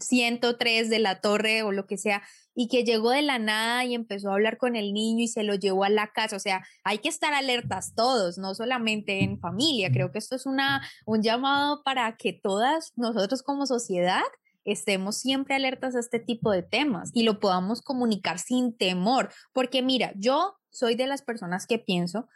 103 0.00 0.90
de 0.90 0.98
la 0.98 1.20
torre 1.20 1.62
o 1.62 1.72
lo 1.72 1.86
que 1.86 1.98
sea, 1.98 2.22
y 2.54 2.68
que 2.68 2.84
llegó 2.84 3.10
de 3.10 3.22
la 3.22 3.38
nada 3.38 3.84
y 3.84 3.94
empezó 3.94 4.30
a 4.30 4.34
hablar 4.34 4.58
con 4.58 4.76
el 4.76 4.92
niño 4.92 5.24
y 5.24 5.28
se 5.28 5.44
lo 5.44 5.54
llevó 5.54 5.84
a 5.84 5.90
la 5.90 6.08
casa. 6.08 6.36
O 6.36 6.40
sea, 6.40 6.66
hay 6.84 6.98
que 6.98 7.08
estar 7.08 7.34
alertas 7.34 7.94
todos, 7.94 8.38
no 8.38 8.54
solamente 8.54 9.22
en 9.22 9.38
familia. 9.38 9.92
Creo 9.92 10.10
que 10.10 10.18
esto 10.18 10.36
es 10.36 10.46
una, 10.46 10.82
un 11.06 11.22
llamado 11.22 11.82
para 11.84 12.16
que 12.16 12.32
todas 12.32 12.92
nosotros 12.96 13.42
como 13.42 13.66
sociedad 13.66 14.24
estemos 14.64 15.18
siempre 15.18 15.54
alertas 15.54 15.96
a 15.96 16.00
este 16.00 16.20
tipo 16.20 16.50
de 16.50 16.62
temas 16.62 17.10
y 17.14 17.22
lo 17.22 17.40
podamos 17.40 17.82
comunicar 17.82 18.38
sin 18.38 18.76
temor, 18.76 19.30
porque 19.52 19.82
mira, 19.82 20.12
yo 20.16 20.56
soy 20.70 20.94
de 20.94 21.06
las 21.06 21.22
personas 21.22 21.66
que 21.66 21.78
pienso 21.78 22.28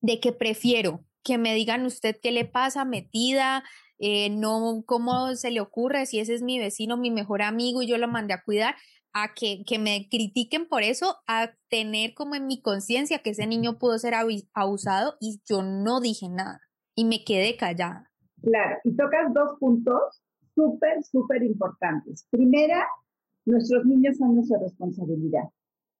de 0.00 0.20
que 0.20 0.32
prefiero 0.32 1.04
que 1.22 1.38
me 1.38 1.54
digan 1.54 1.84
usted 1.84 2.16
qué 2.22 2.32
le 2.32 2.44
pasa, 2.44 2.84
metida, 2.84 3.64
eh, 3.98 4.30
no, 4.30 4.82
cómo 4.86 5.34
se 5.34 5.50
le 5.50 5.60
ocurre, 5.60 6.06
si 6.06 6.20
ese 6.20 6.34
es 6.34 6.42
mi 6.42 6.58
vecino, 6.58 6.96
mi 6.96 7.10
mejor 7.10 7.42
amigo 7.42 7.82
y 7.82 7.88
yo 7.88 7.98
lo 7.98 8.08
mandé 8.08 8.34
a 8.34 8.42
cuidar, 8.42 8.76
a 9.12 9.34
que, 9.34 9.64
que 9.66 9.78
me 9.78 10.08
critiquen 10.08 10.68
por 10.68 10.82
eso, 10.82 11.16
a 11.26 11.50
tener 11.68 12.14
como 12.14 12.34
en 12.34 12.46
mi 12.46 12.62
conciencia 12.62 13.18
que 13.18 13.30
ese 13.30 13.46
niño 13.46 13.78
pudo 13.78 13.98
ser 13.98 14.14
abusado 14.54 15.16
y 15.20 15.40
yo 15.44 15.62
no 15.62 16.00
dije 16.00 16.28
nada 16.28 16.60
y 16.94 17.04
me 17.04 17.24
quedé 17.24 17.56
callada. 17.56 18.10
Claro, 18.42 18.76
y 18.84 18.96
tocas 18.96 19.32
dos 19.34 19.58
puntos 19.58 20.22
súper, 20.58 21.04
súper 21.04 21.42
importantes. 21.42 22.26
Primera, 22.30 22.84
nuestros 23.46 23.84
niños 23.86 24.16
son 24.16 24.34
nuestra 24.34 24.58
responsabilidad. 24.58 25.44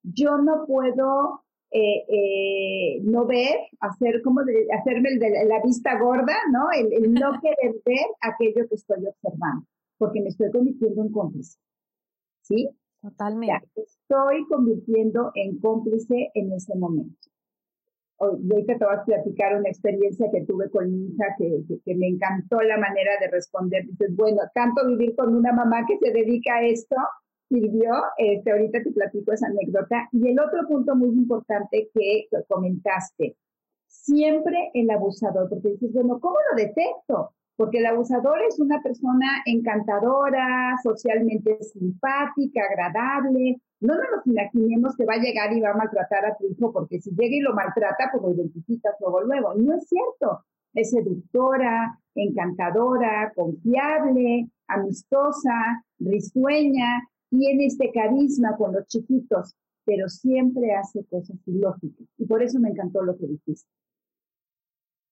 Yo 0.02 0.38
no 0.38 0.66
puedo 0.66 1.42
eh, 1.70 2.04
eh, 2.08 3.00
no 3.02 3.26
ver, 3.26 3.56
hacer 3.80 4.20
como 4.22 4.42
de, 4.42 4.66
hacerme 4.72 5.10
el 5.10 5.18
de 5.18 5.44
la 5.44 5.62
vista 5.62 5.98
gorda, 6.00 6.34
¿no? 6.50 6.70
El, 6.72 7.12
no 7.12 7.30
querer 7.42 7.76
ver 7.84 8.06
aquello 8.20 8.68
que 8.68 8.74
estoy 8.74 9.06
observando, 9.06 9.64
porque 9.98 10.20
me 10.20 10.30
estoy 10.30 10.50
convirtiendo 10.50 11.02
en 11.02 11.12
cómplice. 11.12 11.58
¿Sí? 12.42 12.68
Totalmente. 13.00 13.68
estoy 13.76 14.44
convirtiendo 14.48 15.30
en 15.34 15.60
cómplice 15.60 16.30
en 16.34 16.52
ese 16.52 16.74
momento 16.74 17.28
ahorita 18.18 18.78
te 18.78 18.84
voy 18.84 18.94
a 18.94 19.04
platicar 19.04 19.56
una 19.56 19.68
experiencia 19.68 20.28
que 20.32 20.44
tuve 20.44 20.70
con 20.70 20.90
mi 20.90 21.06
hija 21.08 21.26
que, 21.38 21.62
que, 21.84 21.94
me 21.94 22.08
encantó 22.08 22.60
la 22.62 22.76
manera 22.76 23.12
de 23.20 23.28
responder. 23.28 23.86
Dices, 23.86 24.14
bueno, 24.16 24.40
tanto 24.54 24.86
vivir 24.86 25.14
con 25.16 25.34
una 25.34 25.52
mamá 25.52 25.84
que 25.86 25.98
se 25.98 26.12
dedica 26.12 26.56
a 26.56 26.62
esto 26.62 26.96
sirvió. 27.48 27.92
Este, 28.18 28.50
ahorita 28.50 28.82
te 28.82 28.90
platico 28.92 29.32
esa 29.32 29.46
anécdota. 29.46 30.08
Y 30.12 30.28
el 30.28 30.38
otro 30.40 30.66
punto 30.66 30.94
muy 30.94 31.10
importante 31.10 31.90
que 31.94 32.28
comentaste, 32.48 33.36
siempre 33.86 34.70
el 34.74 34.90
abusador, 34.90 35.48
porque 35.48 35.70
dices, 35.70 35.92
bueno, 35.92 36.20
¿cómo 36.20 36.36
lo 36.50 36.56
detecto? 36.56 37.32
Porque 37.58 37.78
el 37.78 37.86
abusador 37.86 38.38
es 38.48 38.58
una 38.60 38.80
persona 38.80 39.42
encantadora, 39.44 40.76
socialmente 40.80 41.58
simpática, 41.60 42.62
agradable, 42.62 43.60
no 43.80 43.94
nos 43.94 44.26
imaginemos 44.26 44.96
que 44.96 45.04
va 45.04 45.14
a 45.14 45.18
llegar 45.18 45.52
y 45.52 45.60
va 45.60 45.70
a 45.70 45.76
maltratar 45.76 46.24
a 46.24 46.36
tu 46.36 46.46
hijo, 46.46 46.72
porque 46.72 47.00
si 47.00 47.10
llega 47.10 47.36
y 47.36 47.40
lo 47.40 47.54
maltrata, 47.54 48.10
pues 48.12 48.22
lo 48.22 48.32
identificas 48.32 48.94
luego, 49.00 49.22
luego. 49.22 49.54
No 49.54 49.74
es 49.74 49.88
cierto. 49.88 50.44
Es 50.72 50.90
seductora, 50.90 51.98
encantadora, 52.14 53.32
confiable, 53.34 54.48
amistosa, 54.68 55.84
risueña, 55.98 57.08
tiene 57.28 57.66
este 57.66 57.90
carisma 57.90 58.56
con 58.56 58.72
los 58.72 58.86
chiquitos, 58.86 59.56
pero 59.84 60.08
siempre 60.08 60.74
hace 60.74 61.04
cosas 61.06 61.36
ilógicas. 61.46 62.06
Y 62.18 62.26
por 62.26 62.42
eso 62.42 62.60
me 62.60 62.70
encantó 62.70 63.02
lo 63.02 63.16
que 63.16 63.26
dijiste. 63.26 63.68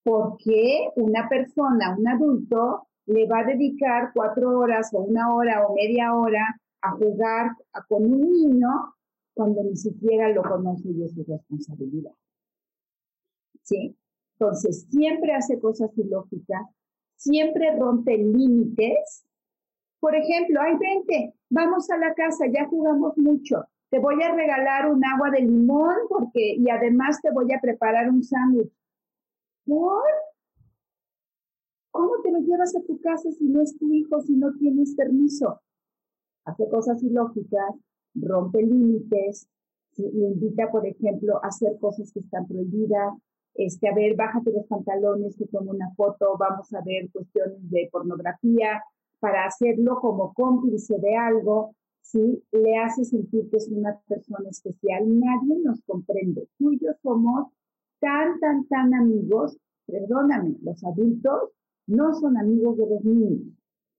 Porque 0.06 0.88
una 0.94 1.28
persona, 1.28 1.96
un 1.98 2.06
adulto, 2.06 2.86
le 3.06 3.26
va 3.26 3.40
a 3.40 3.44
dedicar 3.44 4.12
cuatro 4.14 4.56
horas 4.56 4.88
o 4.94 5.00
una 5.00 5.34
hora 5.34 5.66
o 5.66 5.74
media 5.74 6.14
hora 6.14 6.60
a 6.80 6.92
jugar 6.92 7.56
con 7.88 8.04
un 8.04 8.20
niño 8.20 8.68
cuando 9.34 9.64
ni 9.64 9.74
siquiera 9.74 10.28
lo 10.28 10.44
conoce 10.44 10.90
y 10.90 11.02
es 11.02 11.12
su 11.12 11.24
responsabilidad. 11.24 12.12
¿Sí? 13.62 13.96
Entonces, 14.38 14.86
siempre 14.90 15.34
hace 15.34 15.58
cosas 15.58 15.90
ilógicas, 15.98 16.62
siempre 17.16 17.76
rompe 17.76 18.16
límites. 18.16 19.26
Por 19.98 20.14
ejemplo, 20.14 20.60
hay 20.60 20.76
20, 20.78 21.34
vamos 21.50 21.90
a 21.90 21.98
la 21.98 22.14
casa, 22.14 22.44
ya 22.46 22.68
jugamos 22.68 23.18
mucho, 23.18 23.64
te 23.90 23.98
voy 23.98 24.22
a 24.22 24.32
regalar 24.32 24.88
un 24.88 25.04
agua 25.04 25.30
de 25.30 25.40
limón 25.40 25.96
porque, 26.08 26.54
y 26.56 26.70
además 26.70 27.20
te 27.22 27.32
voy 27.32 27.52
a 27.52 27.60
preparar 27.60 28.08
un 28.08 28.22
sándwich. 28.22 28.70
¿Por? 29.66 30.04
¿Cómo 31.90 32.20
te 32.22 32.30
lo 32.30 32.38
llevas 32.40 32.74
a 32.76 32.82
tu 32.82 33.00
casa 33.00 33.30
si 33.32 33.44
no 33.44 33.60
es 33.62 33.76
tu 33.78 33.92
hijo, 33.92 34.20
si 34.20 34.34
no 34.34 34.54
tienes 34.54 34.94
permiso? 34.94 35.60
Hace 36.44 36.68
cosas 36.68 37.02
ilógicas, 37.02 37.74
rompe 38.14 38.62
límites, 38.62 39.48
le 39.96 40.28
invita, 40.28 40.70
por 40.70 40.86
ejemplo, 40.86 41.42
a 41.42 41.48
hacer 41.48 41.78
cosas 41.80 42.12
que 42.12 42.20
están 42.20 42.46
prohibidas, 42.46 43.14
este, 43.54 43.88
a 43.88 43.94
ver, 43.94 44.14
bájate 44.14 44.52
los 44.52 44.66
pantalones, 44.66 45.36
que 45.36 45.46
tomo 45.46 45.70
una 45.70 45.92
foto, 45.94 46.36
vamos 46.38 46.72
a 46.74 46.82
ver 46.82 47.10
cuestiones 47.10 47.70
de 47.70 47.88
pornografía, 47.90 48.82
para 49.18 49.46
hacerlo 49.46 49.98
como 50.00 50.34
cómplice 50.34 50.98
de 50.98 51.16
algo, 51.16 51.74
¿sí? 52.02 52.42
Le 52.52 52.76
hace 52.76 53.04
sentir 53.04 53.48
que 53.50 53.56
es 53.56 53.68
una 53.68 53.98
persona 54.06 54.48
especial. 54.50 55.18
Nadie 55.18 55.58
nos 55.64 55.80
comprende. 55.82 56.48
Tú 56.58 56.72
y 56.72 56.78
yo 56.78 56.90
somos 57.02 57.48
tan, 58.00 58.38
tan, 58.40 58.66
tan 58.66 58.94
amigos. 58.94 59.58
Perdóname, 59.86 60.56
los 60.62 60.82
adultos 60.84 61.50
no 61.86 62.14
son 62.14 62.36
amigos 62.36 62.76
de 62.76 62.86
los 62.88 63.04
niños. 63.04 63.54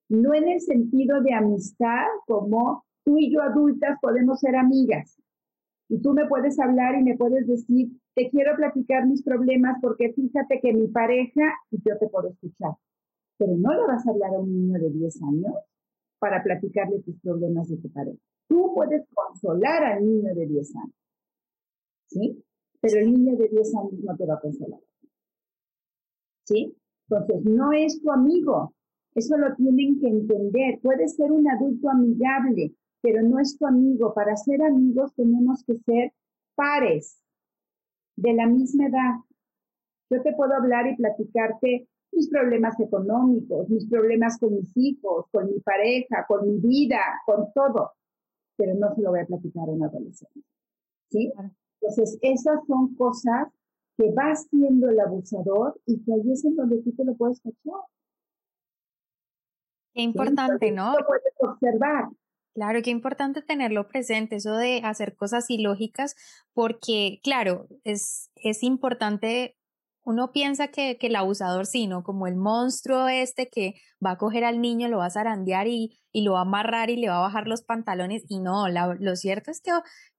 No 0.10 0.34
en 0.34 0.50
el 0.50 0.62
sentido 0.62 1.22
de 1.22 1.34
amistad 1.34 2.06
como 2.26 2.86
tú 3.04 3.18
y 3.18 3.34
yo 3.34 3.42
adultas 3.42 3.98
podemos 4.02 4.40
ser 4.40 4.56
amigas. 4.56 5.18
Y 5.90 6.02
tú 6.02 6.14
me 6.14 6.28
puedes 6.28 6.60
hablar 6.60 7.00
y 7.00 7.04
me 7.04 7.18
puedes 7.18 7.48
decir, 7.48 7.90
te 8.14 8.30
quiero 8.30 8.56
platicar 8.56 9.08
mis 9.08 9.24
problemas 9.24 9.78
porque 9.82 10.12
fíjate 10.14 10.60
que 10.60 10.74
mi 10.74 10.88
pareja, 10.88 11.54
y 11.72 11.78
yo 11.78 11.98
te 11.98 12.10
puedo 12.10 12.30
escuchar. 12.30 12.72
Pero 13.38 13.56
no 13.56 13.74
le 13.74 13.88
vas 13.88 14.06
a 14.06 14.12
hablar 14.12 14.34
a 14.34 14.40
un 14.40 14.52
niño 14.52 14.80
de 14.80 14.90
10 14.90 15.22
años 15.24 15.54
para 16.20 16.44
platicarle 16.44 17.00
tus 17.04 17.18
problemas 17.22 17.70
de 17.70 17.78
tu 17.78 17.90
pareja. 17.92 18.18
Tú 18.50 18.74
puedes 18.74 19.06
consolar 19.14 19.84
al 19.84 20.06
niño 20.06 20.34
de 20.34 20.48
10 20.48 20.76
años. 20.76 20.96
¿Sí? 22.08 22.44
Pero 22.82 23.00
el 23.00 23.14
niño 23.14 23.36
de 23.36 23.48
10 23.50 23.76
años 23.76 24.04
no 24.04 24.16
te 24.16 24.26
va 24.26 24.36
a 24.36 24.40
consolar. 24.40 24.80
¿Sí? 26.46 26.76
Entonces, 27.10 27.46
no 27.46 27.72
es 27.74 28.02
tu 28.02 28.12
amigo. 28.12 28.74
Eso 29.16 29.38
lo 29.38 29.56
tienen 29.56 30.00
que 30.00 30.08
entender. 30.08 30.80
Puede 30.82 31.08
ser 31.08 31.32
un 31.32 31.50
adulto 31.50 31.90
amigable, 31.90 32.76
pero 33.02 33.22
no 33.24 33.40
es 33.40 33.58
tu 33.58 33.66
amigo. 33.66 34.14
Para 34.14 34.36
ser 34.36 34.62
amigos 34.62 35.14
tenemos 35.16 35.64
que 35.66 35.78
ser 35.80 36.14
pares 36.56 37.22
de 38.16 38.34
la 38.34 38.48
misma 38.48 38.88
edad. 38.88 39.16
Yo 40.10 40.22
te 40.22 40.34
puedo 40.34 40.54
hablar 40.54 40.88
y 40.88 40.96
platicarte 40.96 41.88
mis 42.12 42.30
problemas 42.30 42.80
económicos, 42.80 43.70
mis 43.70 43.88
problemas 43.88 44.38
con 44.40 44.56
mis 44.56 44.76
hijos, 44.76 45.26
con 45.32 45.48
mi 45.48 45.60
pareja, 45.60 46.26
con 46.28 46.48
mi 46.48 46.60
vida, 46.60 47.00
con 47.26 47.52
todo, 47.54 47.92
pero 48.56 48.74
no 48.76 48.94
se 48.96 49.02
lo 49.02 49.12
voy 49.12 49.20
a 49.20 49.26
platicar 49.26 49.68
a 49.68 49.72
un 49.72 49.84
adolescente. 49.84 50.42
¿Sí? 51.10 51.32
Entonces, 51.82 52.18
esas 52.22 52.66
son 52.68 52.96
cosas 52.96 53.48
que 53.98 54.12
va 54.12 54.32
haciendo 54.32 54.90
el 54.90 55.00
abusador 55.00 55.80
y 55.86 56.04
que 56.04 56.14
ahí 56.14 56.32
es 56.32 56.46
en 56.46 56.56
donde 56.56 56.82
tú 56.84 56.92
te 56.94 57.04
lo 57.04 57.16
puedes 57.16 57.42
cachar. 57.42 57.82
Qué 59.94 60.04
importante, 60.04 60.72
¿no? 60.72 60.94
Lo 60.94 61.06
puedes 61.06 61.34
observar. 61.40 62.10
Claro, 62.54 62.82
qué 62.84 62.90
importante 62.90 63.42
tenerlo 63.42 63.88
presente, 63.88 64.38
eso 64.38 64.56
de 64.56 64.82
hacer 64.84 65.16
cosas 65.16 65.50
ilógicas, 65.50 66.16
porque, 66.54 67.20
claro, 67.24 67.68
es, 67.84 68.32
es 68.36 68.64
importante 68.64 69.57
uno 70.08 70.32
piensa 70.32 70.70
que, 70.70 70.98
el 71.02 71.16
abusador 71.18 71.66
sí, 71.66 71.86
¿no? 71.86 72.02
Como 72.02 72.28
el 72.28 72.38
monstruo 72.38 73.10
este 73.10 73.50
que 73.50 73.76
va 74.04 74.12
a 74.12 74.18
coger 74.18 74.46
al 74.46 74.62
niño, 74.62 74.88
lo 74.88 75.00
va 75.00 75.08
a 75.08 75.10
zarandear 75.10 75.68
y, 75.68 76.00
lo 76.14 76.34
va 76.34 76.40
a 76.40 76.42
amarrar 76.44 76.90
y 76.90 76.96
le 76.96 77.10
va 77.10 77.18
a 77.18 77.28
bajar 77.28 77.46
los 77.46 77.62
pantalones. 77.62 78.24
Y 78.30 78.40
no, 78.40 78.70
lo 78.70 79.16
cierto 79.18 79.52
es 79.52 79.60
que 79.60 79.72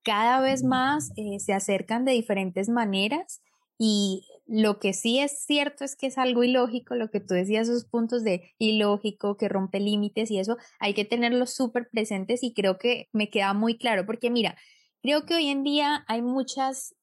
cada 0.02 0.42
vez 0.42 0.62
más 0.62 1.10
eh, 1.16 1.40
se 1.40 1.54
acercan 1.54 2.04
de 2.04 2.12
diferentes 2.12 2.68
maneras 2.68 3.40
y 3.78 4.26
lo 4.46 4.78
que 4.78 4.92
sí 4.92 5.20
es 5.20 5.44
cierto 5.46 5.84
es 5.84 5.96
que 5.96 6.08
es 6.08 6.18
algo 6.18 6.44
ilógico, 6.44 6.94
lo 6.94 7.10
que 7.10 7.20
tú 7.20 7.32
decías, 7.32 7.68
esos 7.68 7.86
puntos 7.86 8.22
de 8.24 8.54
ilógico, 8.58 9.38
que 9.38 9.48
rompe 9.48 9.80
límites 9.80 10.30
y 10.30 10.38
eso, 10.38 10.58
hay 10.80 10.92
que 10.92 11.06
tenerlos 11.06 11.54
súper 11.54 11.88
presentes 11.90 12.42
y 12.42 12.52
creo 12.52 12.76
que 12.76 13.08
me 13.14 13.30
queda 13.30 13.54
muy 13.54 13.78
claro, 13.78 14.04
porque 14.04 14.28
mira, 14.30 14.54
creo 15.02 15.24
que 15.24 15.34
hoy 15.34 15.48
en 15.48 15.62
día 15.62 16.04
hay 16.08 16.20
muchas 16.20 16.94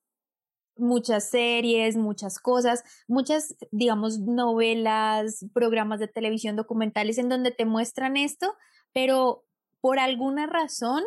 muchas 0.77 1.29
series, 1.29 1.95
muchas 1.97 2.39
cosas, 2.39 2.83
muchas, 3.07 3.55
digamos, 3.71 4.19
novelas, 4.19 5.45
programas 5.53 5.99
de 5.99 6.07
televisión, 6.07 6.55
documentales 6.55 7.17
en 7.17 7.29
donde 7.29 7.51
te 7.51 7.65
muestran 7.65 8.17
esto, 8.17 8.55
pero 8.93 9.45
por 9.81 9.99
alguna 9.99 10.47
razón, 10.47 11.03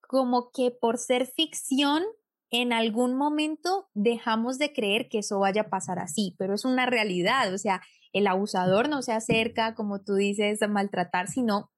como 0.00 0.50
que 0.50 0.70
por 0.70 0.98
ser 0.98 1.26
ficción, 1.26 2.02
en 2.50 2.74
algún 2.74 3.14
momento 3.14 3.88
dejamos 3.94 4.58
de 4.58 4.74
creer 4.74 5.08
que 5.08 5.20
eso 5.20 5.38
vaya 5.38 5.62
a 5.62 5.70
pasar 5.70 5.98
así, 5.98 6.36
pero 6.38 6.54
es 6.54 6.66
una 6.66 6.84
realidad, 6.84 7.52
o 7.54 7.58
sea, 7.58 7.80
el 8.12 8.26
abusador 8.26 8.90
no 8.90 9.00
se 9.00 9.12
acerca, 9.12 9.74
como 9.74 10.02
tú 10.02 10.14
dices, 10.14 10.60
a 10.62 10.68
maltratar, 10.68 11.28
sino 11.28 11.70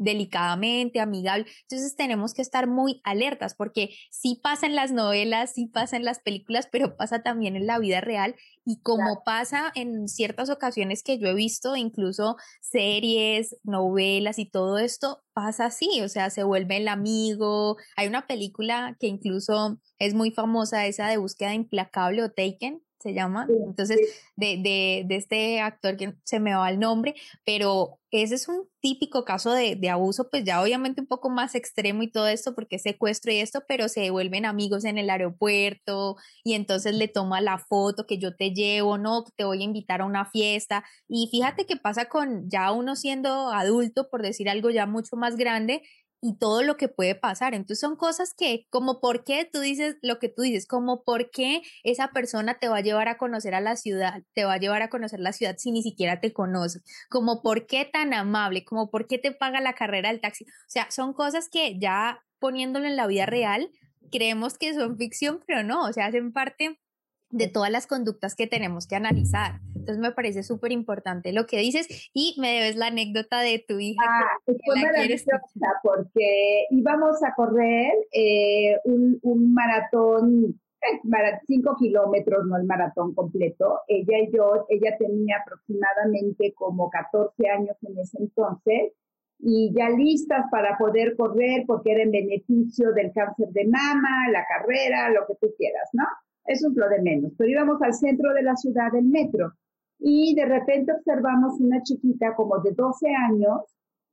delicadamente, 0.00 0.98
amigable. 0.98 1.46
Entonces 1.62 1.94
tenemos 1.94 2.32
que 2.32 2.42
estar 2.42 2.66
muy 2.66 3.00
alertas 3.04 3.54
porque 3.54 3.90
sí 4.10 4.40
pasa 4.42 4.66
en 4.66 4.74
las 4.74 4.90
novelas, 4.92 5.52
sí 5.52 5.66
pasa 5.66 5.96
en 5.96 6.04
las 6.04 6.20
películas, 6.20 6.68
pero 6.72 6.96
pasa 6.96 7.22
también 7.22 7.54
en 7.54 7.66
la 7.66 7.78
vida 7.78 8.00
real 8.00 8.34
y 8.64 8.80
como 8.80 9.22
pasa 9.24 9.70
en 9.74 10.08
ciertas 10.08 10.48
ocasiones 10.48 11.02
que 11.02 11.18
yo 11.18 11.28
he 11.28 11.34
visto, 11.34 11.76
incluso 11.76 12.36
series, 12.62 13.56
novelas 13.62 14.38
y 14.38 14.46
todo 14.46 14.78
esto, 14.78 15.22
pasa 15.34 15.66
así, 15.66 16.00
o 16.02 16.08
sea, 16.08 16.30
se 16.30 16.44
vuelve 16.44 16.78
el 16.78 16.88
amigo. 16.88 17.76
Hay 17.96 18.08
una 18.08 18.26
película 18.26 18.96
que 18.98 19.06
incluso 19.06 19.78
es 19.98 20.14
muy 20.14 20.30
famosa, 20.30 20.86
esa 20.86 21.08
de 21.08 21.18
búsqueda 21.18 21.52
implacable 21.54 22.22
o 22.22 22.30
Taken, 22.30 22.82
se 23.00 23.14
llama, 23.14 23.46
entonces, 23.66 23.98
de, 24.36 24.58
de, 24.58 25.04
de, 25.06 25.16
este 25.16 25.60
actor 25.60 25.96
que 25.96 26.14
se 26.24 26.38
me 26.38 26.54
va 26.54 26.70
el 26.70 26.78
nombre, 26.78 27.14
pero 27.46 27.98
ese 28.10 28.34
es 28.34 28.48
un 28.48 28.68
típico 28.80 29.24
caso 29.24 29.52
de, 29.52 29.76
de, 29.76 29.88
abuso, 29.88 30.28
pues 30.30 30.44
ya 30.44 30.60
obviamente 30.60 31.00
un 31.00 31.06
poco 31.06 31.30
más 31.30 31.54
extremo 31.54 32.02
y 32.02 32.10
todo 32.10 32.26
esto, 32.26 32.54
porque 32.54 32.76
es 32.76 32.82
secuestro 32.82 33.32
y 33.32 33.36
esto, 33.36 33.62
pero 33.68 33.88
se 33.88 34.10
vuelven 34.10 34.44
amigos 34.44 34.84
en 34.84 34.98
el 34.98 35.08
aeropuerto 35.10 36.16
y 36.44 36.54
entonces 36.54 36.94
le 36.94 37.08
toma 37.08 37.40
la 37.40 37.58
foto 37.58 38.06
que 38.06 38.18
yo 38.18 38.34
te 38.36 38.50
llevo, 38.50 38.98
no, 38.98 39.24
te 39.36 39.44
voy 39.44 39.60
a 39.60 39.64
invitar 39.64 40.00
a 40.00 40.06
una 40.06 40.26
fiesta. 40.26 40.84
Y 41.08 41.28
fíjate 41.30 41.66
qué 41.66 41.76
pasa 41.76 42.06
con 42.06 42.50
ya 42.50 42.72
uno 42.72 42.96
siendo 42.96 43.50
adulto, 43.50 44.10
por 44.10 44.22
decir 44.22 44.48
algo 44.50 44.70
ya 44.70 44.86
mucho 44.86 45.16
más 45.16 45.36
grande, 45.36 45.82
y 46.22 46.36
todo 46.38 46.62
lo 46.62 46.76
que 46.76 46.88
puede 46.88 47.14
pasar. 47.14 47.54
Entonces 47.54 47.80
son 47.80 47.96
cosas 47.96 48.34
que, 48.34 48.66
como 48.70 49.00
por 49.00 49.24
qué 49.24 49.48
tú 49.50 49.60
dices 49.60 49.96
lo 50.02 50.18
que 50.18 50.28
tú 50.28 50.42
dices, 50.42 50.66
como 50.66 51.02
por 51.02 51.30
qué 51.30 51.62
esa 51.82 52.08
persona 52.08 52.58
te 52.58 52.68
va 52.68 52.78
a 52.78 52.82
llevar 52.82 53.08
a 53.08 53.18
conocer 53.18 53.54
a 53.54 53.60
la 53.60 53.76
ciudad, 53.76 54.22
te 54.34 54.44
va 54.44 54.54
a 54.54 54.58
llevar 54.58 54.82
a 54.82 54.90
conocer 54.90 55.20
la 55.20 55.32
ciudad 55.32 55.56
si 55.58 55.72
ni 55.72 55.82
siquiera 55.82 56.20
te 56.20 56.32
conoce, 56.32 56.80
como 57.08 57.42
por 57.42 57.66
qué 57.66 57.84
tan 57.84 58.14
amable, 58.14 58.64
como 58.64 58.90
por 58.90 59.06
qué 59.06 59.18
te 59.18 59.32
paga 59.32 59.60
la 59.60 59.74
carrera 59.74 60.10
del 60.10 60.20
taxi. 60.20 60.44
O 60.44 60.68
sea, 60.70 60.90
son 60.90 61.12
cosas 61.12 61.48
que 61.50 61.78
ya 61.78 62.22
poniéndolo 62.38 62.86
en 62.86 62.96
la 62.96 63.06
vida 63.06 63.26
real, 63.26 63.70
creemos 64.10 64.58
que 64.58 64.74
son 64.74 64.96
ficción, 64.96 65.42
pero 65.46 65.62
no, 65.62 65.84
o 65.84 65.92
sea, 65.92 66.06
hacen 66.06 66.32
parte 66.32 66.80
de 67.30 67.48
todas 67.48 67.70
las 67.70 67.86
conductas 67.86 68.34
que 68.34 68.46
tenemos 68.46 68.86
que 68.86 68.96
analizar. 68.96 69.60
Entonces 69.68 69.98
me 69.98 70.12
parece 70.12 70.42
súper 70.42 70.72
importante 70.72 71.32
lo 71.32 71.46
que 71.46 71.58
dices 71.58 72.10
y 72.12 72.36
me 72.40 72.52
debes 72.52 72.76
la 72.76 72.88
anécdota 72.88 73.40
de 73.40 73.64
tu 73.66 73.78
hija. 73.78 74.02
Ah, 74.06 74.38
que, 74.44 74.54
fue 74.64 74.80
maravillosa 74.80 75.40
porque 75.82 76.66
íbamos 76.70 77.22
a 77.22 77.34
correr 77.34 77.92
eh, 78.12 78.76
un, 78.84 79.18
un, 79.22 79.54
maratón, 79.54 80.60
eh, 80.82 81.38
cinco 81.46 81.76
kilómetros, 81.78 82.46
no 82.46 82.56
el 82.56 82.64
maratón 82.64 83.14
completo. 83.14 83.80
Ella 83.86 84.18
y 84.18 84.36
yo, 84.36 84.66
ella 84.68 84.96
tenía 84.98 85.38
aproximadamente 85.42 86.52
como 86.54 86.90
14 86.90 87.48
años 87.48 87.76
en 87.82 87.98
ese 87.98 88.18
entonces 88.18 88.92
y 89.42 89.72
ya 89.74 89.88
listas 89.88 90.44
para 90.50 90.76
poder 90.76 91.16
correr 91.16 91.64
porque 91.66 91.92
era 91.92 92.02
en 92.02 92.10
beneficio 92.10 92.92
del 92.92 93.12
cáncer 93.12 93.48
de 93.50 93.66
mama, 93.66 94.28
la 94.30 94.44
carrera, 94.46 95.10
lo 95.10 95.26
que 95.26 95.34
tú 95.40 95.54
quieras, 95.56 95.88
¿no? 95.92 96.04
Eso 96.44 96.68
es 96.68 96.74
lo 96.76 96.88
de 96.88 97.02
menos. 97.02 97.32
Pero 97.36 97.50
íbamos 97.50 97.82
al 97.82 97.94
centro 97.94 98.32
de 98.32 98.42
la 98.42 98.56
ciudad 98.56 98.92
del 98.92 99.04
metro 99.04 99.52
y 99.98 100.34
de 100.34 100.46
repente 100.46 100.92
observamos 100.92 101.60
una 101.60 101.82
chiquita 101.82 102.34
como 102.34 102.58
de 102.58 102.72
12 102.72 103.06
años 103.14 103.62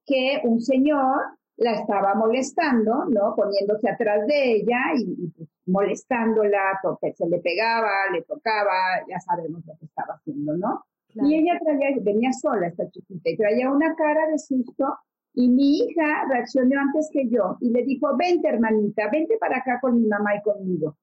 que 0.06 0.42
un 0.44 0.62
señor 0.62 1.38
la 1.58 1.74
estaba 1.74 2.14
molestando, 2.14 3.06
¿no? 3.06 3.36
Poniéndose 3.36 3.90
atrás 3.90 4.28
de 4.28 4.54
ella 4.54 4.80
y, 4.96 5.28
pues, 5.36 5.50
molestándola, 5.66 6.80
se 7.16 7.28
le 7.28 7.40
pegaba, 7.40 7.92
le 8.14 8.22
tocaba, 8.22 8.74
ya 9.10 9.20
sabemos 9.20 9.66
lo 9.66 9.76
que 9.78 9.86
estaba 9.86 10.14
haciendo, 10.14 10.56
¿no? 10.56 10.84
Y 11.16 11.36
ella 11.36 11.60
traía, 11.60 11.98
venía 12.02 12.32
sola 12.32 12.68
esta 12.68 12.90
chiquita 12.90 13.30
y 13.30 13.38
traía 13.38 13.72
una 13.72 13.96
cara 13.96 14.28
de 14.28 14.38
susto 14.38 14.86
y 15.34 15.50
mi 15.50 15.80
hija 15.80 16.26
reaccionó 16.30 16.80
antes 16.80 17.10
que 17.12 17.28
yo 17.28 17.58
y 17.60 17.72
le 17.72 17.84
dijo, 17.84 18.16
vente 18.16 18.48
hermanita, 18.50 19.10
vente 19.12 19.38
para 19.40 19.58
acá 19.58 19.80
con 19.82 20.00
mi 20.00 20.08
mamá 20.08 20.36
y 20.36 20.42
conmigo. 20.42 20.98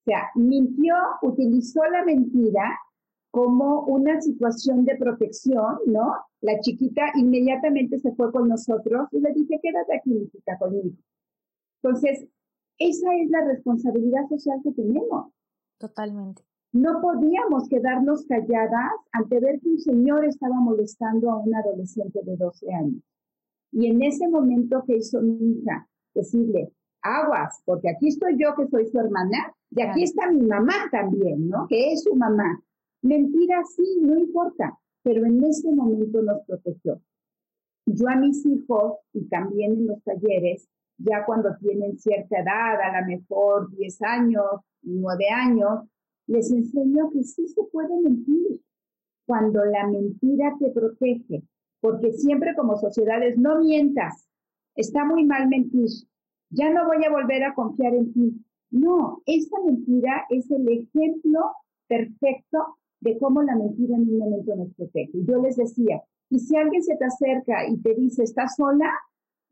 O 0.00 0.04
sea, 0.04 0.30
mintió, 0.34 0.94
utilizó 1.22 1.84
la 1.84 2.04
mentira 2.04 2.78
como 3.30 3.82
una 3.82 4.20
situación 4.20 4.84
de 4.84 4.96
protección, 4.96 5.78
¿no? 5.86 6.14
La 6.40 6.58
chiquita 6.60 7.12
inmediatamente 7.14 7.98
se 7.98 8.12
fue 8.12 8.32
con 8.32 8.48
nosotros 8.48 9.08
y 9.12 9.20
le 9.20 9.32
dije, 9.32 9.60
quédate 9.62 9.96
aquí, 9.96 10.16
hijita, 10.16 10.58
conmigo. 10.58 10.96
Entonces, 11.82 12.26
esa 12.78 13.14
es 13.14 13.30
la 13.30 13.44
responsabilidad 13.44 14.26
social 14.28 14.58
que 14.64 14.72
tenemos. 14.72 15.32
Totalmente. 15.78 16.42
No 16.72 17.00
podíamos 17.00 17.68
quedarnos 17.68 18.24
calladas 18.26 18.92
ante 19.12 19.40
ver 19.40 19.60
que 19.60 19.68
un 19.68 19.78
señor 19.78 20.24
estaba 20.24 20.54
molestando 20.56 21.30
a 21.30 21.38
una 21.38 21.58
adolescente 21.58 22.20
de 22.22 22.36
12 22.36 22.72
años. 22.72 23.02
Y 23.72 23.86
en 23.86 24.02
ese 24.02 24.28
momento 24.28 24.82
que 24.86 24.96
hizo 24.96 25.20
mi 25.20 25.58
hija, 25.58 25.88
decirle, 26.14 26.72
aguas, 27.02 27.62
porque 27.64 27.90
aquí 27.90 28.08
estoy 28.08 28.36
yo 28.38 28.54
que 28.56 28.66
soy 28.68 28.86
su 28.86 28.98
hermana, 28.98 29.54
y 29.70 29.82
aquí 29.82 30.02
está 30.02 30.30
mi 30.30 30.42
mamá 30.42 30.88
también, 30.90 31.48
¿no? 31.48 31.66
Que 31.68 31.92
es 31.92 32.02
su 32.02 32.14
mamá. 32.14 32.60
Mentira, 33.02 33.62
sí, 33.64 34.00
no 34.02 34.18
importa, 34.18 34.78
pero 35.02 35.24
en 35.24 35.42
ese 35.44 35.72
momento 35.72 36.22
nos 36.22 36.44
protegió. 36.46 37.00
Yo 37.86 38.08
a 38.08 38.16
mis 38.16 38.44
hijos, 38.46 38.98
y 39.12 39.24
también 39.28 39.72
en 39.72 39.86
los 39.86 40.02
talleres, 40.02 40.68
ya 40.98 41.24
cuando 41.24 41.56
tienen 41.60 41.98
cierta 41.98 42.40
edad, 42.40 42.80
a 42.80 43.00
lo 43.00 43.06
mejor 43.06 43.70
10 43.70 44.02
años, 44.02 44.46
9 44.82 45.28
años, 45.30 45.88
les 46.26 46.50
enseño 46.52 47.10
que 47.10 47.24
sí 47.24 47.48
se 47.48 47.62
puede 47.72 47.98
mentir 48.00 48.60
cuando 49.26 49.64
la 49.64 49.86
mentira 49.86 50.54
te 50.58 50.70
protege, 50.70 51.42
porque 51.80 52.12
siempre 52.12 52.54
como 52.54 52.76
sociedades 52.76 53.38
no 53.38 53.60
mientas, 53.60 54.28
está 54.74 55.04
muy 55.04 55.24
mal 55.24 55.48
mentir, 55.48 55.88
ya 56.50 56.70
no 56.70 56.86
voy 56.86 57.04
a 57.04 57.10
volver 57.10 57.44
a 57.44 57.54
confiar 57.54 57.94
en 57.94 58.12
ti. 58.12 58.44
No, 58.70 59.22
esta 59.26 59.56
mentira 59.64 60.26
es 60.28 60.50
el 60.50 60.68
ejemplo 60.68 61.52
perfecto 61.88 62.76
de 63.00 63.18
cómo 63.18 63.42
la 63.42 63.56
mentira 63.56 63.96
en 63.96 64.02
un 64.02 64.18
momento 64.18 64.54
nos 64.56 64.74
protege. 64.74 65.10
Yo 65.24 65.40
les 65.40 65.56
decía, 65.56 66.02
y 66.28 66.38
si 66.38 66.56
alguien 66.56 66.82
se 66.82 66.96
te 66.96 67.04
acerca 67.04 67.66
y 67.66 67.78
te 67.78 67.94
dice, 67.94 68.22
¿estás 68.22 68.54
sola? 68.56 68.90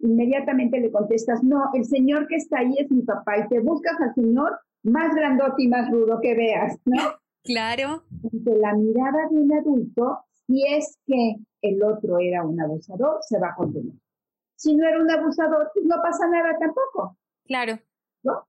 Inmediatamente 0.01 0.79
le 0.79 0.93
contestas, 0.93 1.43
no, 1.43 1.71
el 1.75 1.85
señor 1.85 2.29
que 2.29 2.37
está 2.37 2.59
ahí 2.59 2.75
es 2.79 2.91
mi 2.91 3.03
papá 3.03 3.39
y 3.39 3.49
te 3.49 3.61
buscas 3.61 4.01
al 4.01 4.15
señor 4.15 4.59
más 4.85 5.15
grandote 5.15 5.65
y 5.65 5.69
más 5.69 5.91
rudo 5.91 6.21
que 6.21 6.35
veas, 6.35 6.79
¿no? 6.85 6.97
Claro. 7.45 8.03
De 8.11 8.59
la 8.59 8.75
mirada 8.75 9.27
de 9.31 9.37
un 9.39 9.51
adulto, 9.55 10.19
si 10.47 10.67
es 10.67 10.99
que 11.07 11.37
el 11.63 11.83
otro 11.83 12.19
era 12.19 12.45
un 12.45 12.61
abusador, 12.61 13.21
se 13.23 13.39
va 13.39 13.51
a 13.51 13.55
contener. 13.55 13.95
Si 14.59 14.75
no 14.75 14.89
era 14.89 15.01
un 15.01 15.09
abusador, 15.09 15.71
pues 15.73 15.87
no 15.87 15.97
pasa 16.03 16.27
nada 16.27 16.59
tampoco. 16.59 17.17
Claro. 17.45 17.79
¿No? 18.25 18.45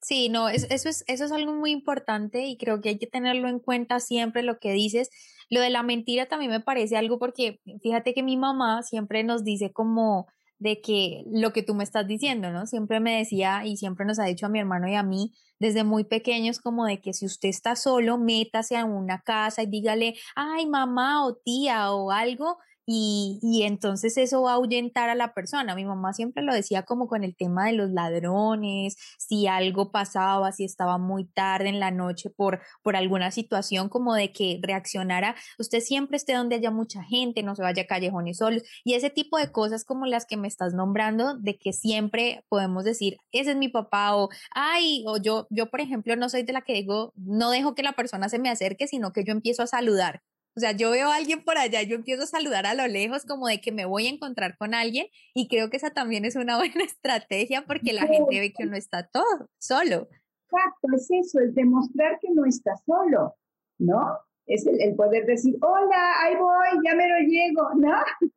Sí, 0.00 0.28
no, 0.28 0.48
eso, 0.48 0.66
es, 0.70 1.04
eso 1.06 1.24
es 1.24 1.32
algo 1.32 1.52
muy 1.52 1.70
importante 1.70 2.44
y 2.44 2.56
creo 2.56 2.80
que 2.80 2.90
hay 2.90 2.98
que 2.98 3.06
tenerlo 3.06 3.48
en 3.48 3.60
cuenta 3.60 4.00
siempre 4.00 4.42
lo 4.42 4.58
que 4.58 4.72
dices. 4.72 5.10
Lo 5.48 5.60
de 5.60 5.70
la 5.70 5.84
mentira 5.84 6.26
también 6.26 6.50
me 6.50 6.60
parece 6.60 6.96
algo 6.96 7.18
porque 7.18 7.60
fíjate 7.82 8.14
que 8.14 8.22
mi 8.24 8.36
mamá 8.36 8.82
siempre 8.82 9.22
nos 9.22 9.44
dice 9.44 9.72
como 9.72 10.26
de 10.58 10.80
que 10.80 11.24
lo 11.30 11.52
que 11.52 11.62
tú 11.62 11.74
me 11.74 11.84
estás 11.84 12.06
diciendo, 12.06 12.50
¿no? 12.50 12.66
Siempre 12.66 12.98
me 12.98 13.16
decía 13.16 13.64
y 13.64 13.76
siempre 13.76 14.04
nos 14.06 14.18
ha 14.18 14.24
dicho 14.24 14.46
a 14.46 14.48
mi 14.48 14.58
hermano 14.58 14.88
y 14.88 14.96
a 14.96 15.04
mí 15.04 15.32
desde 15.60 15.84
muy 15.84 16.04
pequeños 16.04 16.58
como 16.58 16.84
de 16.84 17.00
que 17.00 17.12
si 17.12 17.26
usted 17.26 17.48
está 17.48 17.76
solo, 17.76 18.18
métase 18.18 18.76
a 18.76 18.84
una 18.84 19.20
casa 19.22 19.62
y 19.62 19.66
dígale, 19.66 20.14
ay, 20.34 20.66
mamá 20.66 21.24
o 21.24 21.36
tía 21.36 21.92
o 21.92 22.10
algo 22.10 22.58
y, 22.90 23.38
y, 23.42 23.64
entonces 23.64 24.16
eso 24.16 24.40
va 24.40 24.52
a 24.52 24.54
ahuyentar 24.54 25.10
a 25.10 25.14
la 25.14 25.34
persona. 25.34 25.74
Mi 25.74 25.84
mamá 25.84 26.14
siempre 26.14 26.42
lo 26.42 26.54
decía 26.54 26.84
como 26.84 27.06
con 27.06 27.22
el 27.22 27.36
tema 27.36 27.66
de 27.66 27.74
los 27.74 27.90
ladrones, 27.90 28.96
si 29.18 29.46
algo 29.46 29.92
pasaba, 29.92 30.52
si 30.52 30.64
estaba 30.64 30.96
muy 30.96 31.26
tarde 31.26 31.68
en 31.68 31.80
la 31.80 31.90
noche 31.90 32.30
por, 32.30 32.62
por 32.82 32.96
alguna 32.96 33.30
situación, 33.30 33.90
como 33.90 34.14
de 34.14 34.32
que 34.32 34.58
reaccionara, 34.62 35.36
usted 35.58 35.80
siempre 35.80 36.16
esté 36.16 36.32
donde 36.32 36.56
haya 36.56 36.70
mucha 36.70 37.02
gente, 37.02 37.42
no 37.42 37.54
se 37.54 37.60
vaya 37.60 37.82
a 37.82 37.86
callejones 37.86 38.38
solos, 38.38 38.62
y 38.84 38.94
ese 38.94 39.10
tipo 39.10 39.36
de 39.36 39.52
cosas 39.52 39.84
como 39.84 40.06
las 40.06 40.24
que 40.24 40.38
me 40.38 40.48
estás 40.48 40.72
nombrando, 40.72 41.36
de 41.36 41.58
que 41.58 41.74
siempre 41.74 42.46
podemos 42.48 42.84
decir, 42.84 43.18
ese 43.32 43.50
es 43.50 43.56
mi 43.58 43.68
papá, 43.68 44.16
o 44.16 44.30
ay, 44.54 45.04
o 45.06 45.18
yo, 45.18 45.46
yo 45.50 45.66
por 45.66 45.82
ejemplo, 45.82 46.16
no 46.16 46.30
soy 46.30 46.42
de 46.42 46.54
la 46.54 46.62
que 46.62 46.72
digo, 46.72 47.12
no 47.16 47.50
dejo 47.50 47.74
que 47.74 47.82
la 47.82 47.92
persona 47.92 48.30
se 48.30 48.38
me 48.38 48.48
acerque, 48.48 48.86
sino 48.86 49.12
que 49.12 49.24
yo 49.24 49.32
empiezo 49.32 49.62
a 49.62 49.66
saludar 49.66 50.22
o 50.58 50.60
sea, 50.60 50.72
yo 50.72 50.90
veo 50.90 51.06
a 51.06 51.14
alguien 51.14 51.44
por 51.44 51.56
allá, 51.56 51.84
yo 51.84 51.94
empiezo 51.94 52.24
a 52.24 52.26
saludar 52.26 52.66
a 52.66 52.74
lo 52.74 52.84
lejos 52.88 53.24
como 53.24 53.46
de 53.46 53.60
que 53.60 53.70
me 53.70 53.84
voy 53.84 54.08
a 54.08 54.10
encontrar 54.10 54.56
con 54.58 54.74
alguien 54.74 55.06
y 55.32 55.46
creo 55.46 55.70
que 55.70 55.76
esa 55.76 55.90
también 55.90 56.24
es 56.24 56.34
una 56.34 56.56
buena 56.58 56.82
estrategia 56.82 57.64
porque 57.64 57.92
la 57.92 58.08
gente 58.08 58.40
ve 58.40 58.52
que 58.52 58.64
uno 58.64 58.76
está 58.76 59.06
todo 59.06 59.48
solo. 59.56 60.08
Exacto, 60.50 60.88
es 60.96 61.08
eso, 61.12 61.38
es 61.38 61.54
demostrar 61.54 62.18
que 62.20 62.28
no 62.34 62.44
está 62.44 62.72
solo, 62.84 63.36
¿no? 63.78 64.18
Es 64.46 64.66
el, 64.66 64.96
poder 64.96 65.26
decir, 65.26 65.56
hola, 65.60 66.14
ahí 66.24 66.34
voy, 66.34 66.84
ya 66.84 66.96
me 66.96 67.06
lo 67.06 67.18
llego, 67.20 67.74
¿no? 67.76 67.94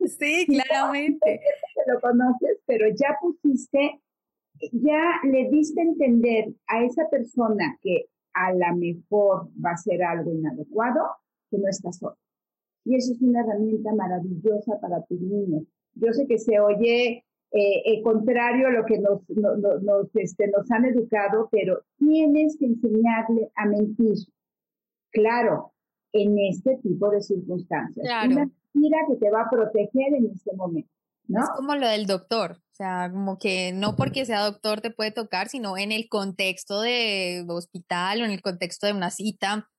Sí, 0.08 0.46
claramente. 0.70 1.42
lo 1.88 2.00
conoces, 2.02 2.60
pero 2.68 2.88
ya 2.90 3.18
pusiste, 3.20 4.00
ya 4.74 5.22
le 5.24 5.50
diste 5.50 5.82
a 5.82 5.86
entender 5.86 6.54
a 6.68 6.84
esa 6.84 7.10
persona 7.10 7.80
que 7.82 8.06
a 8.36 8.54
lo 8.54 8.76
mejor 8.76 9.50
va 9.60 9.72
a 9.72 9.78
ser 9.78 10.04
algo 10.04 10.32
inadecuado, 10.32 11.16
que 11.52 11.58
no 11.58 11.68
estás 11.68 11.98
solo. 11.98 12.18
Y 12.84 12.96
eso 12.96 13.14
es 13.14 13.22
una 13.22 13.42
herramienta 13.42 13.94
maravillosa 13.94 14.80
para 14.82 15.04
tus 15.04 15.22
niños. 15.22 15.64
Yo 15.94 16.14
sé 16.14 16.26
que 16.26 16.40
se 16.40 16.60
oye 16.60 17.26
eh, 17.52 17.82
eh 17.86 18.02
contrario 18.02 18.68
a 18.68 18.72
lo 18.72 18.86
que 18.86 18.98
nos, 18.98 19.22
nos, 19.30 20.16
este, 20.16 20.48
nos 20.48 20.72
han 20.72 20.86
educado, 20.86 21.50
pero 21.52 21.84
tienes 21.98 22.58
que 22.58 22.66
enseñarle 22.66 23.52
a 23.56 23.66
mentir. 23.66 24.16
Claro, 25.12 25.74
en 26.14 26.40
este 26.40 26.78
tipo 26.82 27.10
de 27.10 27.22
circunstancias. 27.22 28.06
Claro. 28.06 28.32
Una 28.32 28.52
mentira 28.74 28.98
que 29.10 29.16
te 29.18 29.30
va 29.30 29.42
a 29.42 29.50
proteger 29.50 30.14
en 30.14 30.32
este 30.34 30.56
momento. 30.56 30.90
¿No? 31.28 31.44
Es 31.44 31.50
como 31.56 31.76
lo 31.76 31.88
del 31.88 32.08
doctor, 32.08 32.54
o 32.54 32.76
sea, 32.76 33.10
como 33.12 33.38
que 33.38 33.72
no 33.74 33.96
porque 33.96 34.26
sea 34.26 34.44
doctor 34.44 34.82
te 34.82 34.92
puede 34.92 35.12
tocar, 35.12 35.48
sino 35.48 35.78
en 35.78 35.92
el 35.92 36.10
contexto 36.10 36.82
de 36.82 37.46
hospital 37.48 38.22
o 38.22 38.26
en 38.26 38.32
el 38.32 38.42
contexto 38.42 38.88
de 38.88 38.94
una 38.94 39.12
cita, 39.12 39.70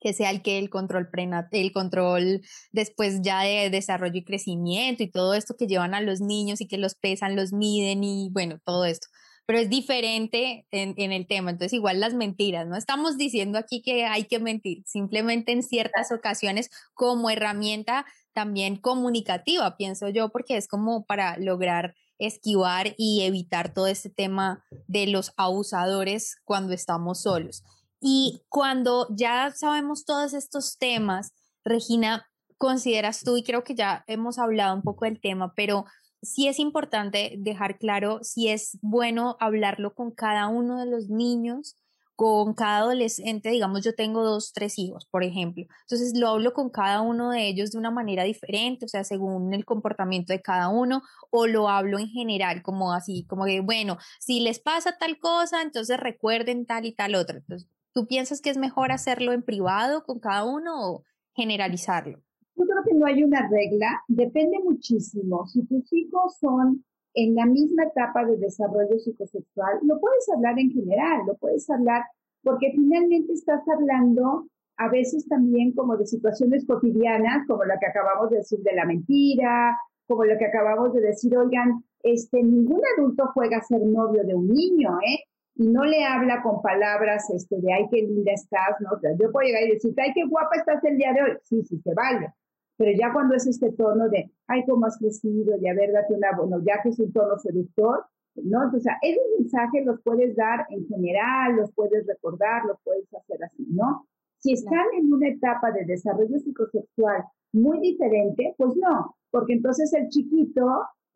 que 0.00 0.12
sea 0.12 0.30
el 0.30 0.42
que 0.42 0.58
el 0.58 0.70
control 0.70 1.08
prenatal, 1.10 1.48
el 1.52 1.72
control 1.72 2.42
después 2.72 3.22
ya 3.22 3.42
de 3.42 3.70
desarrollo 3.70 4.16
y 4.16 4.24
crecimiento 4.24 5.02
y 5.02 5.10
todo 5.10 5.34
esto 5.34 5.56
que 5.58 5.66
llevan 5.66 5.94
a 5.94 6.00
los 6.00 6.20
niños 6.20 6.60
y 6.60 6.68
que 6.68 6.78
los 6.78 6.94
pesan, 6.94 7.36
los 7.36 7.52
miden 7.52 8.04
y 8.04 8.30
bueno, 8.32 8.58
todo 8.64 8.84
esto. 8.84 9.08
Pero 9.46 9.60
es 9.60 9.70
diferente 9.70 10.66
en, 10.72 10.94
en 10.96 11.12
el 11.12 11.26
tema. 11.28 11.50
Entonces, 11.50 11.72
igual 11.72 12.00
las 12.00 12.14
mentiras, 12.14 12.66
no 12.66 12.76
estamos 12.76 13.16
diciendo 13.16 13.58
aquí 13.58 13.80
que 13.80 14.04
hay 14.04 14.24
que 14.24 14.40
mentir, 14.40 14.82
simplemente 14.86 15.52
en 15.52 15.62
ciertas 15.62 16.10
ocasiones 16.10 16.70
como 16.94 17.30
herramienta 17.30 18.06
también 18.32 18.76
comunicativa, 18.76 19.76
pienso 19.76 20.08
yo, 20.10 20.28
porque 20.28 20.56
es 20.56 20.68
como 20.68 21.06
para 21.06 21.38
lograr 21.38 21.94
esquivar 22.18 22.94
y 22.96 23.22
evitar 23.22 23.72
todo 23.72 23.86
este 23.86 24.10
tema 24.10 24.64
de 24.86 25.06
los 25.06 25.32
abusadores 25.36 26.36
cuando 26.44 26.72
estamos 26.72 27.22
solos. 27.22 27.64
Y 28.00 28.42
cuando 28.48 29.08
ya 29.10 29.52
sabemos 29.54 30.04
todos 30.04 30.34
estos 30.34 30.78
temas, 30.78 31.32
Regina, 31.64 32.26
consideras 32.58 33.22
tú, 33.22 33.36
y 33.36 33.42
creo 33.42 33.64
que 33.64 33.74
ya 33.74 34.04
hemos 34.06 34.38
hablado 34.38 34.74
un 34.74 34.82
poco 34.82 35.04
del 35.04 35.20
tema, 35.20 35.52
pero 35.54 35.84
sí 36.22 36.48
es 36.48 36.58
importante 36.58 37.34
dejar 37.38 37.78
claro 37.78 38.20
si 38.22 38.48
es 38.48 38.78
bueno 38.82 39.36
hablarlo 39.40 39.94
con 39.94 40.10
cada 40.10 40.48
uno 40.48 40.78
de 40.78 40.86
los 40.86 41.08
niños, 41.08 41.76
con 42.16 42.54
cada 42.54 42.78
adolescente, 42.78 43.50
digamos, 43.50 43.84
yo 43.84 43.94
tengo 43.94 44.24
dos, 44.24 44.52
tres 44.54 44.78
hijos, 44.78 45.06
por 45.10 45.22
ejemplo. 45.22 45.66
Entonces 45.82 46.18
lo 46.18 46.28
hablo 46.28 46.54
con 46.54 46.70
cada 46.70 47.02
uno 47.02 47.30
de 47.30 47.46
ellos 47.46 47.72
de 47.72 47.78
una 47.78 47.90
manera 47.90 48.24
diferente, 48.24 48.86
o 48.86 48.88
sea, 48.88 49.04
según 49.04 49.52
el 49.52 49.66
comportamiento 49.66 50.32
de 50.32 50.40
cada 50.40 50.70
uno, 50.70 51.02
o 51.30 51.46
lo 51.46 51.68
hablo 51.68 51.98
en 51.98 52.08
general, 52.08 52.62
como 52.62 52.94
así, 52.94 53.26
como 53.28 53.44
que, 53.44 53.60
bueno, 53.60 53.98
si 54.18 54.40
les 54.40 54.60
pasa 54.60 54.96
tal 54.98 55.18
cosa, 55.18 55.60
entonces 55.60 55.98
recuerden 56.00 56.64
tal 56.64 56.86
y 56.86 56.94
tal 56.94 57.14
otra. 57.16 57.36
Entonces, 57.36 57.68
¿Tú 57.96 58.06
piensas 58.06 58.42
que 58.42 58.50
es 58.50 58.58
mejor 58.58 58.92
hacerlo 58.92 59.32
en 59.32 59.42
privado 59.42 60.04
con 60.04 60.18
cada 60.18 60.44
uno 60.44 60.86
o 60.86 61.04
generalizarlo? 61.34 62.18
Yo 62.54 62.64
creo 62.66 62.84
que 62.84 62.92
no 62.92 63.06
hay 63.06 63.24
una 63.24 63.48
regla, 63.48 64.02
depende 64.06 64.58
muchísimo. 64.62 65.46
Si 65.46 65.64
tus 65.64 65.90
hijos 65.94 66.36
son 66.38 66.84
en 67.14 67.34
la 67.34 67.46
misma 67.46 67.84
etapa 67.84 68.26
de 68.26 68.36
desarrollo 68.36 68.98
psicosexual, 68.98 69.78
lo 69.80 69.98
puedes 69.98 70.28
hablar 70.28 70.58
en 70.58 70.72
general, 70.72 71.22
lo 71.26 71.36
puedes 71.36 71.70
hablar 71.70 72.02
porque 72.42 72.70
finalmente 72.72 73.32
estás 73.32 73.62
hablando 73.66 74.46
a 74.76 74.90
veces 74.90 75.26
también 75.26 75.72
como 75.72 75.96
de 75.96 76.04
situaciones 76.04 76.66
cotidianas, 76.66 77.46
como 77.46 77.64
la 77.64 77.78
que 77.78 77.86
acabamos 77.86 78.28
de 78.28 78.36
decir 78.36 78.58
de 78.58 78.74
la 78.74 78.84
mentira, 78.84 79.74
como 80.06 80.26
lo 80.26 80.36
que 80.36 80.44
acabamos 80.44 80.92
de 80.92 81.00
decir, 81.00 81.34
oigan, 81.34 81.82
este, 82.02 82.42
ningún 82.42 82.82
adulto 82.98 83.30
juega 83.32 83.56
a 83.56 83.62
ser 83.62 83.80
novio 83.80 84.22
de 84.22 84.34
un 84.34 84.48
niño, 84.48 84.98
¿eh? 85.00 85.20
Y 85.56 85.68
no 85.68 85.84
le 85.84 86.04
habla 86.04 86.42
con 86.42 86.60
palabras 86.60 87.30
este, 87.30 87.56
de, 87.60 87.72
ay, 87.72 87.86
qué 87.90 88.02
linda 88.02 88.32
estás, 88.32 88.76
¿no? 88.80 88.90
yo 89.18 89.32
puedo 89.32 89.46
llegar 89.46 89.62
y 89.64 89.72
decir, 89.72 89.94
ay, 89.96 90.12
qué 90.14 90.24
guapa 90.24 90.56
estás 90.56 90.84
el 90.84 90.98
día 90.98 91.12
de 91.14 91.22
hoy. 91.22 91.38
Sí, 91.42 91.62
sí, 91.64 91.80
se 91.80 91.94
vale. 91.94 92.32
Pero 92.76 92.92
ya 92.98 93.10
cuando 93.12 93.34
es 93.34 93.46
este 93.46 93.72
tono 93.72 94.08
de, 94.10 94.30
ay, 94.48 94.64
cómo 94.66 94.84
has 94.84 94.98
crecido, 94.98 95.56
y 95.58 95.66
a 95.66 95.74
ver, 95.74 95.92
date 95.92 96.12
una, 96.12 96.36
bueno, 96.36 96.62
ya 96.62 96.82
que 96.82 96.90
es 96.90 96.98
un 96.98 97.10
tono 97.10 97.38
seductor, 97.38 98.04
¿no? 98.34 98.64
Entonces, 98.64 98.92
esos 99.00 99.24
mensajes 99.38 99.86
los 99.86 100.00
puedes 100.02 100.36
dar 100.36 100.66
en 100.68 100.86
general, 100.86 101.56
los 101.56 101.72
puedes 101.72 102.06
recordar, 102.06 102.64
los 102.66 102.78
puedes 102.84 103.12
hacer 103.14 103.42
así, 103.44 103.66
¿no? 103.70 104.06
Si 104.38 104.52
están 104.52 104.84
en 104.98 105.10
una 105.10 105.28
etapa 105.28 105.72
de 105.72 105.86
desarrollo 105.86 106.38
psicosexual 106.38 107.24
muy 107.52 107.80
diferente, 107.80 108.54
pues 108.58 108.76
no, 108.76 109.16
porque 109.30 109.54
entonces 109.54 109.92
el 109.94 110.08
chiquito 110.08 110.66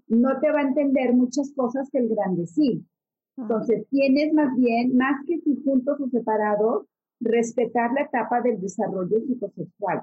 no 0.09 0.41
te 0.41 0.51
va 0.51 0.61
a 0.61 0.69
entender 0.69 1.13
muchas 1.13 1.53
cosas 1.55 1.91
que 1.91 1.99
el 1.99 2.09
grande 2.09 2.47
sí. 2.47 2.85
Entonces, 3.37 3.87
tienes 3.91 4.33
más 4.35 4.55
bien, 4.57 4.97
más 4.97 5.25
que 5.27 5.39
si 5.41 5.63
juntos 5.65 6.01
o 6.01 6.09
separados, 6.09 6.87
respetar 7.21 7.93
la 7.93 8.03
etapa 8.03 8.41
del 8.41 8.61
desarrollo 8.61 9.21
psicosexual. 9.21 10.03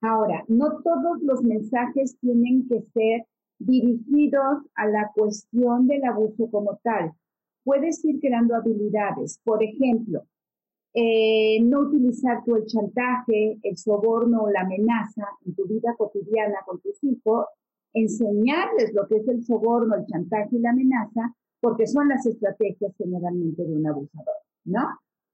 Ahora, 0.00 0.44
no 0.48 0.82
todos 0.82 1.22
los 1.22 1.42
mensajes 1.42 2.18
tienen 2.18 2.66
que 2.68 2.82
ser 2.92 3.26
dirigidos 3.58 4.64
a 4.74 4.86
la 4.86 5.10
cuestión 5.14 5.86
del 5.86 6.04
abuso 6.04 6.50
como 6.50 6.78
tal. 6.82 7.12
Puedes 7.64 8.04
ir 8.04 8.20
creando 8.20 8.54
habilidades. 8.54 9.40
Por 9.44 9.62
ejemplo, 9.62 10.24
eh, 10.94 11.60
no 11.62 11.80
utilizar 11.80 12.42
tú 12.44 12.56
el 12.56 12.66
chantaje, 12.66 13.58
el 13.62 13.76
soborno 13.76 14.44
o 14.44 14.50
la 14.50 14.62
amenaza 14.62 15.28
en 15.44 15.54
tu 15.54 15.66
vida 15.66 15.94
cotidiana 15.96 16.56
con 16.64 16.80
tus 16.80 17.02
hijos, 17.04 17.46
enseñarles 17.92 18.92
lo 18.94 19.06
que 19.06 19.16
es 19.16 19.28
el 19.28 19.44
soborno, 19.44 19.94
el 19.94 20.06
chantaje 20.06 20.56
y 20.56 20.58
la 20.58 20.70
amenaza, 20.70 21.34
porque 21.66 21.88
son 21.88 22.08
las 22.08 22.24
estrategias 22.24 22.94
generalmente 22.96 23.64
de 23.64 23.74
un 23.74 23.84
abusador, 23.84 24.36
¿no? 24.66 24.86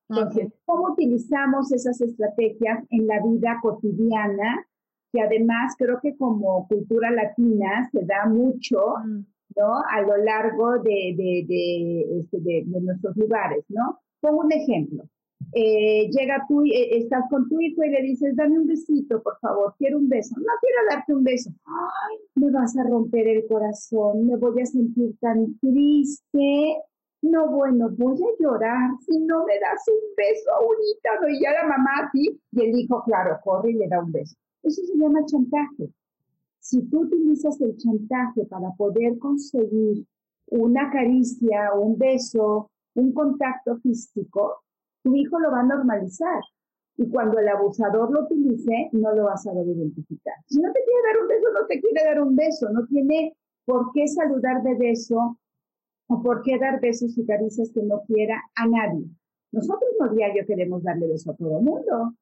Entonces, 0.09 0.51
¿cómo 0.65 0.93
utilizamos 0.95 1.71
esas 1.73 2.01
estrategias 2.01 2.83
en 2.89 3.07
la 3.07 3.23
vida 3.23 3.59
cotidiana? 3.61 4.67
Que 5.13 5.21
además 5.21 5.75
creo 5.77 6.01
que 6.01 6.17
como 6.17 6.67
cultura 6.69 7.11
latina 7.11 7.87
se 7.93 8.07
da 8.07 8.25
mucho, 8.25 8.79
mm. 9.05 9.27
¿no? 9.57 9.77
A 9.91 10.01
lo 10.01 10.17
largo 10.25 10.79
de, 10.79 11.15
de, 11.19 11.45
de, 11.47 12.21
este, 12.21 12.41
de, 12.41 12.81
nuestros 12.81 13.15
lugares, 13.15 13.67
¿no? 13.69 14.01
Pongo 14.23 14.41
un 14.41 14.53
ejemplo. 14.53 15.05
Eh, 15.53 16.09
llega 16.11 16.45
tú, 16.49 16.65
eh, 16.65 16.99
estás 16.99 17.25
con 17.31 17.49
tu 17.49 17.61
hijo 17.61 17.83
y 17.85 17.91
le 17.91 18.03
dices, 18.03 18.35
dame 18.37 18.59
un 18.59 18.67
besito, 18.67 19.23
por 19.23 19.39
favor, 19.39 19.75
quiero 19.79 19.99
un 19.99 20.09
beso. 20.09 20.35
No 20.39 20.53
quiero 20.61 20.77
darte 20.91 21.15
un 21.15 21.25
beso. 21.25 21.51
Ay, 21.65 22.17
me 22.37 22.51
vas 22.51 22.77
a 22.77 22.85
romper 22.85 23.29
el 23.29 23.47
corazón, 23.47 24.27
me 24.27 24.37
voy 24.37 24.61
a 24.63 24.67
sentir 24.67 25.17
tan 25.21 25.59
triste. 25.59 26.77
No, 27.23 27.49
bueno, 27.51 27.89
voy 27.91 28.17
a 28.17 28.43
llorar 28.43 28.91
si 29.07 29.19
no 29.19 29.45
me 29.45 29.59
das 29.61 29.87
un 29.89 30.15
beso 30.17 30.51
ahorita. 30.53 31.11
No, 31.21 31.29
y 31.29 31.41
ya 31.41 31.53
la 31.53 31.69
mamá 31.69 31.91
así, 32.07 32.41
y 32.51 32.61
el 32.61 32.79
hijo, 32.79 33.03
claro, 33.05 33.39
corre 33.45 33.71
y 33.71 33.75
le 33.75 33.89
da 33.89 34.01
un 34.01 34.11
beso. 34.11 34.37
Eso 34.63 34.83
se 34.83 34.97
llama 34.97 35.25
chantaje. 35.27 35.91
Si 36.61 36.83
tú 36.83 37.01
utilizas 37.01 37.61
el 37.61 37.77
chantaje 37.77 38.45
para 38.47 38.71
poder 38.77 39.19
conseguir 39.19 40.07
una 40.47 40.91
caricia, 40.91 41.73
un 41.75 41.97
beso, 41.99 42.71
un 42.95 43.13
contacto 43.13 43.79
físico, 43.79 44.63
tu 45.03 45.15
hijo 45.15 45.39
lo 45.39 45.51
va 45.51 45.61
a 45.61 45.65
normalizar. 45.65 46.41
Y 46.97 47.09
cuando 47.09 47.39
el 47.39 47.49
abusador 47.49 48.11
lo 48.11 48.25
utilice, 48.25 48.91
no 48.93 49.13
lo 49.15 49.25
va 49.25 49.35
a 49.35 49.37
saber 49.39 49.67
identificar. 49.67 50.35
Si 50.47 50.61
no 50.61 50.71
te 50.73 50.81
quiere 50.85 51.01
dar 51.07 51.23
un 51.23 51.29
beso, 51.29 51.53
no 51.53 51.67
te 51.67 51.81
quiere 51.81 52.05
dar 52.05 52.23
un 52.23 52.37
beso. 52.37 52.69
No 52.71 52.87
tiene 52.87 53.37
por 53.65 53.93
qué 53.93 54.07
saludar 54.07 54.63
de 54.63 54.75
beso 54.75 55.39
o 56.09 56.23
por 56.23 56.43
qué 56.43 56.59
dar 56.59 56.81
besos 56.81 57.17
y 57.17 57.25
caricias 57.25 57.71
que 57.73 57.83
no 57.83 58.03
quiera 58.07 58.43
a 58.55 58.67
nadie. 58.67 59.07
Nosotros 59.53 59.91
no 59.99 60.13
diario 60.13 60.45
queremos 60.47 60.83
darle 60.83 61.09
beso 61.09 61.31
a 61.31 61.37
todo 61.37 61.59
el 61.59 61.65
mundo. 61.65 62.15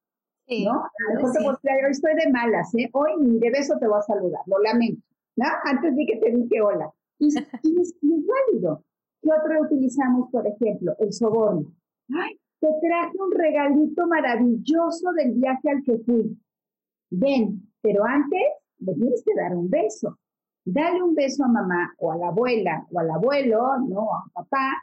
¿no? 0.47 0.71
A 0.71 1.13
lo 1.13 1.23
mejor 1.23 1.59
te 1.61 1.69
hoy 1.71 1.91
estoy 1.91 2.15
de 2.15 2.31
malas, 2.31 2.73
¿eh? 2.75 2.89
Hoy 2.93 3.11
ni 3.19 3.39
de 3.39 3.51
beso 3.51 3.77
te 3.79 3.87
voy 3.87 3.99
a 3.99 4.01
saludar, 4.01 4.41
lo 4.47 4.59
lamento. 4.59 5.01
¿no? 5.37 5.45
Antes 5.63 5.95
di 5.95 6.05
que 6.05 6.17
te 6.17 6.31
dije 6.31 6.61
hola. 6.61 6.91
Y, 7.19 7.27
y, 7.27 7.81
es, 7.81 7.95
y 8.01 8.13
es 8.13 8.25
válido. 8.25 8.83
¿Qué 9.21 9.29
otro 9.31 9.61
utilizamos, 9.61 10.29
por 10.31 10.45
ejemplo? 10.47 10.95
El 10.99 11.13
soborno. 11.13 11.71
Ay, 12.13 12.40
te 12.61 12.67
traje 12.79 13.17
un 13.17 13.31
regalito 13.31 14.07
maravilloso 14.07 15.11
del 15.13 15.33
viaje 15.33 15.69
al 15.71 15.83
que 15.83 15.97
fui. 15.97 16.37
Ven, 17.09 17.67
pero 17.81 18.05
antes 18.05 18.39
le 18.77 18.93
tienes 18.93 19.23
que 19.25 19.33
dar 19.35 19.57
un 19.57 19.67
beso. 19.67 20.19
Dale 20.63 21.01
un 21.01 21.15
beso 21.15 21.43
a 21.43 21.47
mamá 21.47 21.91
o 21.97 22.11
a 22.11 22.17
la 22.17 22.27
abuela 22.27 22.85
o 22.91 22.99
al 22.99 23.09
abuelo, 23.09 23.79
no, 23.79 24.13
a 24.13 24.29
papá, 24.31 24.73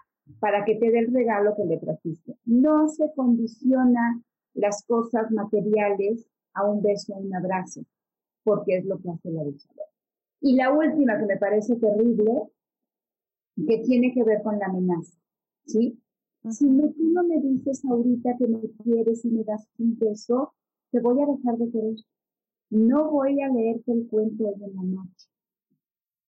para 0.40 0.64
que 0.64 0.74
te 0.74 0.90
dé 0.90 0.98
el 0.98 1.14
regalo 1.14 1.54
que 1.54 1.64
le 1.64 1.78
trajiste. 1.78 2.36
No 2.46 2.88
se 2.88 3.12
condiciona 3.14 4.20
las 4.54 4.84
cosas 4.84 5.30
materiales 5.30 6.26
a 6.54 6.64
un 6.64 6.82
beso 6.82 7.14
o 7.14 7.18
un 7.18 7.32
abrazo, 7.32 7.82
porque 8.42 8.78
es 8.78 8.86
lo 8.86 8.98
que 8.98 9.10
hace 9.10 9.30
la 9.30 9.42
abusador. 9.42 9.86
Y 10.40 10.56
la 10.56 10.72
última 10.72 11.16
que 11.16 11.26
me 11.26 11.36
parece 11.36 11.76
terrible, 11.76 12.42
que 13.54 13.78
tiene 13.78 14.12
que 14.12 14.24
ver 14.24 14.42
con 14.42 14.58
la 14.58 14.66
amenaza, 14.66 15.16
¿sí? 15.64 15.96
Si 16.50 16.66
no, 16.66 16.88
tú 16.90 17.04
no 17.12 17.24
me 17.24 17.40
dices 17.40 17.84
ahorita 17.84 18.36
que 18.38 18.46
me 18.46 18.60
quieres 18.82 19.24
y 19.24 19.30
me 19.30 19.44
das 19.44 19.66
un 19.78 19.98
beso, 19.98 20.54
te 20.90 21.00
voy 21.00 21.20
a 21.20 21.26
dejar 21.26 21.58
de 21.58 21.70
querer. 21.70 21.96
No 22.70 23.10
voy 23.10 23.40
a 23.40 23.48
leerte 23.48 23.92
el 23.92 24.06
cuento 24.08 24.48
hoy 24.48 24.62
en 24.62 24.76
la 24.76 24.82
noche. 24.82 25.28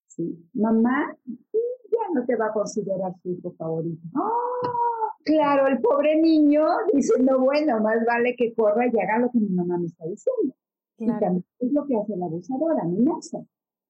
¿Sí? 0.08 0.48
Mamá 0.54 1.16
ya 1.24 2.14
no 2.14 2.24
te 2.24 2.36
va 2.36 2.46
a 2.46 2.52
considerar 2.52 3.14
su 3.22 3.30
hijo 3.30 3.52
favorito. 3.52 4.00
¡Oh! 4.16 4.90
Claro, 5.24 5.66
el 5.66 5.80
pobre 5.80 6.20
niño 6.20 6.64
dice, 6.92 7.20
no, 7.22 7.40
bueno, 7.40 7.80
más 7.80 8.04
vale 8.06 8.34
que 8.36 8.54
corra 8.54 8.86
y 8.86 8.98
haga 8.98 9.18
lo 9.18 9.30
que 9.30 9.38
mi 9.38 9.50
mamá 9.50 9.78
me 9.78 9.86
está 9.86 10.06
diciendo. 10.06 10.54
Y 10.98 11.06
también 11.06 11.44
es 11.58 11.72
lo 11.72 11.86
que 11.86 11.96
hace 11.96 12.14
el 12.14 12.22
abusador, 12.22 12.80
amenaza. 12.80 13.38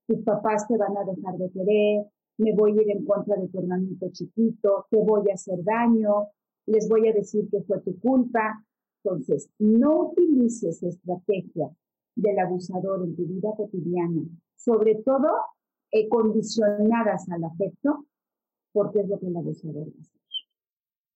Tus 0.07 0.22
papás 0.22 0.66
te 0.66 0.76
van 0.76 0.97
a 0.97 1.05
dejar 1.05 1.37
de 1.39 1.51
querer, 1.51 2.07
me 2.41 2.55
voy 2.55 2.78
a 2.78 2.82
ir 2.82 2.91
en 2.91 3.05
contra 3.05 3.36
de 3.36 3.49
tu 3.49 3.59
hermanito 3.59 4.09
chiquito, 4.12 4.86
te 4.91 4.97
voy 4.97 5.30
a 5.30 5.34
hacer 5.34 5.62
daño, 5.62 6.28
les 6.66 6.88
voy 6.88 7.07
a 7.07 7.12
decir 7.12 7.49
que 7.51 7.61
fue 7.62 7.80
tu 7.80 7.99
culpa. 8.01 8.64
Entonces, 9.05 9.51
no 9.59 10.09
utilices 10.09 10.82
estrategia 10.82 11.70
del 12.14 12.38
abusador 12.38 13.05
en 13.05 13.14
tu 13.14 13.26
vida 13.26 13.51
cotidiana, 13.57 14.22
sobre 14.57 14.97
todo 14.97 15.28
eh, 15.91 16.09
condicionadas 16.09 17.28
al 17.30 17.45
afecto, 17.45 18.07
porque 18.72 19.01
es 19.01 19.09
lo 19.09 19.18
que 19.18 19.26
el 19.26 19.36
abusador 19.36 19.88
va 19.88 19.97
a 19.97 20.01
hacer. 20.01 20.20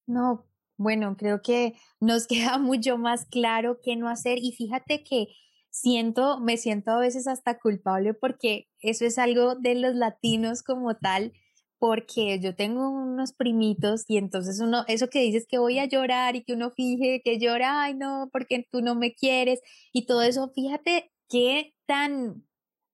No, 0.07 0.45
bueno, 0.77 1.17
creo 1.17 1.41
que 1.41 1.75
nos 2.01 2.27
queda 2.27 2.59
mucho 2.59 2.99
más 2.99 3.25
claro 3.27 3.81
qué 3.83 3.97
no 3.97 4.09
hacer 4.09 4.39
y 4.39 4.53
fíjate 4.53 5.03
que 5.05 5.29
siento, 5.75 6.39
me 6.39 6.57
siento 6.57 6.93
a 6.93 7.01
veces 7.01 7.27
hasta 7.27 7.59
culpable 7.59 8.15
porque 8.15 8.69
eso 8.79 9.05
es 9.05 9.19
algo 9.19 9.57
de 9.57 9.75
los 9.75 9.97
latinos 9.97 10.63
como 10.63 10.95
tal, 10.97 11.33
porque 11.79 12.39
yo 12.41 12.55
tengo 12.55 12.89
unos 12.91 13.33
primitos 13.33 14.05
y 14.07 14.17
entonces 14.19 14.61
uno, 14.61 14.85
eso 14.87 15.09
que 15.09 15.21
dices 15.21 15.47
que 15.49 15.59
voy 15.59 15.81
a 15.81 15.87
llorar 15.87 16.37
y 16.37 16.45
que 16.45 16.53
uno 16.55 16.71
fije 16.71 17.23
que 17.25 17.41
llora, 17.41 17.83
ay 17.83 17.95
no, 17.95 18.29
porque 18.33 18.65
tú 18.71 18.83
no 18.83 18.95
me 18.95 19.15
quieres 19.15 19.61
y 19.93 20.07
todo 20.07 20.23
eso, 20.23 20.53
fíjate 20.55 21.11
qué 21.29 21.75
tan, 21.87 22.47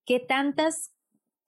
qué 0.07 0.18
tantas 0.18 0.91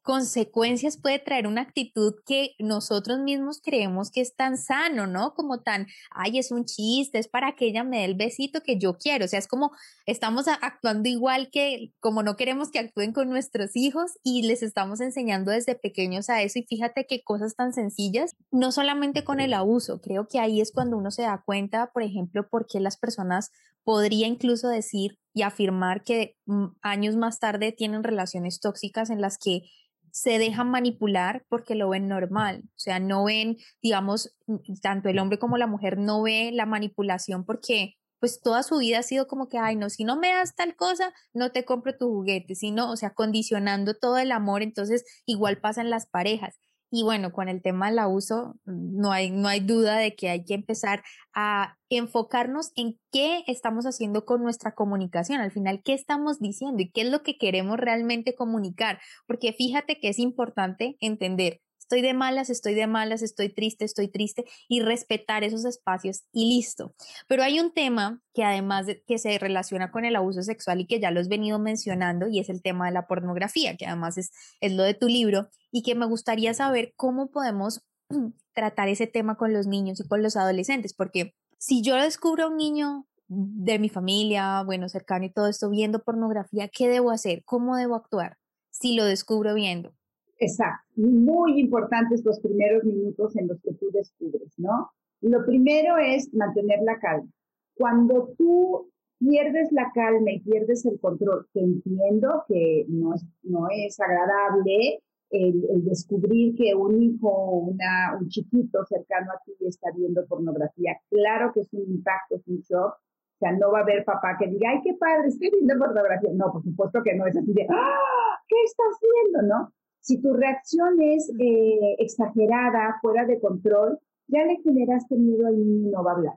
consecuencias 0.03 0.97
puede 0.97 1.19
traer 1.19 1.47
una 1.47 1.63
actitud 1.63 2.15
que 2.27 2.55
nosotros 2.59 3.21
mismos 3.21 3.61
creemos 3.63 4.11
que 4.11 4.21
es 4.21 4.35
tan 4.35 4.59
sano, 4.59 5.07
¿no? 5.07 5.35
Como 5.35 5.61
tan, 5.61 5.87
ay, 6.11 6.39
es 6.39 6.51
un 6.51 6.65
chiste, 6.65 7.19
es 7.19 7.29
para 7.29 7.55
que 7.55 7.67
ella 7.67 7.85
me 7.85 7.99
dé 7.99 8.05
el 8.05 8.15
besito 8.15 8.61
que 8.63 8.79
yo 8.79 8.99
quiero. 8.99 9.25
O 9.25 9.29
sea, 9.29 9.39
es 9.39 9.47
como 9.47 9.71
estamos 10.07 10.49
actuando 10.49 11.09
igual 11.09 11.51
que 11.51 11.93
como 12.01 12.23
no 12.23 12.37
queremos 12.37 12.71
que 12.71 12.81
actúen 12.81 13.13
con 13.13 13.29
nuestros 13.29 13.77
hijos 13.77 14.13
y 14.23 14.43
les 14.43 14.63
estamos 14.63 15.01
enseñando 15.01 15.51
desde 15.53 15.75
pequeños 15.75 16.29
a 16.29 16.43
eso. 16.43 16.59
Y 16.59 16.65
fíjate 16.65 17.07
qué 17.07 17.23
cosas 17.23 17.55
tan 17.55 17.73
sencillas, 17.73 18.35
no 18.51 18.73
solamente 18.73 19.25
con 19.25 19.41
el 19.41 19.55
abuso, 19.55 20.01
creo 20.01 20.27
que 20.29 20.41
ahí 20.41 20.61
es 20.61 20.73
cuando 20.73 20.97
uno 20.97 21.11
se 21.11 21.23
da 21.23 21.43
cuenta, 21.45 21.91
por 21.93 22.03
ejemplo, 22.03 22.49
por 22.49 22.67
qué 22.67 22.81
las 22.81 22.97
personas 22.97 23.51
podría 23.85 24.27
incluso 24.27 24.69
decir 24.69 25.19
y 25.35 25.43
afirmar 25.43 26.03
que 26.05 26.37
mm, 26.47 26.67
años 26.83 27.17
más 27.17 27.39
tarde 27.39 27.73
tienen 27.73 28.05
relaciones 28.05 28.61
tóxicas 28.61 29.11
en 29.11 29.21
las 29.21 29.39
que 29.39 29.63
se 30.11 30.39
dejan 30.39 30.71
manipular 30.71 31.45
porque 31.49 31.75
lo 31.75 31.89
ven 31.89 32.07
normal, 32.07 32.65
o 32.65 32.79
sea, 32.79 33.01
no 33.01 33.25
ven, 33.25 33.57
digamos, 33.83 34.37
tanto 34.83 35.09
el 35.09 35.19
hombre 35.19 35.39
como 35.39 35.57
la 35.57 35.67
mujer 35.67 35.97
no 35.99 36.23
ve 36.23 36.51
la 36.53 36.67
manipulación 36.67 37.45
porque 37.45 37.95
pues 38.21 38.41
toda 38.41 38.63
su 38.63 38.79
vida 38.79 39.01
ha 39.01 39.03
sido 39.03 39.27
como 39.27 39.49
que, 39.49 39.59
ay, 39.59 39.75
no, 39.75 39.91
si 39.91 40.05
no 40.05 40.17
me 40.17 40.29
das 40.29 40.55
tal 40.55 40.77
cosa, 40.77 41.13
no 41.33 41.51
te 41.51 41.65
compro 41.65 41.97
tu 41.97 42.09
juguete, 42.09 42.55
sino, 42.55 42.89
o 42.89 42.97
sea, 42.97 43.15
condicionando 43.15 43.95
todo 43.95 44.17
el 44.19 44.31
amor, 44.31 44.63
entonces 44.63 45.05
igual 45.27 45.59
pasan 45.61 45.91
las 45.91 46.07
parejas. 46.07 46.61
Y 46.95 47.05
bueno, 47.05 47.33
con 47.33 47.49
el 47.49 47.63
tema 47.63 47.89
del 47.89 47.99
abuso, 48.01 48.61
no 48.67 49.13
hay, 49.13 49.31
no 49.31 49.49
hay 49.49 49.61
duda 49.61 49.97
de 49.97 50.15
que 50.15 50.29
hay 50.29 50.45
que 50.45 50.53
empezar 50.53 51.03
a 51.33 51.79
enfocarnos 51.89 52.71
en 52.77 53.01
qué 53.11 53.45
estamos 53.47 53.87
haciendo 53.87 54.27
con 54.27 54.43
nuestra 54.43 54.75
comunicación, 54.75 55.41
al 55.41 55.53
final, 55.53 55.81
qué 55.83 55.95
estamos 55.95 56.39
diciendo 56.39 56.83
y 56.83 56.91
qué 56.91 57.01
es 57.01 57.11
lo 57.11 57.23
que 57.23 57.39
queremos 57.39 57.79
realmente 57.79 58.35
comunicar, 58.35 59.01
porque 59.27 59.55
fíjate 59.55 60.01
que 60.01 60.11
es 60.11 60.19
importante 60.19 60.99
entender 61.01 61.63
estoy 61.93 62.01
de 62.01 62.15
malas, 62.15 62.49
estoy 62.49 62.73
de 62.73 62.87
malas, 62.87 63.21
estoy 63.21 63.51
triste, 63.51 63.85
estoy 63.85 64.09
triste 64.09 64.47
y 64.67 64.81
respetar 64.81 65.45
esos 65.45 65.67
espacios 65.67 66.23
y 66.33 66.49
listo. 66.49 66.95
Pero 67.29 67.43
hay 67.43 67.61
un 67.61 67.71
tema 67.71 68.23
que 68.33 68.45
además 68.45 68.87
de, 68.87 69.03
que 69.03 69.19
se 69.19 69.39
relaciona 69.39 69.91
con 69.91 70.07
el 70.07 70.17
abuso 70.17 70.43
sexual 70.43 70.81
y 70.81 70.87
que 70.87 71.01
ya 71.01 71.11
lo 71.11 71.21
has 71.21 71.29
venido 71.29 71.59
mencionando 71.59 72.29
y 72.29 72.39
es 72.39 72.49
el 72.49 72.63
tema 72.63 72.87
de 72.87 72.93
la 72.93 73.07
pornografía, 73.07 73.77
que 73.77 73.85
además 73.85 74.17
es, 74.17 74.33
es 74.63 74.73
lo 74.73 74.85
de 74.85 74.95
tu 74.95 75.07
libro 75.07 75.51
y 75.71 75.83
que 75.83 75.95
me 75.95 76.07
gustaría 76.07 76.55
saber 76.55 76.95
cómo 76.97 77.31
podemos 77.31 77.83
tratar 78.55 78.89
ese 78.89 79.07
tema 79.07 79.37
con 79.37 79.53
los 79.53 79.67
niños 79.67 80.01
y 80.01 80.09
con 80.09 80.23
los 80.23 80.37
adolescentes, 80.37 80.95
porque 80.95 81.35
si 81.59 81.83
yo 81.83 81.97
descubro 81.97 82.45
a 82.45 82.49
un 82.49 82.57
niño 82.57 83.07
de 83.29 83.79
mi 83.79 83.91
familia, 83.91 84.63
bueno, 84.63 84.89
cercano 84.89 85.27
y 85.27 85.31
todo 85.31 85.47
esto 85.47 85.69
viendo 85.69 86.03
pornografía, 86.03 86.69
¿qué 86.69 86.89
debo 86.89 87.11
hacer? 87.11 87.45
¿Cómo 87.45 87.77
debo 87.77 87.97
actuar 87.97 88.39
si 88.71 88.95
lo 88.95 89.05
descubro 89.05 89.53
viendo? 89.53 89.95
Exacto. 90.43 90.85
Muy 90.97 91.61
importantes 91.61 92.25
los 92.25 92.41
primeros 92.41 92.83
minutos 92.85 93.37
en 93.37 93.47
los 93.47 93.61
que 93.63 93.75
tú 93.75 93.87
descubres, 93.93 94.53
¿no? 94.59 94.91
Lo 95.21 95.47
primero 95.47 95.99
es 95.99 96.35
mantener 96.35 96.81
la 96.83 96.99
calma. 96.99 97.31
Cuando 97.75 98.35
tú 98.37 98.91
pierdes 99.21 99.71
la 99.71 99.93
calma 99.95 100.33
y 100.33 100.41
pierdes 100.41 100.85
el 100.85 100.99
control, 100.99 101.47
que 101.55 101.61
entiendo 101.61 102.45
que 102.49 102.85
no 102.89 103.15
es, 103.15 103.25
no 103.45 103.69
es 103.71 104.01
agradable 104.01 105.01
el, 105.31 105.85
descubrir 105.85 106.57
que 106.57 106.75
un 106.75 107.01
hijo 107.01 107.29
o 107.29 107.59
una, 107.69 108.19
un 108.21 108.29
chiquito 108.29 108.85
cercano 108.85 109.31
a 109.31 109.41
ti 109.45 109.55
está 109.61 109.91
viendo 109.97 110.27
pornografía. 110.27 110.99
Claro 111.09 111.53
que 111.55 111.61
es 111.61 111.73
un 111.73 111.83
impacto, 111.83 112.35
es 112.35 112.49
un. 112.49 112.59
O 112.59 112.95
sea, 113.39 113.53
no 113.53 113.71
va 113.71 113.79
a 113.79 113.83
haber 113.83 114.05
papá 114.05 114.37
que 114.39 114.49
diga, 114.49 114.71
ay, 114.71 114.81
qué 114.83 114.95
padre, 114.95 115.29
estoy 115.29 115.51
viendo 115.51 115.79
pornografía. 115.79 116.31
No, 116.35 116.53
por 116.53 116.65
supuesto 116.65 117.01
que 117.05 117.15
no 117.15 117.27
es 117.27 117.37
así 117.37 117.53
¡ah! 117.71 118.39
¿Qué 118.49 118.57
estás 118.65 118.99
viendo, 119.01 119.55
no? 119.55 119.73
Si 120.03 120.21
tu 120.21 120.33
reacción 120.33 121.01
es 121.01 121.33
eh, 121.39 121.95
exagerada, 121.99 122.99
fuera 123.01 123.25
de 123.25 123.39
control, 123.39 123.99
ya 124.27 124.45
le 124.45 124.57
generaste 124.57 125.15
miedo 125.17 125.47
al 125.47 125.57
niño 125.57 125.89
y 125.89 125.93
no 125.93 126.03
va 126.03 126.11
a 126.11 126.15
hablar. 126.17 126.35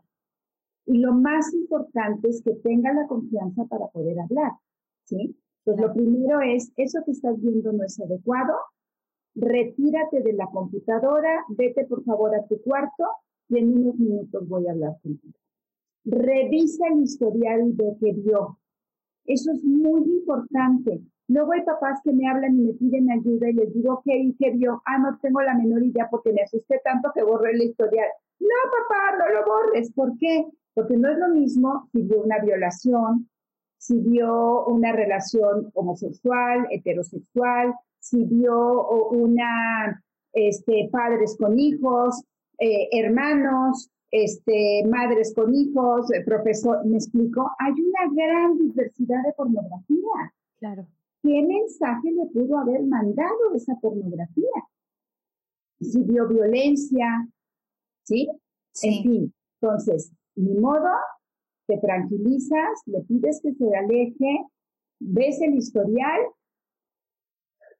Y 0.86 1.00
lo 1.00 1.14
más 1.14 1.52
importante 1.52 2.30
es 2.30 2.44
que 2.44 2.54
tenga 2.54 2.94
la 2.94 3.08
confianza 3.08 3.66
para 3.66 3.88
poder 3.88 4.20
hablar, 4.20 4.52
¿sí? 5.06 5.36
Pues 5.64 5.80
lo 5.80 5.92
primero 5.94 6.42
es, 6.42 6.72
eso 6.78 7.00
que 7.04 7.12
estás 7.12 7.42
viendo 7.42 7.72
no 7.72 7.84
es 7.84 8.00
adecuado, 8.00 8.54
retírate 9.34 10.22
de 10.22 10.34
la 10.34 10.46
computadora, 10.46 11.44
vete 11.50 11.86
por 11.86 12.04
favor 12.04 12.36
a 12.36 12.46
tu 12.46 12.62
cuarto 12.62 13.04
y 13.50 13.58
en 13.58 13.76
unos 13.76 13.98
minutos 13.98 14.48
voy 14.48 14.68
a 14.68 14.74
hablar 14.74 14.96
contigo. 15.02 15.34
Revisa 16.04 16.88
el 16.88 17.02
historial 17.02 17.76
de 17.76 17.98
que 18.00 18.14
vio. 18.14 18.60
Eso 19.26 19.52
es 19.54 19.64
muy 19.64 20.04
importante. 20.04 21.02
Luego 21.28 21.54
hay 21.54 21.64
papás 21.64 22.00
que 22.04 22.14
me 22.14 22.28
hablan 22.30 22.56
y 22.56 22.62
me 22.62 22.74
piden 22.74 23.12
ayuda 23.12 23.50
y 23.50 23.54
les 23.54 23.74
digo, 23.74 24.02
¿qué, 24.06 24.32
qué 24.38 24.52
vio? 24.52 24.82
Ah, 24.86 25.00
no 25.00 25.18
tengo 25.20 25.42
la 25.42 25.56
menor 25.56 25.84
idea 25.84 26.08
porque 26.10 26.32
me 26.32 26.42
asusté 26.44 26.80
tanto 26.84 27.12
que 27.14 27.24
borré 27.24 27.58
la 27.58 27.64
historial. 27.64 28.08
No, 28.40 28.48
papá, 28.72 29.18
no 29.18 29.34
lo 29.34 29.46
borres. 29.46 29.92
¿Por 29.94 30.18
qué? 30.20 30.46
Porque 30.74 30.98
no 30.98 31.10
es 31.10 31.18
lo 31.18 31.30
mismo 31.30 31.90
si 31.92 32.04
vio 32.04 32.22
una 32.22 32.40
violación, 32.40 33.28
si 33.78 33.98
vio 34.00 34.66
una 34.66 34.92
relación 34.92 35.72
homosexual, 35.74 36.68
heterosexual, 36.70 37.74
si 38.00 38.24
vio 38.26 38.88
una, 39.10 40.04
este, 40.34 40.90
padres 40.92 41.36
con 41.40 41.58
hijos, 41.58 42.24
eh, 42.60 42.88
hermanos, 42.92 43.90
este, 44.12 44.84
madres 44.88 45.34
con 45.36 45.54
hijos, 45.54 46.12
eh, 46.14 46.24
profesor, 46.24 46.86
¿me 46.86 46.98
explico? 46.98 47.52
Hay 47.60 47.74
una 47.74 48.14
gran 48.14 48.58
diversidad 48.58 49.24
de 49.24 49.34
pornografía. 49.34 50.34
Claro. 50.60 50.88
¿Qué 51.26 51.42
mensaje 51.42 52.12
le 52.12 52.28
pudo 52.28 52.60
haber 52.60 52.84
mandado 52.84 53.56
esa 53.56 53.74
pornografía? 53.82 54.64
Si 55.80 56.04
vio 56.04 56.28
violencia, 56.28 57.28
¿sí? 58.04 58.30
En 58.84 59.04
fin, 59.04 59.34
entonces, 59.60 60.12
ni 60.36 60.54
modo, 60.54 60.92
te 61.66 61.80
tranquilizas, 61.80 62.80
le 62.86 63.02
pides 63.02 63.42
que 63.42 63.56
se 63.56 63.76
aleje, 63.76 64.46
ves 65.00 65.42
el 65.42 65.56
historial, 65.56 66.22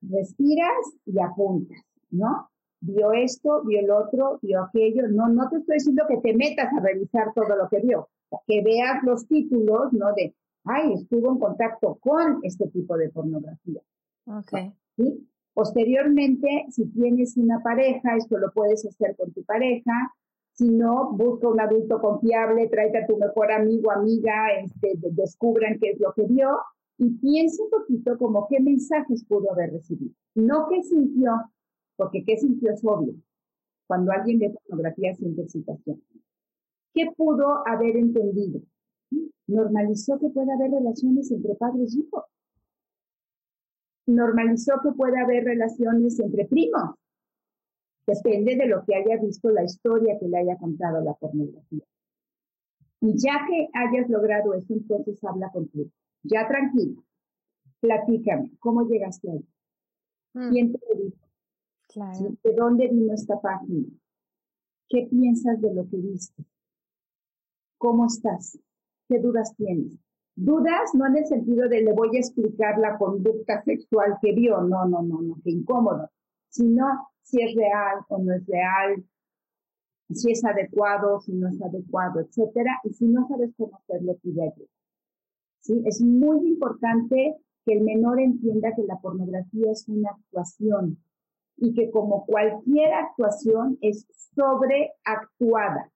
respiras 0.02 0.98
y 1.06 1.20
apuntas, 1.20 1.84
¿no? 2.10 2.50
Vio 2.82 3.12
esto, 3.14 3.64
vio 3.64 3.80
el 3.80 3.92
otro, 3.92 4.40
vio 4.42 4.64
aquello. 4.64 5.08
No, 5.10 5.30
no 5.30 5.50
te 5.50 5.58
estoy 5.58 5.76
diciendo 5.76 6.06
que 6.08 6.18
te 6.18 6.34
metas 6.34 6.74
a 6.74 6.80
revisar 6.80 7.32
todo 7.36 7.56
lo 7.56 7.70
que 7.70 7.80
vio, 7.82 8.10
que 8.48 8.64
veas 8.64 9.04
los 9.04 9.28
títulos, 9.28 9.94
¿no? 9.94 10.14
De 10.16 10.34
ay, 10.66 10.94
estuvo 10.94 11.32
en 11.32 11.40
contacto 11.40 11.96
con 11.96 12.40
este 12.44 12.68
tipo 12.68 12.98
de 12.98 13.10
pornografía. 13.10 13.82
Okay. 14.26 14.74
¿Sí? 14.98 15.28
Posteriormente, 15.54 16.66
si 16.70 16.86
tienes 16.88 17.38
una 17.38 17.62
pareja, 17.64 18.18
esto 18.18 18.38
lo 18.38 18.52
puedes 18.52 18.86
hacer 18.86 19.16
con 19.16 19.32
tu 19.32 19.44
pareja. 19.44 20.14
Si 20.52 20.70
no, 20.70 21.12
busca 21.14 21.48
un 21.48 21.62
adulto 21.62 22.02
confiable, 22.02 22.68
tráete 22.68 23.00
a 23.00 23.08
tu 23.08 23.18
mejor 23.18 23.52
amigo, 23.52 23.92
amiga, 23.92 24.48
este, 24.62 24.94
descubran 25.12 25.78
qué 25.80 25.92
es 25.92 26.00
lo 26.00 26.14
que 26.14 26.24
vio 26.24 26.58
y 26.98 27.10
piensa 27.10 27.64
un 27.64 27.70
poquito 27.70 28.18
como 28.18 28.48
qué 28.50 28.60
mensajes 28.60 29.24
pudo 29.26 29.52
haber 29.52 29.72
recibido. 29.72 30.14
No 30.34 30.68
qué 30.70 30.82
sintió, 30.84 31.32
porque 31.96 32.24
qué 32.26 32.38
sintió 32.38 32.72
es 32.72 32.84
obvio. 32.84 33.16
Cuando 33.88 34.12
alguien 34.12 34.40
ve 34.40 34.54
pornografía 34.68 35.14
siente 35.14 35.44
excitación. 35.44 36.02
¿Qué 36.94 37.12
pudo 37.16 37.68
haber 37.68 37.98
entendido? 37.98 38.62
Normalizó 39.48 40.20
que 40.20 40.30
pueda 40.30 40.54
haber 40.54 40.72
relaciones 40.72 41.32
entre 41.32 41.56
padres 41.56 41.96
y 41.96 42.02
hijos. 42.02 42.24
Normalizó 44.08 44.74
que 44.84 44.92
pueda 44.92 45.22
haber 45.22 45.44
relaciones 45.44 46.20
entre 46.20 46.46
primos. 46.46 46.96
Depende 48.08 48.56
de 48.56 48.68
lo 48.68 48.86
que 48.86 48.96
haya 48.96 49.18
visto 49.20 49.50
la 49.50 49.64
historia 49.64 50.18
que 50.20 50.28
le 50.28 50.38
haya 50.38 50.58
contado 50.58 51.02
la 51.02 51.14
pornografía. 51.14 51.84
Y 53.02 53.18
ya 53.18 53.46
que 53.48 53.68
hayas 53.74 54.10
logrado 54.10 54.54
eso, 54.54 54.74
entonces 54.74 55.24
habla 55.24 55.50
contigo. 55.52 55.90
Ya 56.24 56.48
tranquilo. 56.48 57.04
Platícame, 57.80 58.52
¿cómo 58.60 58.88
llegaste 58.88 59.32
ahí? 59.32 59.46
Mm. 60.34 60.50
¿Quién 60.50 60.72
te 60.72 60.80
lo 60.88 61.04
dijo? 61.04 61.26
¿De 62.44 62.54
dónde 62.54 62.88
vino 62.88 63.14
esta 63.14 63.40
página? 63.40 63.88
¿Qué 64.90 65.08
piensas 65.10 65.62
de 65.62 65.74
lo 65.74 65.88
que 65.88 65.98
viste? 65.98 66.44
¿Cómo 67.78 68.06
estás? 68.06 68.60
¿Qué 69.08 69.20
dudas 69.20 69.54
tienes? 69.56 69.94
Dudas 70.36 70.94
no 70.94 71.08
en 71.08 71.18
el 71.18 71.26
sentido 71.28 71.70
de 71.70 71.82
le 71.82 71.94
voy 71.94 72.16
a 72.16 72.20
explicar 72.20 72.78
la 72.78 72.98
conducta 72.98 73.64
sexual 73.64 74.18
que 74.22 74.34
vio, 74.34 74.62
no, 74.62 74.86
no, 74.86 75.02
no, 75.02 75.22
no, 75.22 75.38
qué 75.44 75.52
incómodo, 75.52 76.10
sino 76.50 76.86
si 77.22 77.42
es 77.42 77.56
real 77.56 78.00
o 78.10 78.18
no 78.18 78.34
es 78.34 78.46
real, 78.46 79.04
si 80.10 80.32
es 80.32 80.44
adecuado, 80.44 81.20
si 81.22 81.34
no 81.34 81.48
es 81.48 81.62
adecuado, 81.62 82.20
etcétera, 82.20 82.80
y 82.84 82.94
si 82.94 83.06
no 83.06 83.28
sabes 83.28 83.52
cómo 83.58 83.78
hacerlo, 83.78 84.16
pide 84.22 84.44
ayuda. 84.44 84.70
¿Sí? 85.62 85.82
Es 85.86 86.02
muy 86.02 86.48
importante 86.48 87.38
que 87.66 87.74
el 87.74 87.82
menor 87.82 88.20
entienda 88.20 88.76
que 88.76 88.84
la 88.84 89.00
pornografía 89.00 89.72
es 89.72 89.88
una 89.88 90.12
actuación 90.12 91.00
y 91.58 91.74
que 91.74 91.90
como 91.90 92.26
cualquier 92.26 92.94
actuación 92.94 93.78
es 93.82 94.06
sobreactuada, 94.36 95.92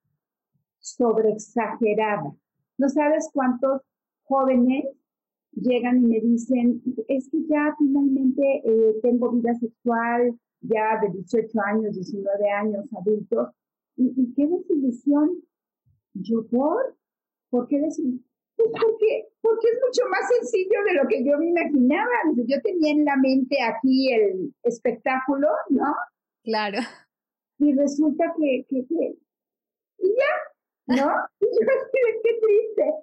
sobreexagerada. 0.80 2.34
No 2.80 2.88
sabes 2.90 3.30
cuántos 3.34 3.82
jóvenes 4.24 4.86
llegan 5.52 6.04
y 6.04 6.08
me 6.08 6.20
dicen, 6.22 6.82
es 7.08 7.30
que 7.30 7.46
ya 7.48 7.76
finalmente 7.78 8.62
eh, 8.64 8.96
tengo 9.04 9.32
vida 9.32 9.54
sexual, 9.56 10.40
ya 10.62 11.00
de 11.02 11.10
18 11.12 11.60
años, 11.66 11.94
19 11.94 12.50
años, 12.50 12.86
adultos, 12.98 13.50
¿y, 13.98 14.34
qué 14.34 14.48
desilusión? 14.48 15.44
¿Yo 16.14 16.48
por? 16.48 16.96
¿Por 17.50 17.68
qué 17.68 17.80
desilusión? 17.80 18.26
Pues 18.56 18.70
porque, 18.72 19.28
porque 19.42 19.68
es 19.68 19.80
mucho 19.86 20.10
más 20.10 20.22
sencillo 20.38 20.84
de 20.88 20.94
lo 20.96 21.08
que 21.08 21.24
yo 21.24 21.38
me 21.38 21.50
imaginaba. 21.50 22.12
Yo 22.36 22.62
tenía 22.62 22.94
en 22.94 23.06
la 23.06 23.16
mente 23.18 23.58
aquí 23.62 24.12
el 24.14 24.54
espectáculo, 24.64 25.48
¿no? 25.70 25.94
Claro. 26.44 26.80
Y 27.58 27.74
resulta 27.74 28.34
que, 28.38 28.66
que, 28.70 28.86
que 28.86 29.18
y 30.00 30.08
ya, 30.08 30.34
¿no? 30.90 31.12
qué 31.40 32.40
triste. 32.42 32.94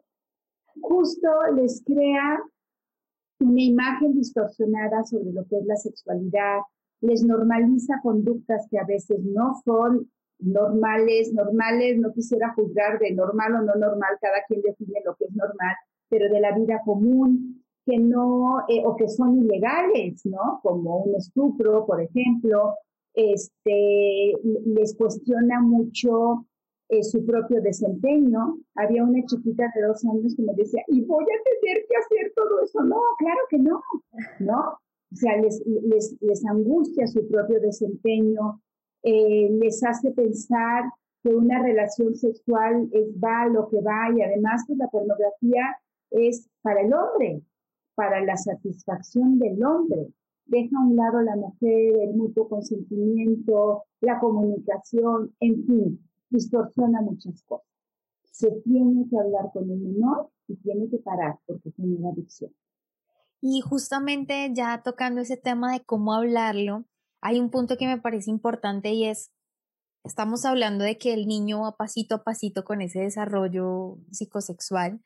Justo 0.80 1.28
les 1.54 1.82
crea 1.84 2.42
una 3.40 3.62
imagen 3.62 4.14
distorsionada 4.14 5.04
sobre 5.04 5.32
lo 5.32 5.46
que 5.46 5.58
es 5.58 5.66
la 5.66 5.76
sexualidad, 5.76 6.60
les 7.00 7.22
normaliza 7.22 8.00
conductas 8.02 8.66
que 8.70 8.78
a 8.78 8.84
veces 8.84 9.20
no 9.22 9.60
son 9.64 10.10
normales, 10.38 11.32
normales, 11.32 11.98
no 11.98 12.12
quisiera 12.12 12.52
juzgar 12.54 12.98
de 12.98 13.12
normal 13.12 13.54
o 13.56 13.62
no 13.62 13.74
normal, 13.74 14.16
cada 14.20 14.42
quien 14.46 14.62
define 14.62 15.00
lo 15.04 15.14
que 15.16 15.26
es 15.26 15.34
normal, 15.34 15.74
pero 16.08 16.32
de 16.32 16.40
la 16.40 16.52
vida 16.56 16.80
común, 16.84 17.64
que 17.84 17.98
no, 17.98 18.64
eh, 18.68 18.82
o 18.84 18.96
que 18.96 19.08
son 19.08 19.38
ilegales, 19.38 20.26
¿no? 20.26 20.60
Como 20.62 21.04
un 21.04 21.14
estupro, 21.14 21.86
por 21.86 22.02
ejemplo, 22.02 22.74
este, 23.14 24.32
les 24.66 24.94
cuestiona 24.96 25.60
mucho 25.60 26.46
eh, 26.88 27.02
su 27.02 27.24
propio 27.24 27.60
desempeño. 27.60 28.58
Había 28.74 29.04
una 29.04 29.24
chiquita 29.24 29.70
de 29.74 29.82
dos 29.82 30.04
años 30.04 30.34
que 30.36 30.42
me 30.42 30.54
decía, 30.54 30.82
¿y 30.88 31.04
voy 31.04 31.24
a 31.24 31.42
tener 31.42 31.84
que 31.88 31.96
hacer 31.96 32.32
todo 32.34 32.60
eso? 32.62 32.82
No, 32.82 33.00
claro 33.18 33.40
que 33.50 33.58
no, 33.58 33.82
¿no? 34.40 34.78
O 35.12 35.16
sea, 35.16 35.36
les, 35.36 35.62
les, 35.66 36.16
les 36.20 36.46
angustia 36.46 37.06
su 37.06 37.26
propio 37.28 37.60
desempeño, 37.60 38.60
eh, 39.02 39.48
les 39.50 39.82
hace 39.84 40.10
pensar 40.10 40.84
que 41.22 41.34
una 41.34 41.62
relación 41.62 42.14
sexual 42.14 42.88
es 42.92 43.08
va 43.22 43.46
lo 43.48 43.68
que 43.68 43.80
va 43.80 44.10
y 44.16 44.22
además 44.22 44.64
pues 44.66 44.78
la 44.78 44.88
pornografía 44.88 45.76
es 46.10 46.48
para 46.62 46.82
el 46.82 46.92
hombre, 46.92 47.42
para 47.94 48.20
la 48.24 48.36
satisfacción 48.36 49.38
del 49.38 49.62
hombre. 49.64 50.08
Deja 50.46 50.76
a 50.78 50.86
un 50.86 50.96
lado 50.96 51.20
la 51.22 51.36
mujer, 51.36 51.96
el 52.00 52.14
mutuo 52.14 52.48
consentimiento, 52.48 53.84
la 54.00 54.18
comunicación, 54.20 55.34
en 55.40 55.64
fin, 55.66 56.00
distorsiona 56.30 57.00
muchas 57.02 57.42
cosas. 57.42 57.66
Se 58.30 58.50
tiene 58.62 59.06
que 59.08 59.18
hablar 59.18 59.50
con 59.52 59.70
el 59.70 59.78
menor 59.78 60.30
y 60.48 60.56
tiene 60.56 60.88
que 60.90 60.98
parar 60.98 61.38
porque 61.46 61.70
tiene 61.70 61.96
una 61.96 62.10
adicción. 62.10 62.52
Y 63.40 63.60
justamente 63.60 64.50
ya 64.54 64.82
tocando 64.82 65.20
ese 65.20 65.36
tema 65.36 65.72
de 65.72 65.84
cómo 65.84 66.14
hablarlo, 66.14 66.84
hay 67.20 67.38
un 67.38 67.50
punto 67.50 67.76
que 67.76 67.86
me 67.86 67.98
parece 67.98 68.30
importante 68.30 68.92
y 68.92 69.06
es, 69.06 69.30
estamos 70.04 70.44
hablando 70.44 70.84
de 70.84 70.98
que 70.98 71.14
el 71.14 71.26
niño 71.26 71.62
va 71.62 71.76
pasito 71.76 72.16
a 72.16 72.24
pasito 72.24 72.64
con 72.64 72.82
ese 72.82 73.00
desarrollo 73.00 73.98
psicosexual. 74.10 75.00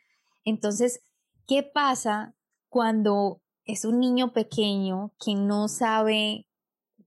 Entonces, 0.45 1.01
¿qué 1.47 1.63
pasa 1.63 2.35
cuando 2.69 3.43
es 3.65 3.85
un 3.85 4.01
niño 4.01 4.33
pequeño 4.33 5.13
que 5.25 5.35
no 5.35 5.69
sabe 5.69 6.47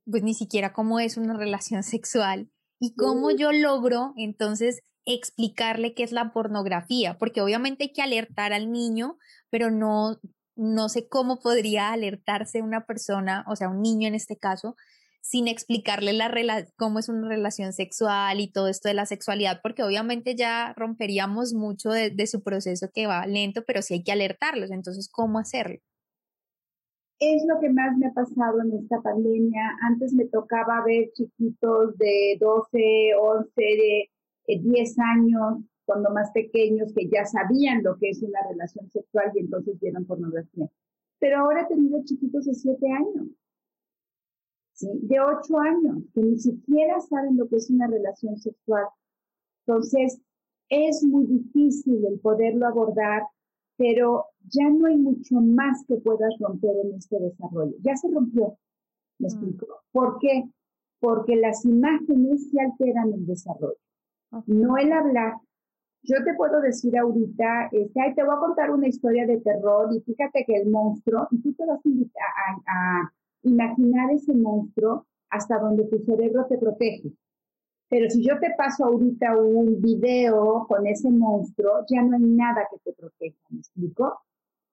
pues 0.10 0.24
ni 0.24 0.34
siquiera 0.34 0.74
cómo 0.74 1.00
es 1.00 1.18
una 1.18 1.34
relación 1.38 1.84
sexual 1.84 2.50
y 2.84 2.96
cómo 2.96 3.32
yo 3.32 3.54
logro 3.54 4.14
entonces 4.18 4.82
explicarle 5.06 5.94
qué 5.94 6.04
es 6.04 6.12
la 6.12 6.34
pornografía, 6.34 7.18
porque 7.18 7.40
obviamente 7.40 7.86
hay 7.86 7.94
que 7.94 8.02
alertar 8.02 8.52
al 8.52 8.74
niño, 8.74 9.18
pero 9.50 9.72
no, 9.72 10.20
no 10.58 10.90
sé 10.90 11.08
cómo 11.08 11.40
podría 11.40 11.94
alertarse 11.94 12.62
una 12.62 12.86
persona, 12.86 13.46
o 13.48 13.56
sea, 13.56 13.70
un 13.70 13.82
niño 13.82 14.10
en 14.10 14.16
este 14.16 14.36
caso, 14.36 14.76
sin 15.22 15.48
explicarle 15.48 16.12
la 16.12 16.68
cómo 16.76 17.00
es 17.00 17.08
una 17.08 17.30
relación 17.30 17.72
sexual 17.72 18.42
y 18.42 18.52
todo 18.52 18.68
esto 18.68 18.90
de 18.90 18.96
la 18.96 19.06
sexualidad, 19.06 19.62
porque 19.64 19.84
obviamente 19.84 20.36
ya 20.36 20.74
romperíamos 20.76 21.54
mucho 21.54 21.90
de, 21.90 22.10
de 22.10 22.28
su 22.28 22.44
proceso 22.44 22.90
que 22.94 23.08
va 23.08 23.26
lento, 23.26 23.64
pero 23.66 23.82
sí 23.82 23.94
hay 23.94 24.04
que 24.04 24.12
alertarlos. 24.12 24.72
Entonces, 24.72 25.08
¿cómo 25.10 25.40
hacerlo? 25.40 25.80
Es 27.20 27.46
lo 27.46 27.60
que 27.60 27.70
más 27.70 27.98
me 27.98 28.08
ha 28.08 28.14
pasado 28.14 28.62
en 28.62 28.74
esta 28.74 29.02
pandemia. 29.02 29.78
Antes 29.82 30.14
me 30.14 30.26
tocaba 30.26 30.84
ver 30.86 31.12
chiquitos 31.14 31.98
de 31.98 32.38
12, 32.40 33.16
11, 33.20 33.52
de 33.56 34.10
10 34.48 34.98
eh, 34.98 35.02
años, 35.02 35.64
cuando 35.86 36.12
más 36.12 36.32
pequeños, 36.32 36.94
que 36.94 37.08
ya 37.10 37.26
sabían 37.26 37.84
lo 37.84 37.98
que 37.98 38.10
es 38.10 38.22
una 38.22 38.40
relación 38.50 38.90
sexual 38.90 39.32
y 39.36 39.40
entonces 39.40 39.80
vieron 39.80 40.06
pornografía. 40.06 40.70
Pero 41.20 41.40
ahora 41.40 41.62
he 41.62 41.68
tenido 41.68 42.04
chiquitos 42.04 42.46
de 42.46 42.54
7 42.54 42.92
años, 42.92 43.28
de 44.82 45.20
8 45.20 45.60
años, 45.60 46.04
que 46.14 46.22
ni 46.22 46.38
siquiera 46.38 47.00
saben 47.00 47.38
lo 47.38 47.48
que 47.48 47.58
es 47.58 47.70
una 47.70 47.88
relación 47.88 48.38
sexual. 48.38 48.86
Entonces, 49.66 50.20
es 50.70 51.04
muy 51.04 51.26
difícil 51.28 52.06
el 52.06 52.20
poderlo 52.20 52.68
abordar 52.68 53.24
pero 53.78 54.26
ya 54.50 54.70
no 54.70 54.88
hay 54.88 54.98
mucho 54.98 55.36
más 55.36 55.84
que 55.88 55.96
puedas 55.96 56.34
romper 56.40 56.76
en 56.84 56.96
este 56.96 57.20
desarrollo. 57.20 57.74
Ya 57.82 57.96
se 57.96 58.10
rompió, 58.12 58.58
me 59.20 59.28
mm. 59.28 59.32
explico. 59.32 59.68
¿Por 59.92 60.20
qué? 60.20 60.44
Porque 61.00 61.36
las 61.36 61.66
imágenes 61.66 62.50
se 62.50 62.62
alteran 62.62 63.14
el 63.14 63.26
desarrollo, 63.26 63.78
no 64.48 64.78
el 64.78 64.92
hablar. 64.92 65.34
Yo 66.04 66.18
te 66.24 66.34
puedo 66.34 66.60
decir 66.60 66.98
ahorita, 66.98 67.70
este, 67.72 68.02
ay, 68.02 68.14
te 68.14 68.24
voy 68.24 68.36
a 68.36 68.40
contar 68.40 68.72
una 68.72 68.88
historia 68.88 69.26
de 69.26 69.40
terror 69.40 69.90
y 69.94 70.02
fíjate 70.02 70.44
que 70.46 70.56
el 70.58 70.70
monstruo, 70.70 71.28
y 71.32 71.42
tú 71.42 71.54
te 71.54 71.66
vas 71.66 71.80
a, 71.80 72.62
a 72.68 73.14
imaginar 73.44 74.12
ese 74.12 74.34
monstruo 74.34 75.08
hasta 75.30 75.60
donde 75.60 75.86
tu 75.86 76.00
cerebro 76.00 76.46
te 76.48 76.58
protege. 76.58 77.14
Pero 77.94 78.10
si 78.10 78.24
yo 78.24 78.40
te 78.40 78.50
paso 78.58 78.86
ahorita 78.86 79.38
un 79.38 79.80
video 79.80 80.66
con 80.68 80.88
ese 80.88 81.12
monstruo, 81.12 81.86
ya 81.88 82.02
no 82.02 82.16
hay 82.16 82.24
nada 82.24 82.68
que 82.72 82.80
te 82.80 82.92
proteja, 82.92 83.38
¿me 83.50 83.60
explico? 83.60 84.20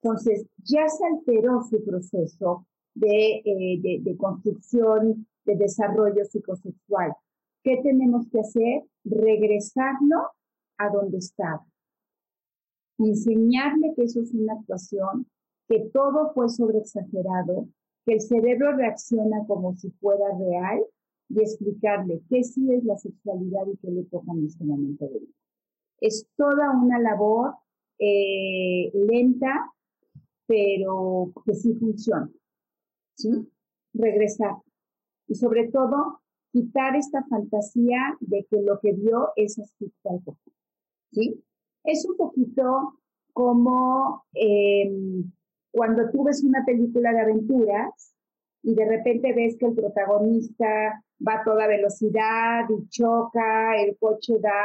Entonces, 0.01 0.47
ya 0.65 0.89
se 0.89 1.05
alteró 1.05 1.63
su 1.65 1.85
proceso 1.85 2.67
de, 2.95 3.43
eh, 3.45 4.01
de, 4.01 4.17
construcción, 4.17 5.27
de 5.45 5.55
desarrollo 5.55 6.25
psicosexual. 6.25 7.13
¿Qué 7.63 7.83
tenemos 7.83 8.27
que 8.31 8.41
hacer? 8.41 8.85
Regresarlo 9.05 10.31
a 10.79 10.89
donde 10.89 11.19
estaba. 11.19 11.67
Enseñarle 12.97 13.93
que 13.97 14.05
eso 14.05 14.23
es 14.23 14.33
una 14.33 14.55
actuación, 14.55 15.27
que 15.69 15.91
todo 15.93 16.33
fue 16.33 16.49
sobreexagerado, 16.49 17.69
que 18.07 18.15
el 18.15 18.23
cerebro 18.23 18.75
reacciona 18.75 19.45
como 19.47 19.77
si 19.77 19.91
fuera 19.91 20.25
real 20.39 20.87
y 21.31 21.41
explicarle 21.41 22.23
qué 22.29 22.43
sí 22.43 22.73
es 22.73 22.85
la 22.85 22.97
sexualidad 22.97 23.67
y 23.73 23.77
qué 23.77 23.91
le 23.91 24.05
toca 24.05 24.33
en 24.33 24.47
este 24.47 24.65
momento 24.65 25.07
de 25.07 25.21
vida. 25.21 25.33
Es 26.01 26.27
toda 26.37 26.71
una 26.73 26.99
labor 26.99 27.55
eh, 27.99 28.91
lenta, 28.95 29.73
pero 30.47 31.33
que 31.45 31.55
sí 31.55 31.75
funciona. 31.75 32.29
¿Sí? 33.17 33.31
Regresar. 33.93 34.57
Y 35.29 35.35
sobre 35.37 35.69
todo, 35.69 36.21
quitar 36.53 36.97
esta 36.97 37.25
fantasía 37.27 38.17
de 38.21 38.47
que 38.51 38.61
lo 38.63 38.81
que 38.81 38.93
vio 38.93 39.29
es 39.37 39.59
así 39.59 39.93
¿Sí? 41.13 41.45
Es 41.85 42.05
un 42.09 42.17
poquito 42.17 42.99
como 43.33 44.25
em, 44.33 45.31
cuando 45.71 46.11
tú 46.11 46.25
ves 46.25 46.43
una 46.43 46.65
película 46.65 47.13
de 47.13 47.21
aventuras 47.21 48.15
y 48.63 48.75
de 48.75 48.85
repente 48.87 49.33
ves 49.33 49.57
que 49.59 49.67
el 49.67 49.75
protagonista 49.75 51.03
va 51.27 51.35
a 51.35 51.45
toda 51.45 51.67
velocidad 51.67 52.65
y 52.69 52.89
choca, 52.89 53.81
el 53.81 53.97
coche 53.99 54.35
da 54.41 54.65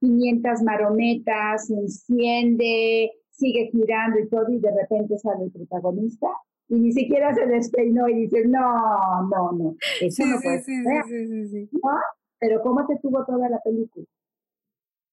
500 0.00 0.62
marometas, 0.62 1.66
se 1.66 1.74
enciende, 1.74 3.12
sigue 3.30 3.70
girando 3.70 4.18
y 4.18 4.28
todo, 4.28 4.50
y 4.50 4.58
de 4.58 4.70
repente 4.72 5.18
sale 5.18 5.44
el 5.44 5.52
protagonista 5.52 6.28
y 6.68 6.80
ni 6.80 6.92
siquiera 6.92 7.34
se 7.34 7.46
despeinó 7.46 8.08
y 8.08 8.22
dice, 8.22 8.44
no, 8.46 9.28
no, 9.28 9.52
no, 9.52 9.76
eso 10.00 10.26
no 10.26 10.40
puede 10.42 10.62
sí, 10.62 10.82
ser. 10.82 11.04
Sí, 11.04 11.48
sí, 11.48 11.68
¿No? 11.72 11.90
Pero 12.38 12.60
¿cómo 12.62 12.86
te 12.86 12.98
tuvo 12.98 13.24
toda 13.24 13.48
la 13.48 13.60
película? 13.60 14.04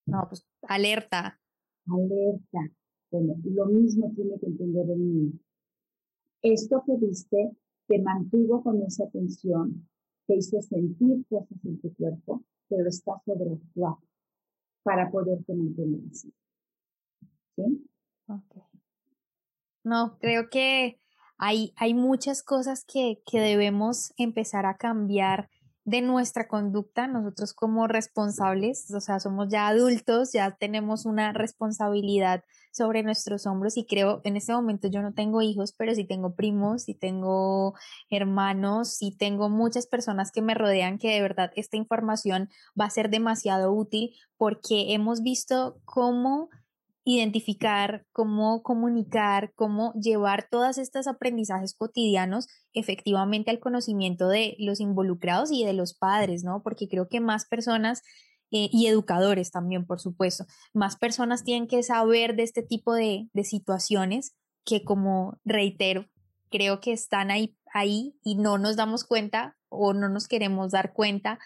No, 0.05 0.25
pues 0.27 0.45
alerta. 0.67 1.39
Alerta. 1.87 2.59
Bueno, 3.11 3.35
lo 3.43 3.65
mismo 3.67 4.11
tiene 4.15 4.39
que 4.39 4.47
entender 4.47 4.89
el 4.89 4.99
niño. 4.99 5.31
Esto 6.41 6.83
que 6.85 6.97
viste 6.97 7.51
te 7.93 8.01
mantuvo 8.01 8.63
con 8.63 8.81
esa 8.81 9.07
tensión, 9.09 9.87
te 10.25 10.35
hizo 10.35 10.59
sentir 10.63 11.23
cosas 11.29 11.63
en 11.63 11.79
tu 11.79 11.93
cuerpo, 11.93 12.43
pero 12.67 12.89
está 12.89 13.21
sobreactuado 13.23 13.99
para 14.81 15.11
poderte 15.11 15.53
mantener 15.53 15.99
así. 16.09 16.33
No, 19.83 20.17
creo 20.19 20.49
que 20.49 20.99
hay, 21.37 21.73
hay 21.75 21.93
muchas 21.93 22.41
cosas 22.41 22.83
que, 22.83 23.21
que 23.27 23.39
debemos 23.39 24.11
empezar 24.17 24.65
a 24.65 24.77
cambiar 24.77 25.49
de 25.85 26.01
nuestra 26.01 26.47
conducta, 26.47 27.05
nosotros 27.05 27.53
como 27.53 27.87
responsables, 27.87 28.89
o 28.91 29.01
sea, 29.01 29.19
somos 29.19 29.49
ya 29.49 29.67
adultos, 29.67 30.31
ya 30.33 30.55
tenemos 30.55 31.05
una 31.05 31.31
responsabilidad 31.31 32.43
sobre 32.73 33.03
nuestros 33.03 33.45
hombros 33.45 33.77
y 33.77 33.85
creo, 33.85 34.19
en 34.23 34.35
este 34.35 34.51
momento 34.51 34.87
yo 34.87 35.01
no 35.01 35.13
tengo 35.13 35.41
hijos, 35.41 35.73
pero 35.77 35.93
sí 35.93 36.05
tengo 36.05 36.35
primos, 36.35 36.83
sí 36.83 36.95
tengo 36.95 37.75
hermanos, 38.09 38.95
sí 38.95 39.15
tengo 39.15 39.49
muchas 39.49 39.87
personas 39.87 40.31
que 40.31 40.41
me 40.41 40.55
rodean 40.55 40.97
que 40.97 41.09
de 41.09 41.21
verdad 41.21 41.51
esta 41.55 41.77
información 41.77 42.49
va 42.79 42.85
a 42.85 42.89
ser 42.89 43.09
demasiado 43.09 43.71
útil 43.71 44.15
porque 44.37 44.93
hemos 44.93 45.21
visto 45.21 45.79
cómo 45.85 46.49
identificar, 47.05 48.05
cómo 48.11 48.63
comunicar, 48.63 49.51
cómo 49.55 49.93
llevar 49.93 50.47
todos 50.49 50.77
estos 50.77 51.05
aprendizajes 51.07 51.75
cotidianos 51.75 52.47
efectivamente 52.73 53.51
al 53.51 53.59
conocimiento 53.59 54.29
de 54.29 54.55
los 54.57 54.79
involucrados 54.79 55.51
y 55.51 55.65
de 55.65 55.73
los 55.73 55.93
padres, 55.93 56.43
¿no? 56.43 56.63
Porque 56.63 56.87
creo 56.87 57.09
que 57.09 57.19
más 57.19 57.45
personas 57.45 58.01
eh, 58.55 58.69
y 58.71 58.85
educadores 58.85 59.49
también, 59.49 59.85
por 59.85 59.99
supuesto, 59.99 60.45
más 60.73 60.95
personas 60.95 61.43
tienen 61.43 61.67
que 61.67 61.81
saber 61.81 62.35
de 62.35 62.43
este 62.43 62.61
tipo 62.61 62.93
de, 62.93 63.27
de 63.33 63.43
situaciones 63.43 64.35
que, 64.63 64.83
como 64.83 65.39
reitero, 65.43 66.07
creo 66.51 66.79
que 66.79 66.91
están 66.91 67.31
ahí, 67.31 67.57
ahí 67.73 68.15
y 68.23 68.35
no 68.35 68.59
nos 68.59 68.75
damos 68.75 69.05
cuenta 69.05 69.57
o 69.69 69.93
no 69.93 70.07
nos 70.07 70.27
queremos 70.27 70.71
dar 70.71 70.93
cuenta 70.93 71.39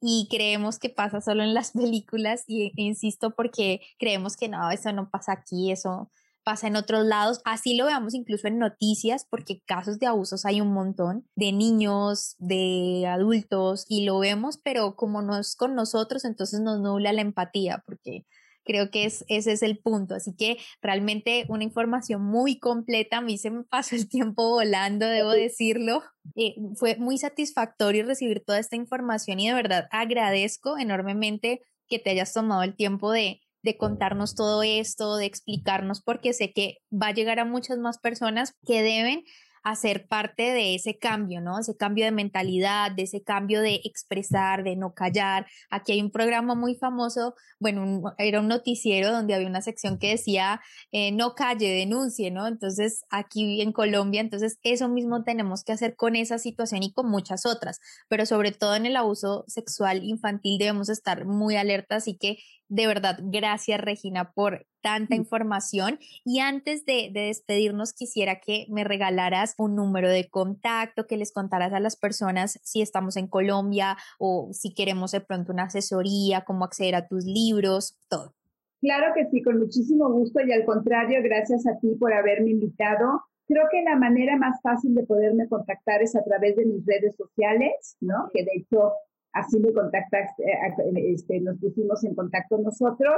y 0.00 0.26
creemos 0.30 0.78
que 0.78 0.88
pasa 0.88 1.20
solo 1.20 1.42
en 1.42 1.52
las 1.52 1.72
películas 1.72 2.44
y 2.46 2.72
insisto 2.76 3.34
porque 3.36 3.82
creemos 3.98 4.36
que 4.36 4.48
no, 4.48 4.70
eso 4.70 4.90
no 4.94 5.10
pasa 5.10 5.32
aquí, 5.32 5.70
eso 5.70 6.10
pasa 6.44 6.68
en 6.68 6.76
otros 6.76 7.04
lados, 7.04 7.40
así 7.44 7.76
lo 7.76 7.86
veamos 7.86 8.14
incluso 8.14 8.46
en 8.46 8.58
noticias, 8.58 9.26
porque 9.28 9.60
casos 9.66 9.98
de 9.98 10.06
abusos 10.06 10.44
hay 10.44 10.60
un 10.60 10.72
montón, 10.72 11.26
de 11.34 11.52
niños, 11.52 12.36
de 12.38 13.06
adultos, 13.08 13.86
y 13.88 14.04
lo 14.04 14.18
vemos, 14.18 14.58
pero 14.62 14.94
como 14.94 15.22
no 15.22 15.38
es 15.38 15.56
con 15.56 15.74
nosotros, 15.74 16.24
entonces 16.24 16.60
nos 16.60 16.80
nubla 16.80 17.12
la 17.12 17.22
empatía, 17.22 17.82
porque 17.86 18.26
creo 18.64 18.90
que 18.90 19.04
es, 19.04 19.24
ese 19.28 19.52
es 19.52 19.62
el 19.62 19.78
punto. 19.78 20.14
Así 20.14 20.34
que 20.34 20.58
realmente 20.82 21.44
una 21.48 21.64
información 21.64 22.22
muy 22.22 22.58
completa, 22.58 23.18
a 23.18 23.20
mí 23.20 23.38
se 23.38 23.50
me 23.50 23.64
pasó 23.64 23.94
el 23.94 24.08
tiempo 24.08 24.48
volando, 24.50 25.06
debo 25.06 25.30
decirlo. 25.30 26.02
Eh, 26.34 26.56
fue 26.76 26.96
muy 26.96 27.18
satisfactorio 27.18 28.04
recibir 28.06 28.42
toda 28.44 28.58
esta 28.58 28.76
información 28.76 29.40
y 29.40 29.48
de 29.48 29.54
verdad 29.54 29.88
agradezco 29.90 30.78
enormemente 30.78 31.60
que 31.88 31.98
te 31.98 32.10
hayas 32.10 32.32
tomado 32.32 32.62
el 32.62 32.74
tiempo 32.74 33.12
de, 33.12 33.40
de 33.64 33.78
contarnos 33.78 34.34
todo 34.34 34.62
esto, 34.62 35.16
de 35.16 35.24
explicarnos, 35.24 36.02
porque 36.02 36.34
sé 36.34 36.52
que 36.52 36.78
va 36.92 37.08
a 37.08 37.14
llegar 37.14 37.40
a 37.40 37.46
muchas 37.46 37.78
más 37.78 37.98
personas 37.98 38.54
que 38.66 38.82
deben 38.82 39.24
hacer 39.64 40.06
parte 40.06 40.42
de 40.42 40.74
ese 40.74 40.98
cambio, 40.98 41.40
¿no? 41.40 41.58
Ese 41.58 41.74
cambio 41.74 42.04
de 42.04 42.10
mentalidad, 42.12 42.92
de 42.92 43.04
ese 43.04 43.22
cambio 43.22 43.62
de 43.62 43.80
expresar, 43.84 44.62
de 44.62 44.76
no 44.76 44.92
callar. 44.92 45.46
Aquí 45.70 45.92
hay 45.92 46.02
un 46.02 46.10
programa 46.10 46.54
muy 46.54 46.74
famoso, 46.74 47.34
bueno, 47.58 48.14
era 48.18 48.40
un 48.40 48.48
noticiero 48.48 49.10
donde 49.10 49.34
había 49.34 49.48
una 49.48 49.62
sección 49.62 49.98
que 49.98 50.10
decía, 50.10 50.60
eh, 50.92 51.12
no 51.12 51.34
calle, 51.34 51.70
denuncie, 51.70 52.30
¿no? 52.30 52.46
Entonces, 52.46 53.04
aquí 53.08 53.62
en 53.62 53.72
Colombia, 53.72 54.20
entonces 54.20 54.58
eso 54.62 54.90
mismo 54.90 55.24
tenemos 55.24 55.64
que 55.64 55.72
hacer 55.72 55.96
con 55.96 56.14
esa 56.14 56.36
situación 56.36 56.82
y 56.82 56.92
con 56.92 57.08
muchas 57.08 57.46
otras, 57.46 57.80
pero 58.08 58.26
sobre 58.26 58.52
todo 58.52 58.76
en 58.76 58.84
el 58.84 58.96
abuso 58.96 59.44
sexual 59.48 60.04
infantil 60.04 60.58
debemos 60.58 60.90
estar 60.90 61.24
muy 61.24 61.56
alertas 61.56 62.06
y 62.06 62.18
que 62.18 62.36
de 62.68 62.86
verdad, 62.86 63.18
gracias 63.22 63.80
Regina 63.80 64.32
por 64.32 64.66
tanta 64.82 65.14
mm. 65.14 65.18
información. 65.18 65.98
Y 66.24 66.40
antes 66.40 66.84
de, 66.84 67.10
despedirnos, 67.12 67.92
quisiera 67.92 68.40
que 68.40 68.66
me 68.68 68.84
regalaras 68.84 69.54
un 69.58 69.74
número 69.74 70.10
de 70.10 70.28
contacto, 70.28 71.06
que 71.06 71.16
les 71.16 71.32
contaras 71.32 71.72
a 71.72 71.80
las 71.80 71.96
personas 71.96 72.60
si 72.62 72.82
estamos 72.82 73.16
en 73.16 73.28
Colombia 73.28 73.96
o 74.18 74.50
si 74.52 74.74
queremos 74.74 75.12
de 75.12 75.20
pronto 75.20 75.52
una 75.52 75.64
asesoría, 75.64 76.42
cómo 76.42 76.64
acceder 76.64 76.94
a 76.94 77.06
tus 77.08 77.24
libros, 77.24 77.98
todo. 78.08 78.34
Claro 78.80 79.14
que 79.14 79.26
sí, 79.30 79.42
con 79.42 79.58
muchísimo 79.58 80.12
gusto 80.12 80.40
y 80.46 80.52
al 80.52 80.66
contrario, 80.66 81.20
gracias 81.22 81.66
a 81.66 81.78
ti 81.78 81.94
por 81.98 82.12
haberme 82.12 82.50
invitado. 82.50 83.22
Creo 83.46 83.64
que 83.70 83.82
la 83.82 83.96
manera 83.96 84.36
más 84.36 84.60
fácil 84.62 84.94
de 84.94 85.04
poderme 85.04 85.48
contactar 85.48 86.02
es 86.02 86.14
a 86.16 86.22
través 86.22 86.56
de 86.56 86.66
mis 86.66 86.84
redes 86.84 87.16
sociales, 87.16 87.96
¿no? 88.00 88.28
Que 88.32 88.42
de 88.44 88.50
hecho 88.56 88.92
así 89.34 89.60
me 89.60 89.72
contactaste, 89.72 90.42
eh, 90.42 91.12
este, 91.12 91.40
nos 91.40 91.58
pusimos 91.58 92.02
en 92.04 92.14
contacto 92.14 92.56
nosotros. 92.58 93.16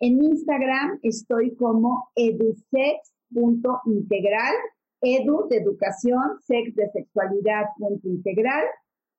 En 0.00 0.22
Instagram 0.22 1.00
estoy 1.02 1.56
como 1.56 2.08
edusex.integral, 2.16 4.54
edu 5.00 5.48
de 5.48 5.56
educación, 5.58 6.40
sex 6.40 6.74
de 6.74 6.90
sexualidad 6.90 7.66
punto 7.78 8.08
integral. 8.08 8.64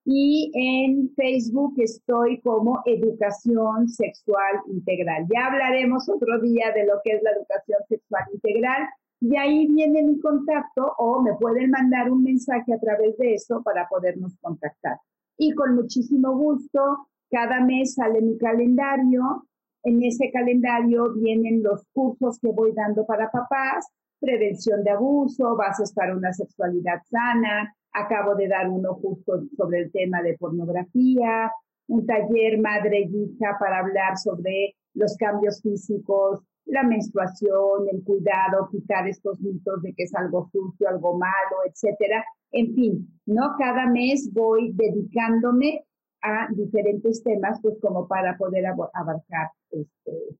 Y 0.06 0.52
en 0.56 1.14
Facebook 1.14 1.74
estoy 1.78 2.39
como 2.41 2.82
educación 2.86 3.88
sexual 3.88 4.62
integral. 4.68 5.28
Ya 5.32 5.45
hablaremos 5.47 6.10
otro 6.10 6.39
día 6.41 6.72
de 6.74 6.86
lo 6.86 7.00
que 7.04 7.14
es 7.14 7.22
la 7.22 7.30
educación 7.32 7.80
sexual 7.88 8.24
integral. 8.34 8.89
Y 9.22 9.36
ahí 9.36 9.68
viene 9.68 10.02
mi 10.02 10.20
contacto 10.20 10.95
o 10.97 11.22
me 11.22 11.36
pueden 11.36 11.70
mandar 11.72 12.10
un 12.10 12.24
mensaje 12.24 12.74
a 12.74 12.80
través 12.80 13.18
de 13.18 13.34
eso 13.36 13.62
para 13.62 13.88
podernos 13.88 14.36
contactar 14.41 14.97
y 15.40 15.54
con 15.56 15.74
muchísimo 15.74 16.36
gusto, 16.38 17.08
cada 17.32 17.62
mes 17.62 17.96
sale 17.96 18.22
mi 18.22 18.38
calendario. 18.38 19.48
En 19.84 20.04
ese 20.04 20.30
calendario 20.32 21.14
vienen 21.14 21.64
los 21.64 21.86
cursos 21.94 22.38
que 22.40 22.52
voy 22.52 22.74
dando 22.74 23.06
para 23.06 23.32
papás, 23.32 23.88
prevención 24.20 24.84
de 24.84 24.92
abuso, 24.92 25.56
bases 25.56 25.94
para 25.94 26.16
una 26.16 26.34
sexualidad 26.34 27.02
sana. 27.10 27.74
Acabo 27.94 28.36
de 28.36 28.50
dar 28.50 28.70
uno 28.70 28.96
justo 28.96 29.42
sobre 29.56 29.80
el 29.80 29.92
tema 29.94 30.22
de 30.22 30.38
pornografía, 30.38 31.50
un 31.88 32.06
taller 32.06 32.60
madre 32.60 33.08
y 33.10 33.24
hija 33.24 33.56
para 33.58 33.80
hablar 33.80 34.18
sobre 34.18 34.76
los 34.94 35.16
cambios 35.16 35.62
físicos, 35.62 36.42
la 36.66 36.84
menstruación, 36.84 37.88
el 37.91 38.03
cuidado, 38.03 38.70
quitar 38.72 39.07
estos 39.07 39.39
mitos 39.41 39.82
de 39.82 39.93
que 39.93 40.03
es 40.03 40.16
algo 40.16 40.49
sucio, 40.51 40.88
algo 40.88 41.18
malo, 41.18 41.57
etcétera. 41.66 42.24
En 42.51 42.74
fin, 42.76 43.20
¿no? 43.26 43.55
Cada 43.57 43.88
mes 43.88 44.30
voy 44.34 44.72
dedicándome 44.74 45.84
a 46.22 46.47
diferentes 46.51 47.24
temas, 47.24 47.60
pues 47.62 47.78
como 47.82 48.07
para 48.07 48.38
poder 48.38 48.66
abarcar 48.66 49.51
este, 49.72 50.38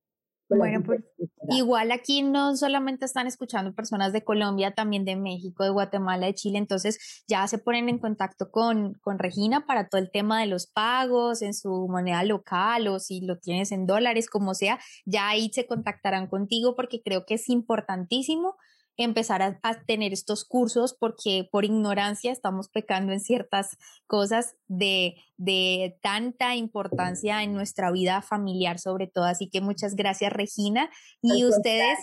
bueno, 0.56 0.82
pues 0.84 1.00
igual 1.48 1.92
aquí 1.92 2.22
no 2.22 2.56
solamente 2.56 3.04
están 3.04 3.26
escuchando 3.26 3.74
personas 3.74 4.12
de 4.12 4.24
Colombia, 4.24 4.74
también 4.74 5.04
de 5.04 5.16
México, 5.16 5.64
de 5.64 5.70
Guatemala, 5.70 6.26
de 6.26 6.34
Chile, 6.34 6.58
entonces 6.58 7.24
ya 7.28 7.46
se 7.46 7.58
ponen 7.58 7.88
en 7.88 7.98
contacto 7.98 8.50
con, 8.50 8.94
con 9.00 9.18
Regina 9.18 9.66
para 9.66 9.88
todo 9.88 10.00
el 10.00 10.10
tema 10.10 10.40
de 10.40 10.46
los 10.46 10.66
pagos 10.66 11.42
en 11.42 11.54
su 11.54 11.86
moneda 11.88 12.24
local 12.24 12.88
o 12.88 12.98
si 12.98 13.20
lo 13.20 13.38
tienes 13.38 13.72
en 13.72 13.86
dólares, 13.86 14.28
como 14.28 14.54
sea, 14.54 14.78
ya 15.06 15.28
ahí 15.28 15.50
se 15.52 15.66
contactarán 15.66 16.26
contigo 16.26 16.74
porque 16.74 17.00
creo 17.02 17.24
que 17.26 17.34
es 17.34 17.48
importantísimo 17.48 18.56
empezar 18.96 19.42
a, 19.42 19.58
tener 19.86 20.12
estos 20.12 20.44
cursos 20.44 20.94
porque 20.98 21.48
por 21.50 21.64
ignorancia 21.64 22.32
estamos 22.32 22.68
pecando 22.68 23.12
en 23.12 23.20
ciertas 23.20 23.76
cosas 24.06 24.56
de, 24.68 25.16
de 25.36 25.98
tanta 26.02 26.54
importancia 26.54 27.42
en 27.42 27.54
nuestra 27.54 27.90
vida 27.90 28.22
familiar 28.22 28.78
sobre 28.78 29.06
todo. 29.06 29.24
Así 29.24 29.48
que 29.48 29.60
muchas 29.60 29.94
gracias 29.94 30.32
Regina 30.32 30.90
y 31.22 31.44
ustedes, 31.44 31.98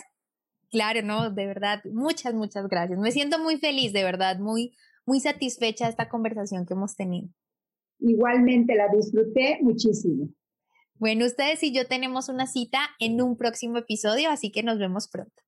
claro, 0.70 1.02
no, 1.02 1.30
de 1.30 1.46
verdad, 1.46 1.80
muchas, 1.92 2.34
muchas 2.34 2.68
gracias. 2.68 2.98
Me 2.98 3.12
siento 3.12 3.38
muy 3.38 3.58
feliz, 3.58 3.92
de 3.92 4.02
verdad, 4.04 4.38
muy, 4.38 4.74
muy 5.06 5.20
satisfecha 5.20 5.84
de 5.84 5.90
esta 5.90 6.08
conversación 6.08 6.66
que 6.66 6.74
hemos 6.74 6.96
tenido. 6.96 7.28
Igualmente 8.00 8.74
la 8.74 8.88
disfruté 8.88 9.58
muchísimo. 9.60 10.28
Bueno, 10.94 11.26
ustedes 11.26 11.62
y 11.62 11.72
yo 11.72 11.86
tenemos 11.86 12.28
una 12.28 12.46
cita 12.46 12.80
en 12.98 13.20
un 13.22 13.36
próximo 13.36 13.78
episodio, 13.78 14.30
así 14.30 14.50
que 14.50 14.64
nos 14.64 14.78
vemos 14.78 15.08
pronto. 15.08 15.47